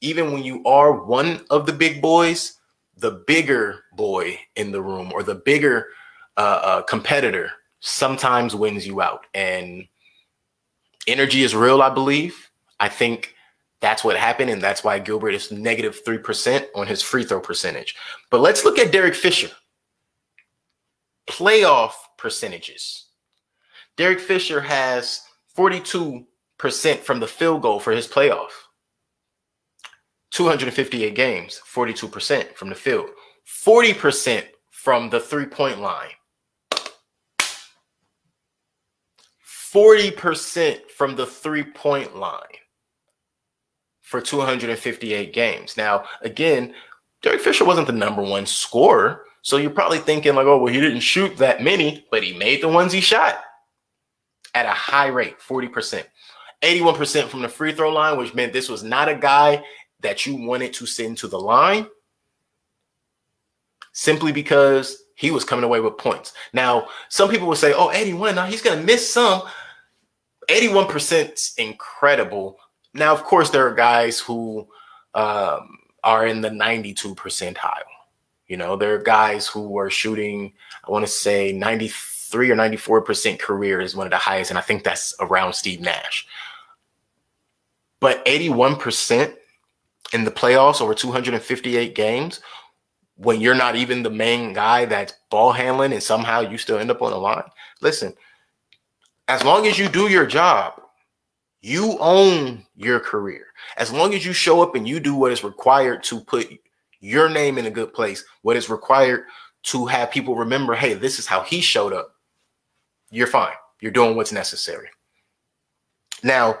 even 0.00 0.32
when 0.32 0.44
you 0.44 0.62
are 0.64 1.04
one 1.04 1.40
of 1.48 1.64
the 1.64 1.72
big 1.72 2.02
boys, 2.02 2.58
the 2.98 3.22
bigger 3.26 3.84
boy 3.94 4.38
in 4.56 4.72
the 4.72 4.82
room 4.82 5.10
or 5.14 5.22
the 5.22 5.34
bigger 5.34 5.88
uh, 6.36 6.60
uh, 6.62 6.82
competitor 6.82 7.50
sometimes 7.80 8.54
wins 8.54 8.86
you 8.86 9.00
out. 9.00 9.26
And 9.32 9.86
energy 11.06 11.42
is 11.42 11.54
real, 11.54 11.82
I 11.82 11.90
believe. 11.90 12.50
I 12.78 12.88
think 12.88 13.34
that's 13.80 14.04
what 14.04 14.16
happened, 14.16 14.50
and 14.50 14.62
that's 14.62 14.82
why 14.82 14.98
Gilbert 14.98 15.34
is 15.34 15.52
negative 15.52 16.02
3% 16.04 16.66
on 16.74 16.86
his 16.86 17.02
free 17.02 17.24
throw 17.24 17.40
percentage. 17.40 17.94
But 18.30 18.40
let's 18.40 18.64
look 18.64 18.78
at 18.78 18.92
Derek 18.92 19.14
Fisher. 19.14 19.50
Playoff 21.28 21.92
percentages. 22.16 23.06
Derek 23.96 24.20
Fisher 24.20 24.60
has 24.60 25.22
42% 25.56 26.26
from 27.00 27.20
the 27.20 27.26
field 27.26 27.62
goal 27.62 27.80
for 27.80 27.92
his 27.92 28.06
playoff. 28.06 28.50
258 30.32 31.14
games, 31.14 31.60
42% 31.72 32.54
from 32.54 32.68
the 32.68 32.74
field. 32.74 33.08
40% 33.64 34.44
from 34.70 35.08
the 35.08 35.20
three 35.20 35.46
point 35.46 35.80
line. 35.80 36.10
40% 39.76 40.90
from 40.90 41.16
the 41.16 41.26
three 41.26 41.62
point 41.62 42.16
line 42.16 42.40
for 44.00 44.22
258 44.22 45.34
games. 45.34 45.76
Now, 45.76 46.04
again, 46.22 46.72
Derek 47.20 47.42
Fisher 47.42 47.66
wasn't 47.66 47.86
the 47.86 47.92
number 47.92 48.22
one 48.22 48.46
scorer. 48.46 49.26
So 49.42 49.58
you're 49.58 49.70
probably 49.70 49.98
thinking, 49.98 50.34
like, 50.34 50.46
oh, 50.46 50.56
well, 50.56 50.72
he 50.72 50.80
didn't 50.80 51.00
shoot 51.00 51.36
that 51.36 51.62
many, 51.62 52.06
but 52.10 52.22
he 52.22 52.32
made 52.32 52.62
the 52.62 52.68
ones 52.68 52.90
he 52.90 53.02
shot 53.02 53.38
at 54.54 54.64
a 54.64 54.70
high 54.70 55.08
rate 55.08 55.36
40%. 55.38 56.04
81% 56.62 57.28
from 57.28 57.42
the 57.42 57.48
free 57.48 57.72
throw 57.72 57.92
line, 57.92 58.16
which 58.16 58.32
meant 58.32 58.54
this 58.54 58.70
was 58.70 58.82
not 58.82 59.10
a 59.10 59.14
guy 59.14 59.62
that 60.00 60.24
you 60.24 60.36
wanted 60.36 60.72
to 60.72 60.86
send 60.86 61.18
to 61.18 61.28
the 61.28 61.38
line 61.38 61.86
simply 63.92 64.32
because 64.32 65.02
he 65.16 65.30
was 65.30 65.44
coming 65.44 65.64
away 65.64 65.80
with 65.80 65.98
points. 65.98 66.32
Now, 66.54 66.88
some 67.10 67.28
people 67.28 67.46
will 67.46 67.56
say, 67.56 67.74
oh, 67.74 67.90
81, 67.90 68.36
now 68.36 68.46
he's 68.46 68.62
going 68.62 68.78
to 68.78 68.84
miss 68.84 69.12
some. 69.12 69.42
81% 70.48 71.32
is 71.32 71.54
incredible. 71.58 72.58
Now, 72.94 73.12
of 73.12 73.24
course, 73.24 73.50
there 73.50 73.66
are 73.66 73.74
guys 73.74 74.18
who 74.20 74.66
um, 75.14 75.78
are 76.04 76.26
in 76.26 76.40
the 76.40 76.50
92 76.50 77.14
percentile. 77.14 77.82
You 78.46 78.56
know, 78.56 78.76
there 78.76 78.94
are 78.94 79.02
guys 79.02 79.46
who 79.46 79.76
are 79.78 79.90
shooting, 79.90 80.52
I 80.86 80.90
want 80.90 81.04
to 81.04 81.10
say 81.10 81.52
93 81.52 82.50
or 82.50 82.56
94% 82.56 83.38
career 83.40 83.80
is 83.80 83.96
one 83.96 84.06
of 84.06 84.12
the 84.12 84.18
highest. 84.18 84.50
And 84.50 84.58
I 84.58 84.62
think 84.62 84.84
that's 84.84 85.14
around 85.20 85.54
Steve 85.54 85.80
Nash. 85.80 86.26
But 87.98 88.24
81% 88.24 89.34
in 90.12 90.24
the 90.24 90.30
playoffs 90.30 90.80
over 90.80 90.94
258 90.94 91.94
games, 91.94 92.40
when 93.16 93.40
you're 93.40 93.54
not 93.54 93.76
even 93.76 94.02
the 94.02 94.10
main 94.10 94.52
guy 94.52 94.84
that's 94.84 95.14
ball 95.30 95.52
handling 95.52 95.92
and 95.92 96.02
somehow 96.02 96.40
you 96.40 96.58
still 96.58 96.78
end 96.78 96.90
up 96.90 97.02
on 97.02 97.10
the 97.10 97.18
line. 97.18 97.42
Listen, 97.80 98.14
as 99.28 99.42
long 99.44 99.66
as 99.66 99.78
you 99.78 99.88
do 99.88 100.08
your 100.08 100.26
job, 100.26 100.80
you 101.60 101.96
own 101.98 102.64
your 102.76 103.00
career. 103.00 103.46
As 103.76 103.92
long 103.92 104.14
as 104.14 104.24
you 104.24 104.32
show 104.32 104.62
up 104.62 104.74
and 104.74 104.86
you 104.86 105.00
do 105.00 105.14
what 105.14 105.32
is 105.32 105.42
required 105.42 106.02
to 106.04 106.20
put 106.20 106.48
your 107.00 107.28
name 107.28 107.58
in 107.58 107.66
a 107.66 107.70
good 107.70 107.92
place, 107.92 108.24
what 108.42 108.56
is 108.56 108.70
required 108.70 109.24
to 109.64 109.86
have 109.86 110.10
people 110.10 110.36
remember, 110.36 110.74
hey, 110.74 110.94
this 110.94 111.18
is 111.18 111.26
how 111.26 111.42
he 111.42 111.60
showed 111.60 111.92
up. 111.92 112.14
you're 113.10 113.26
fine. 113.26 113.54
You're 113.80 113.92
doing 113.92 114.16
what's 114.16 114.32
necessary. 114.32 114.88
Now, 116.22 116.58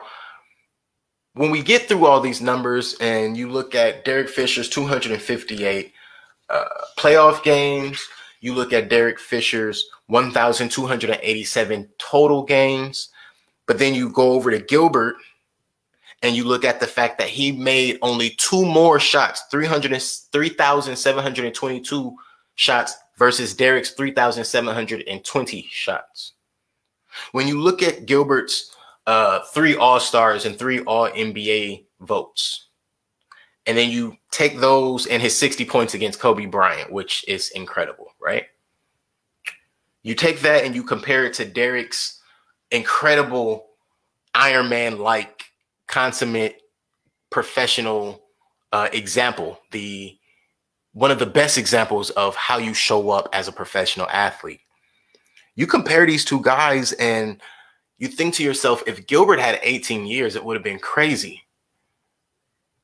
when 1.34 1.50
we 1.50 1.62
get 1.62 1.82
through 1.82 2.06
all 2.06 2.20
these 2.20 2.40
numbers 2.40 2.94
and 3.00 3.36
you 3.36 3.48
look 3.48 3.74
at 3.74 4.04
Derek 4.04 4.28
Fisher's 4.28 4.68
258 4.68 5.92
uh, 6.48 6.64
playoff 6.98 7.42
games, 7.42 8.06
you 8.40 8.54
look 8.54 8.72
at 8.72 8.88
Derek 8.88 9.18
Fisher's 9.18 9.88
1,287 10.08 11.88
total 11.98 12.44
games, 12.44 13.08
but 13.66 13.78
then 13.78 13.94
you 13.94 14.10
go 14.10 14.32
over 14.32 14.50
to 14.50 14.60
Gilbert 14.60 15.16
and 16.22 16.34
you 16.34 16.44
look 16.44 16.64
at 16.64 16.80
the 16.80 16.86
fact 16.86 17.18
that 17.18 17.28
he 17.28 17.52
made 17.52 17.98
only 18.02 18.30
two 18.38 18.64
more 18.64 18.98
shots 18.98 19.42
3,722 19.50 22.16
shots 22.54 22.94
versus 23.18 23.52
Derek's 23.54 23.90
3,720 23.90 25.68
shots. 25.70 26.32
When 27.32 27.48
you 27.48 27.60
look 27.60 27.82
at 27.82 28.06
Gilbert's 28.06 28.74
uh, 29.06 29.40
three 29.52 29.76
All 29.76 30.00
Stars 30.00 30.46
and 30.46 30.58
three 30.58 30.80
All 30.80 31.08
NBA 31.08 31.84
votes, 32.00 32.68
and 33.66 33.76
then 33.76 33.90
you 33.90 34.16
take 34.30 34.58
those 34.58 35.06
and 35.06 35.22
his 35.22 35.36
60 35.36 35.64
points 35.64 35.94
against 35.94 36.20
Kobe 36.20 36.46
Bryant, 36.46 36.92
which 36.92 37.24
is 37.26 37.50
incredible, 37.50 38.06
right? 38.20 38.46
You 40.06 40.14
take 40.14 40.38
that 40.42 40.64
and 40.64 40.72
you 40.72 40.84
compare 40.84 41.24
it 41.24 41.34
to 41.34 41.44
Derek's 41.44 42.20
incredible 42.70 43.70
Iron 44.36 44.68
Man 44.68 45.00
like 45.00 45.46
consummate 45.88 46.62
professional 47.28 48.22
uh, 48.70 48.88
example, 48.92 49.58
the 49.72 50.16
one 50.92 51.10
of 51.10 51.18
the 51.18 51.26
best 51.26 51.58
examples 51.58 52.10
of 52.10 52.36
how 52.36 52.56
you 52.58 52.72
show 52.72 53.10
up 53.10 53.28
as 53.32 53.48
a 53.48 53.52
professional 53.52 54.06
athlete. 54.10 54.60
You 55.56 55.66
compare 55.66 56.06
these 56.06 56.24
two 56.24 56.40
guys 56.40 56.92
and 56.92 57.42
you 57.98 58.06
think 58.06 58.34
to 58.34 58.44
yourself, 58.44 58.84
if 58.86 59.08
Gilbert 59.08 59.40
had 59.40 59.58
18 59.60 60.06
years, 60.06 60.36
it 60.36 60.44
would 60.44 60.54
have 60.54 60.62
been 60.62 60.78
crazy. 60.78 61.42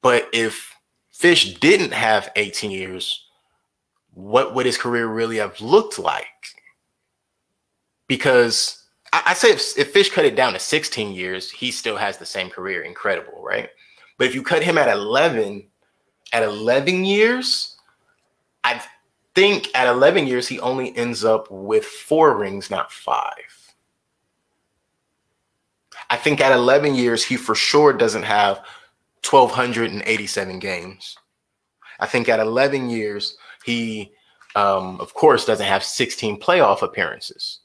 But 0.01 0.29
if 0.33 0.75
Fish 1.12 1.55
didn't 1.61 1.93
have 1.93 2.33
18 2.35 2.73
years, 2.73 3.25
what 4.12 4.57
would 4.57 4.66
his 4.66 4.77
career 4.77 5.07
really 5.07 5.37
have 5.37 5.61
looked 5.61 6.01
like? 6.01 6.27
Because 8.12 8.84
I, 9.10 9.22
I 9.28 9.32
say 9.32 9.52
if, 9.52 9.78
if 9.78 9.90
Fish 9.90 10.10
cut 10.10 10.26
it 10.26 10.36
down 10.36 10.52
to 10.52 10.58
16 10.58 11.14
years, 11.14 11.50
he 11.50 11.70
still 11.70 11.96
has 11.96 12.18
the 12.18 12.26
same 12.26 12.50
career. 12.50 12.82
Incredible, 12.82 13.42
right? 13.42 13.70
But 14.18 14.26
if 14.26 14.34
you 14.34 14.42
cut 14.42 14.62
him 14.62 14.76
at 14.76 14.90
11, 14.90 15.66
at 16.34 16.42
11 16.42 17.06
years, 17.06 17.78
I 18.64 18.82
think 19.34 19.70
at 19.74 19.86
11 19.88 20.26
years, 20.26 20.46
he 20.46 20.60
only 20.60 20.94
ends 20.94 21.24
up 21.24 21.50
with 21.50 21.86
four 21.86 22.36
rings, 22.36 22.70
not 22.70 22.92
five. 22.92 23.74
I 26.10 26.16
think 26.16 26.42
at 26.42 26.52
11 26.52 26.94
years, 26.94 27.24
he 27.24 27.38
for 27.38 27.54
sure 27.54 27.94
doesn't 27.94 28.24
have 28.24 28.58
1,287 29.26 30.58
games. 30.58 31.16
I 31.98 32.04
think 32.04 32.28
at 32.28 32.40
11 32.40 32.90
years, 32.90 33.38
he, 33.64 34.12
um, 34.54 35.00
of 35.00 35.14
course, 35.14 35.46
doesn't 35.46 35.64
have 35.64 35.82
16 35.82 36.38
playoff 36.38 36.82
appearances. 36.82 37.61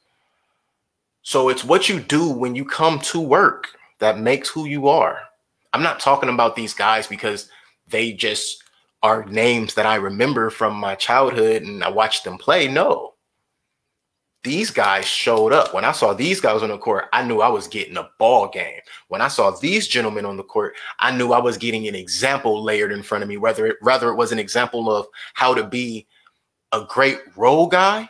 So 1.27 1.49
it's 1.49 1.65
what 1.65 1.89
you 1.89 1.99
do 1.99 2.29
when 2.29 2.55
you 2.55 2.63
come 2.63 2.99
to 2.99 3.19
work 3.19 3.67
that 3.99 4.17
makes 4.17 4.47
who 4.47 4.63
you 4.63 4.87
are. 4.87 5.19
I'm 5.73 5.83
not 5.83 5.99
talking 5.99 6.29
about 6.29 6.55
these 6.55 6.73
guys 6.73 7.05
because 7.05 7.49
they 7.85 8.13
just 8.13 8.63
are 9.03 9.25
names 9.25 9.73
that 9.73 9.85
I 9.85 9.95
remember 9.95 10.49
from 10.49 10.73
my 10.73 10.95
childhood 10.95 11.63
and 11.63 11.83
I 11.83 11.89
watched 11.89 12.23
them 12.23 12.37
play. 12.37 12.69
No. 12.69 13.15
These 14.45 14.71
guys 14.71 15.03
showed 15.03 15.51
up. 15.51 15.73
When 15.73 15.83
I 15.83 15.91
saw 15.91 16.13
these 16.13 16.39
guys 16.39 16.63
on 16.63 16.69
the 16.69 16.77
court, 16.77 17.07
I 17.11 17.23
knew 17.27 17.41
I 17.41 17.49
was 17.49 17.67
getting 17.67 17.97
a 17.97 18.09
ball 18.17 18.47
game. 18.47 18.79
When 19.09 19.19
I 19.19 19.27
saw 19.27 19.51
these 19.51 19.89
gentlemen 19.89 20.23
on 20.23 20.37
the 20.37 20.43
court, 20.43 20.75
I 20.99 21.11
knew 21.11 21.33
I 21.33 21.39
was 21.39 21.57
getting 21.57 21.89
an 21.89 21.95
example 21.95 22.63
layered 22.63 22.93
in 22.93 23.03
front 23.03 23.21
of 23.21 23.27
me, 23.27 23.35
whether 23.35 23.67
it, 23.67 23.75
rather 23.81 24.07
it 24.07 24.15
was 24.15 24.31
an 24.31 24.39
example 24.39 24.89
of 24.89 25.07
how 25.33 25.53
to 25.53 25.65
be 25.65 26.07
a 26.71 26.85
great 26.87 27.19
role 27.35 27.67
guy 27.67 28.09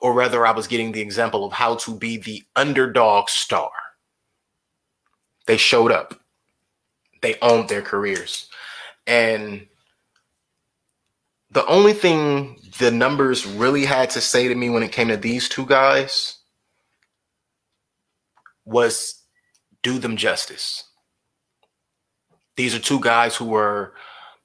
or 0.00 0.12
rather, 0.12 0.46
I 0.46 0.52
was 0.52 0.66
getting 0.66 0.92
the 0.92 1.00
example 1.00 1.44
of 1.44 1.52
how 1.52 1.76
to 1.76 1.94
be 1.96 2.16
the 2.16 2.42
underdog 2.56 3.28
star. 3.28 3.70
They 5.46 5.56
showed 5.56 5.92
up, 5.92 6.20
they 7.22 7.36
owned 7.40 7.68
their 7.68 7.82
careers. 7.82 8.48
And 9.06 9.66
the 11.50 11.66
only 11.66 11.92
thing 11.92 12.58
the 12.78 12.90
numbers 12.90 13.46
really 13.46 13.84
had 13.84 14.10
to 14.10 14.20
say 14.20 14.48
to 14.48 14.54
me 14.54 14.70
when 14.70 14.82
it 14.82 14.92
came 14.92 15.08
to 15.08 15.16
these 15.16 15.48
two 15.48 15.66
guys 15.66 16.38
was 18.64 19.22
do 19.82 19.98
them 19.98 20.16
justice. 20.16 20.84
These 22.56 22.74
are 22.74 22.80
two 22.80 23.00
guys 23.00 23.36
who 23.36 23.46
were 23.46 23.94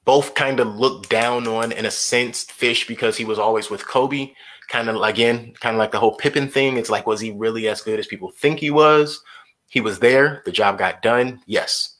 both 0.05 0.33
kind 0.33 0.59
of 0.59 0.75
looked 0.75 1.09
down 1.09 1.47
on 1.47 1.71
in 1.71 1.85
a 1.85 1.91
sense, 1.91 2.43
Fish 2.43 2.87
because 2.87 3.17
he 3.17 3.25
was 3.25 3.39
always 3.39 3.69
with 3.69 3.87
Kobe, 3.87 4.31
kind 4.69 4.87
of 4.87 5.01
again, 5.01 5.53
kind 5.59 5.75
of 5.75 5.79
like 5.79 5.91
the 5.91 5.99
whole 5.99 6.15
Pippen 6.15 6.47
thing. 6.47 6.77
It's 6.77 6.89
like, 6.89 7.07
was 7.07 7.19
he 7.19 7.31
really 7.31 7.67
as 7.67 7.81
good 7.81 7.99
as 7.99 8.07
people 8.07 8.31
think 8.31 8.59
he 8.59 8.69
was? 8.69 9.21
He 9.67 9.81
was 9.81 9.99
there. 9.99 10.41
The 10.45 10.51
job 10.51 10.77
got 10.77 11.01
done. 11.01 11.41
Yes. 11.45 11.97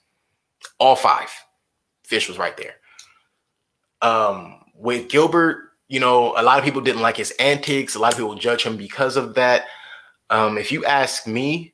All 0.79 0.95
five. 0.95 1.29
Fish 2.05 2.27
was 2.27 2.37
right 2.37 2.55
there. 2.55 2.75
Um, 4.01 4.61
with 4.75 5.09
Gilbert, 5.09 5.71
you 5.87 5.99
know, 5.99 6.33
a 6.37 6.43
lot 6.43 6.59
of 6.59 6.63
people 6.63 6.81
didn't 6.81 7.01
like 7.01 7.17
his 7.17 7.31
antics. 7.39 7.95
A 7.95 7.99
lot 7.99 8.13
of 8.13 8.17
people 8.17 8.35
judge 8.35 8.63
him 8.63 8.77
because 8.77 9.17
of 9.17 9.33
that. 9.35 9.65
Um, 10.29 10.57
if 10.57 10.71
you 10.71 10.85
ask 10.85 11.25
me, 11.27 11.73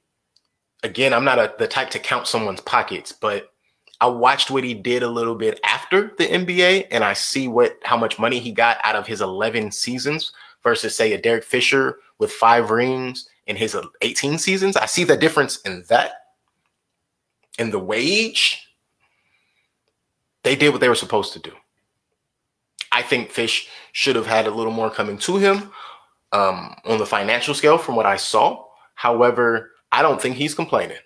again, 0.83 1.13
I'm 1.13 1.25
not 1.25 1.39
a, 1.39 1.53
the 1.59 1.67
type 1.67 1.89
to 1.91 1.99
count 1.99 2.27
someone's 2.27 2.61
pockets, 2.61 3.11
but 3.11 3.51
I 3.99 4.07
watched 4.07 4.49
what 4.49 4.63
he 4.63 4.73
did 4.73 5.03
a 5.03 5.09
little 5.09 5.35
bit 5.35 5.59
after 5.63 6.13
the 6.17 6.25
NBA, 6.25 6.87
and 6.91 7.03
I 7.03 7.13
see 7.13 7.47
what 7.47 7.77
how 7.83 7.97
much 7.97 8.19
money 8.19 8.39
he 8.39 8.51
got 8.51 8.77
out 8.83 8.95
of 8.95 9.07
his 9.07 9.21
11 9.21 9.71
seasons 9.71 10.31
versus 10.65 10.97
say 10.97 11.13
a 11.13 11.21
Derek 11.21 11.45
Fisher 11.45 11.99
with 12.19 12.31
five 12.31 12.71
rings 12.71 13.29
in 13.47 13.55
his 13.55 13.77
18 14.01 14.37
seasons. 14.37 14.75
I 14.75 14.87
see 14.87 15.05
the 15.05 15.15
difference 15.15 15.61
in 15.61 15.85
that. 15.87 16.11
In 17.57 17.69
the 17.69 17.79
wage, 17.79 18.67
they 20.43 20.57
did 20.57 20.71
what 20.71 20.81
they 20.81 20.89
were 20.89 20.95
supposed 20.95 21.31
to 21.33 21.39
do. 21.39 21.53
I 22.91 23.01
think 23.01 23.31
Fish 23.31 23.69
should 23.93 24.17
have 24.17 24.25
had 24.25 24.47
a 24.47 24.51
little 24.51 24.73
more 24.73 24.89
coming 24.89 25.17
to 25.19 25.37
him 25.37 25.71
um, 26.33 26.75
on 26.83 26.97
the 26.97 27.05
financial 27.05 27.53
scale 27.53 27.77
from 27.77 27.95
what 27.95 28.05
I 28.05 28.17
saw. 28.17 28.65
However, 28.95 29.71
I 29.91 30.01
don't 30.01 30.21
think 30.21 30.35
he's 30.35 30.55
complaining. 30.55 30.97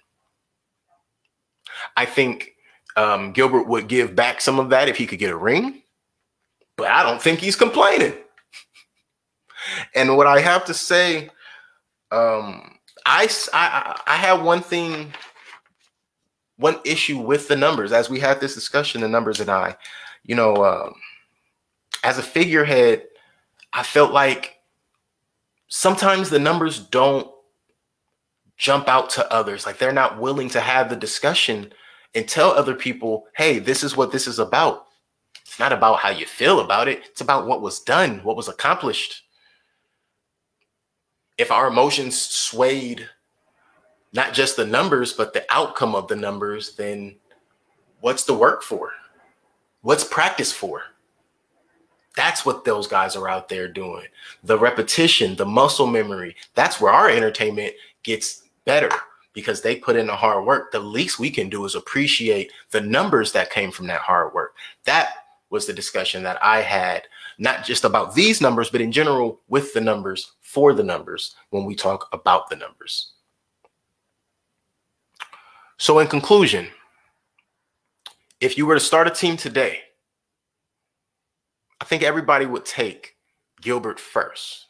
I 1.97 2.05
think 2.05 2.53
um, 2.95 3.33
Gilbert 3.33 3.67
would 3.67 3.87
give 3.87 4.15
back 4.15 4.41
some 4.41 4.59
of 4.59 4.69
that 4.69 4.89
if 4.89 4.97
he 4.97 5.05
could 5.05 5.19
get 5.19 5.31
a 5.31 5.37
ring, 5.37 5.83
but 6.77 6.87
I 6.87 7.03
don't 7.03 7.21
think 7.21 7.39
he's 7.39 7.55
complaining. 7.55 8.13
And 9.95 10.17
what 10.17 10.27
I 10.27 10.39
have 10.41 10.65
to 10.65 10.73
say, 10.73 11.29
um, 12.11 12.77
I, 13.05 13.29
I, 13.53 14.01
I 14.05 14.15
have 14.15 14.41
one 14.41 14.61
thing, 14.61 15.13
one 16.57 16.79
issue 16.83 17.17
with 17.17 17.47
the 17.47 17.55
numbers. 17.55 17.91
As 17.91 18.09
we 18.09 18.19
had 18.19 18.39
this 18.39 18.55
discussion, 18.55 19.01
the 19.01 19.07
numbers 19.07 19.39
and 19.39 19.49
I, 19.49 19.75
you 20.23 20.35
know, 20.35 20.65
um, 20.65 20.93
as 22.03 22.17
a 22.17 22.23
figurehead, 22.23 23.05
I 23.73 23.83
felt 23.83 24.11
like 24.11 24.57
sometimes 25.67 26.29
the 26.29 26.39
numbers 26.39 26.79
don't 26.79 27.29
jump 28.57 28.87
out 28.87 29.09
to 29.11 29.33
others. 29.33 29.65
Like 29.65 29.77
they're 29.77 29.91
not 29.91 30.19
willing 30.19 30.49
to 30.49 30.59
have 30.59 30.89
the 30.89 30.95
discussion 30.95 31.71
and 32.13 32.27
tell 32.27 32.51
other 32.51 32.75
people, 32.75 33.27
hey, 33.35 33.59
this 33.59 33.83
is 33.83 33.95
what 33.95 34.11
this 34.11 34.27
is 34.27 34.39
about. 34.39 34.85
It's 35.41 35.59
not 35.59 35.73
about 35.73 35.99
how 35.99 36.09
you 36.09 36.25
feel 36.25 36.59
about 36.59 36.87
it, 36.87 37.01
it's 37.05 37.21
about 37.21 37.47
what 37.47 37.61
was 37.61 37.79
done, 37.79 38.19
what 38.23 38.35
was 38.35 38.47
accomplished 38.47 39.23
if 41.39 41.51
our 41.51 41.67
emotions 41.67 42.19
swayed 42.19 43.09
not 44.11 44.33
just 44.33 44.57
the 44.57 44.65
numbers, 44.65 45.13
but 45.13 45.33
the 45.33 45.45
outcome 45.49 45.95
of 45.95 46.07
the 46.07 46.15
numbers, 46.15 46.75
then 46.75 47.15
what's 48.01 48.25
the 48.25 48.33
work 48.33 48.61
for? 48.61 48.91
What's 49.81 50.03
practice 50.03 50.51
for? 50.51 50.83
That's 52.15 52.45
what 52.45 52.65
those 52.65 52.87
guys 52.87 53.15
are 53.15 53.29
out 53.29 53.47
there 53.47 53.69
doing. 53.69 54.05
The 54.43 54.59
repetition, 54.59 55.35
the 55.35 55.45
muscle 55.45 55.87
memory, 55.87 56.35
that's 56.55 56.81
where 56.81 56.91
our 56.91 57.09
entertainment 57.09 57.73
gets 58.03 58.43
better 58.65 58.89
because 59.31 59.61
they 59.61 59.77
put 59.77 59.95
in 59.95 60.07
the 60.07 60.15
hard 60.15 60.45
work. 60.45 60.73
The 60.73 60.79
least 60.79 61.19
we 61.19 61.29
can 61.29 61.47
do 61.47 61.63
is 61.63 61.75
appreciate 61.75 62.51
the 62.71 62.81
numbers 62.81 63.31
that 63.31 63.51
came 63.51 63.71
from 63.71 63.87
that 63.87 64.01
hard 64.01 64.33
work. 64.33 64.55
That 64.83 65.13
was 65.49 65.65
the 65.65 65.73
discussion 65.73 66.23
that 66.23 66.43
I 66.43 66.61
had, 66.61 67.03
not 67.37 67.65
just 67.65 67.83
about 67.83 68.13
these 68.13 68.41
numbers, 68.41 68.69
but 68.69 68.81
in 68.81 68.91
general 68.91 69.41
with 69.47 69.73
the 69.73 69.81
numbers 69.81 70.33
for 70.41 70.73
the 70.73 70.83
numbers 70.83 71.35
when 71.49 71.65
we 71.65 71.75
talk 71.75 72.07
about 72.11 72.49
the 72.49 72.55
numbers. 72.55 73.13
So, 75.77 75.99
in 75.99 76.07
conclusion, 76.07 76.67
if 78.41 78.57
you 78.57 78.65
were 78.65 78.75
to 78.75 78.79
start 78.79 79.07
a 79.07 79.11
team 79.11 79.37
today, 79.37 79.79
I 81.81 81.85
think 81.85 82.03
everybody 82.03 82.45
would 82.45 82.65
take 82.65 83.15
Gilbert 83.61 83.99
first. 83.99 84.67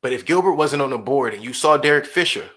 But 0.00 0.12
if 0.12 0.24
Gilbert 0.24 0.54
wasn't 0.54 0.82
on 0.82 0.90
the 0.90 0.98
board 0.98 1.34
and 1.34 1.42
you 1.42 1.52
saw 1.52 1.76
Derek 1.76 2.06
Fisher 2.06 2.48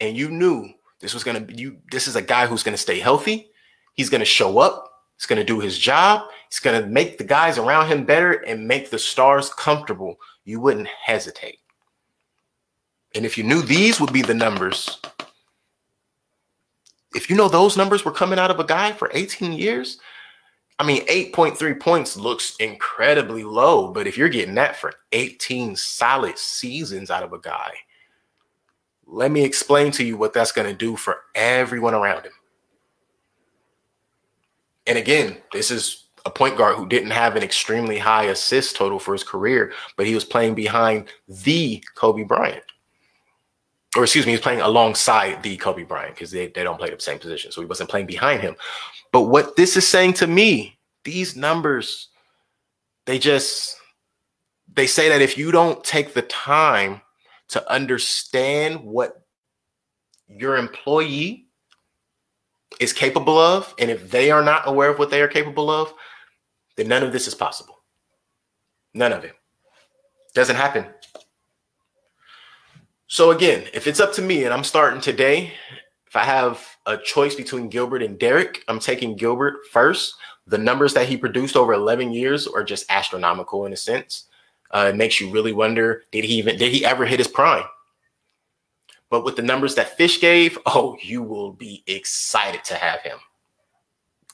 and 0.00 0.16
you 0.16 0.30
knew 0.30 0.68
this 1.00 1.14
was 1.14 1.24
going 1.24 1.36
to 1.36 1.40
be 1.40 1.60
you, 1.60 1.78
this 1.90 2.06
is 2.06 2.16
a 2.16 2.22
guy 2.22 2.46
who's 2.46 2.62
going 2.62 2.74
to 2.74 2.82
stay 2.82 3.00
healthy, 3.00 3.50
he's 3.94 4.10
going 4.10 4.20
to 4.20 4.26
show 4.26 4.58
up, 4.58 4.91
he's 5.22 5.26
going 5.28 5.38
to 5.38 5.44
do 5.44 5.60
his 5.60 5.78
job, 5.78 6.28
he's 6.50 6.58
going 6.58 6.82
to 6.82 6.88
make 6.88 7.16
the 7.16 7.22
guys 7.22 7.56
around 7.56 7.86
him 7.86 8.04
better 8.04 8.32
and 8.32 8.66
make 8.66 8.90
the 8.90 8.98
stars 8.98 9.50
comfortable, 9.50 10.16
you 10.44 10.58
wouldn't 10.58 10.88
hesitate. 10.88 11.58
And 13.14 13.24
if 13.24 13.38
you 13.38 13.44
knew 13.44 13.62
these 13.62 14.00
would 14.00 14.12
be 14.12 14.22
the 14.22 14.34
numbers, 14.34 14.98
if 17.14 17.30
you 17.30 17.36
know 17.36 17.48
those 17.48 17.76
numbers 17.76 18.04
were 18.04 18.10
coming 18.10 18.40
out 18.40 18.50
of 18.50 18.58
a 18.58 18.64
guy 18.64 18.90
for 18.90 19.12
18 19.14 19.52
years, 19.52 20.00
I 20.80 20.84
mean, 20.84 21.06
8.3 21.06 21.78
points 21.78 22.16
looks 22.16 22.56
incredibly 22.56 23.44
low, 23.44 23.92
but 23.92 24.08
if 24.08 24.18
you're 24.18 24.28
getting 24.28 24.56
that 24.56 24.74
for 24.74 24.92
18 25.12 25.76
solid 25.76 26.36
seasons 26.36 27.12
out 27.12 27.22
of 27.22 27.32
a 27.32 27.38
guy, 27.38 27.70
let 29.06 29.30
me 29.30 29.44
explain 29.44 29.92
to 29.92 30.04
you 30.04 30.16
what 30.16 30.32
that's 30.32 30.50
going 30.50 30.68
to 30.68 30.76
do 30.76 30.96
for 30.96 31.18
everyone 31.36 31.94
around 31.94 32.24
him. 32.24 32.32
And 34.86 34.98
again, 34.98 35.38
this 35.52 35.70
is 35.70 36.06
a 36.24 36.30
point 36.30 36.56
guard 36.56 36.76
who 36.76 36.86
didn't 36.86 37.10
have 37.10 37.36
an 37.36 37.42
extremely 37.42 37.98
high 37.98 38.24
assist 38.24 38.76
total 38.76 38.98
for 38.98 39.12
his 39.12 39.24
career, 39.24 39.72
but 39.96 40.06
he 40.06 40.14
was 40.14 40.24
playing 40.24 40.54
behind 40.54 41.08
the 41.28 41.82
Kobe 41.94 42.22
Bryant. 42.22 42.62
Or 43.96 44.04
excuse 44.04 44.24
me, 44.24 44.32
he 44.32 44.36
was 44.36 44.42
playing 44.42 44.60
alongside 44.60 45.42
the 45.42 45.56
Kobe 45.56 45.82
Bryant 45.82 46.14
because 46.14 46.30
they, 46.30 46.48
they 46.48 46.62
don't 46.62 46.78
play 46.78 46.90
the 46.90 47.00
same 47.00 47.18
position. 47.18 47.52
So 47.52 47.60
he 47.60 47.66
wasn't 47.66 47.90
playing 47.90 48.06
behind 48.06 48.40
him. 48.40 48.56
But 49.12 49.22
what 49.22 49.56
this 49.56 49.76
is 49.76 49.86
saying 49.86 50.14
to 50.14 50.26
me, 50.26 50.78
these 51.04 51.36
numbers, 51.36 52.08
they 53.04 53.18
just 53.18 53.76
they 54.74 54.86
say 54.86 55.08
that 55.10 55.20
if 55.20 55.36
you 55.36 55.52
don't 55.52 55.84
take 55.84 56.14
the 56.14 56.22
time 56.22 57.02
to 57.48 57.70
understand 57.70 58.82
what 58.82 59.22
your 60.28 60.56
employee 60.56 61.48
is 62.80 62.92
capable 62.92 63.38
of, 63.38 63.74
and 63.78 63.90
if 63.90 64.10
they 64.10 64.30
are 64.30 64.42
not 64.42 64.68
aware 64.68 64.90
of 64.90 64.98
what 64.98 65.10
they 65.10 65.20
are 65.20 65.28
capable 65.28 65.70
of, 65.70 65.92
then 66.76 66.88
none 66.88 67.02
of 67.02 67.12
this 67.12 67.26
is 67.26 67.34
possible. 67.34 67.82
None 68.94 69.12
of 69.12 69.24
it. 69.24 69.34
Doesn't 70.34 70.56
happen. 70.56 70.86
So 73.06 73.30
again, 73.30 73.64
if 73.74 73.86
it's 73.86 74.00
up 74.00 74.12
to 74.14 74.22
me 74.22 74.44
and 74.44 74.54
I'm 74.54 74.64
starting 74.64 75.00
today, 75.00 75.52
if 76.06 76.16
I 76.16 76.24
have 76.24 76.66
a 76.86 76.96
choice 76.96 77.34
between 77.34 77.68
Gilbert 77.68 78.02
and 78.02 78.18
Derek, 78.18 78.64
I'm 78.68 78.78
taking 78.78 79.16
Gilbert 79.16 79.66
first. 79.70 80.14
The 80.46 80.58
numbers 80.58 80.94
that 80.94 81.08
he 81.08 81.16
produced 81.16 81.56
over 81.56 81.72
11 81.72 82.12
years 82.12 82.46
are 82.46 82.64
just 82.64 82.90
astronomical 82.90 83.66
in 83.66 83.72
a 83.72 83.76
sense. 83.76 84.28
Uh, 84.70 84.90
it 84.92 84.96
makes 84.96 85.20
you 85.20 85.30
really 85.30 85.52
wonder: 85.52 86.04
Did 86.10 86.24
he 86.24 86.34
even 86.34 86.56
did 86.56 86.72
he 86.72 86.84
ever 86.84 87.04
hit 87.04 87.18
his 87.18 87.28
prime? 87.28 87.64
But 89.12 89.24
with 89.26 89.36
the 89.36 89.42
numbers 89.42 89.74
that 89.74 89.98
Fish 89.98 90.22
gave, 90.22 90.58
oh, 90.66 90.96
you 91.02 91.22
will 91.22 91.52
be 91.52 91.84
excited 91.86 92.64
to 92.64 92.74
have 92.74 93.00
him. 93.02 93.18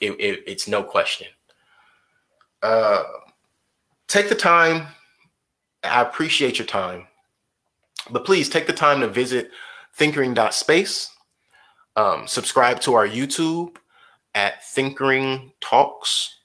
It, 0.01 0.13
it, 0.13 0.45
it's 0.47 0.69
no 0.69 0.85
question. 0.85 1.27
Uh, 2.63 3.03
take 4.07 4.29
the 4.29 4.37
time. 4.37 4.87
I 5.83 6.03
appreciate 6.03 6.59
your 6.59 6.67
time, 6.67 7.09
but 8.11 8.25
please 8.25 8.49
take 8.49 8.69
the 8.69 8.73
time 8.73 9.01
to 9.01 9.09
visit 9.09 9.51
thinkering.space. 9.95 11.11
Um, 11.97 12.29
subscribe 12.29 12.81
to 12.83 12.95
our 12.95 13.07
YouTube 13.07 13.77
at 14.35 14.65
Thinkering 14.65 15.53
Talks 15.61 16.37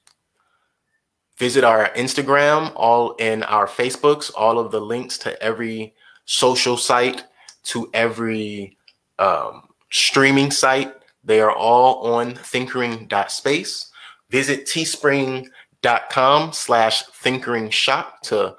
visit 1.37 1.63
our 1.63 1.89
Instagram, 1.89 2.71
all 2.75 3.15
in 3.15 3.43
our 3.43 3.67
Facebooks, 3.67 4.31
all 4.35 4.59
of 4.59 4.71
the 4.71 4.79
links 4.79 5.17
to 5.19 5.41
every 5.41 5.93
social 6.25 6.77
site, 6.77 7.25
to 7.63 7.89
every 7.93 8.77
um, 9.19 9.63
streaming 9.91 10.51
site. 10.51 10.93
They 11.23 11.39
are 11.39 11.51
all 11.51 12.13
on 12.13 12.35
thinkering.space. 12.35 13.91
Visit 14.29 14.65
teespring.com 14.65 16.53
slash 16.53 17.03
thinkering 17.03 17.69
shop 17.69 18.21
to 18.23 18.55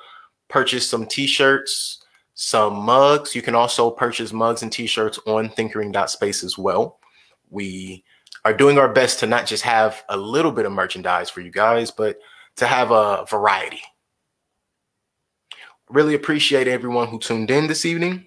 purchase 0.48 0.88
some 0.88 1.06
t-shirts, 1.06 2.04
some 2.34 2.74
mugs. 2.76 3.34
You 3.34 3.42
can 3.42 3.54
also 3.54 3.90
purchase 3.90 4.32
mugs 4.32 4.62
and 4.62 4.72
t-shirts 4.72 5.18
on 5.26 5.48
thinkering.space 5.50 6.44
as 6.44 6.56
well. 6.56 7.00
We 7.50 8.04
are 8.44 8.54
doing 8.54 8.78
our 8.78 8.92
best 8.92 9.20
to 9.20 9.26
not 9.26 9.46
just 9.46 9.62
have 9.64 10.04
a 10.08 10.16
little 10.16 10.52
bit 10.52 10.66
of 10.66 10.72
merchandise 10.72 11.30
for 11.30 11.40
you 11.40 11.50
guys, 11.50 11.90
but 11.90 12.18
to 12.56 12.66
have 12.66 12.90
a 12.90 13.26
variety. 13.28 13.82
Really 15.88 16.14
appreciate 16.14 16.68
everyone 16.68 17.08
who 17.08 17.18
tuned 17.18 17.50
in 17.50 17.66
this 17.66 17.84
evening. 17.84 18.26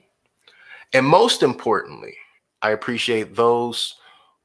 And 0.93 1.05
most 1.05 1.43
importantly, 1.43 2.15
I 2.61 2.71
appreciate 2.71 3.35
those 3.35 3.95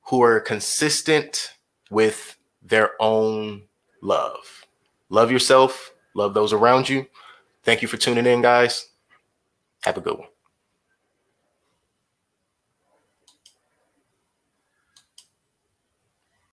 who 0.03 0.23
are 0.23 0.41
consistent 0.41 1.55
with 1.91 2.37
their 2.63 2.91
own 3.01 3.63
love. 4.03 4.67
Love 5.09 5.31
yourself, 5.31 5.93
love 6.15 6.35
those 6.35 6.53
around 6.53 6.89
you. 6.89 7.07
Thank 7.63 7.83
you 7.83 7.89
for 7.89 7.97
tuning 7.97 8.27
in, 8.27 8.43
guys. 8.43 8.89
Have 9.85 9.97
a 9.97 10.01
good 10.01 10.19
one. 10.19 10.29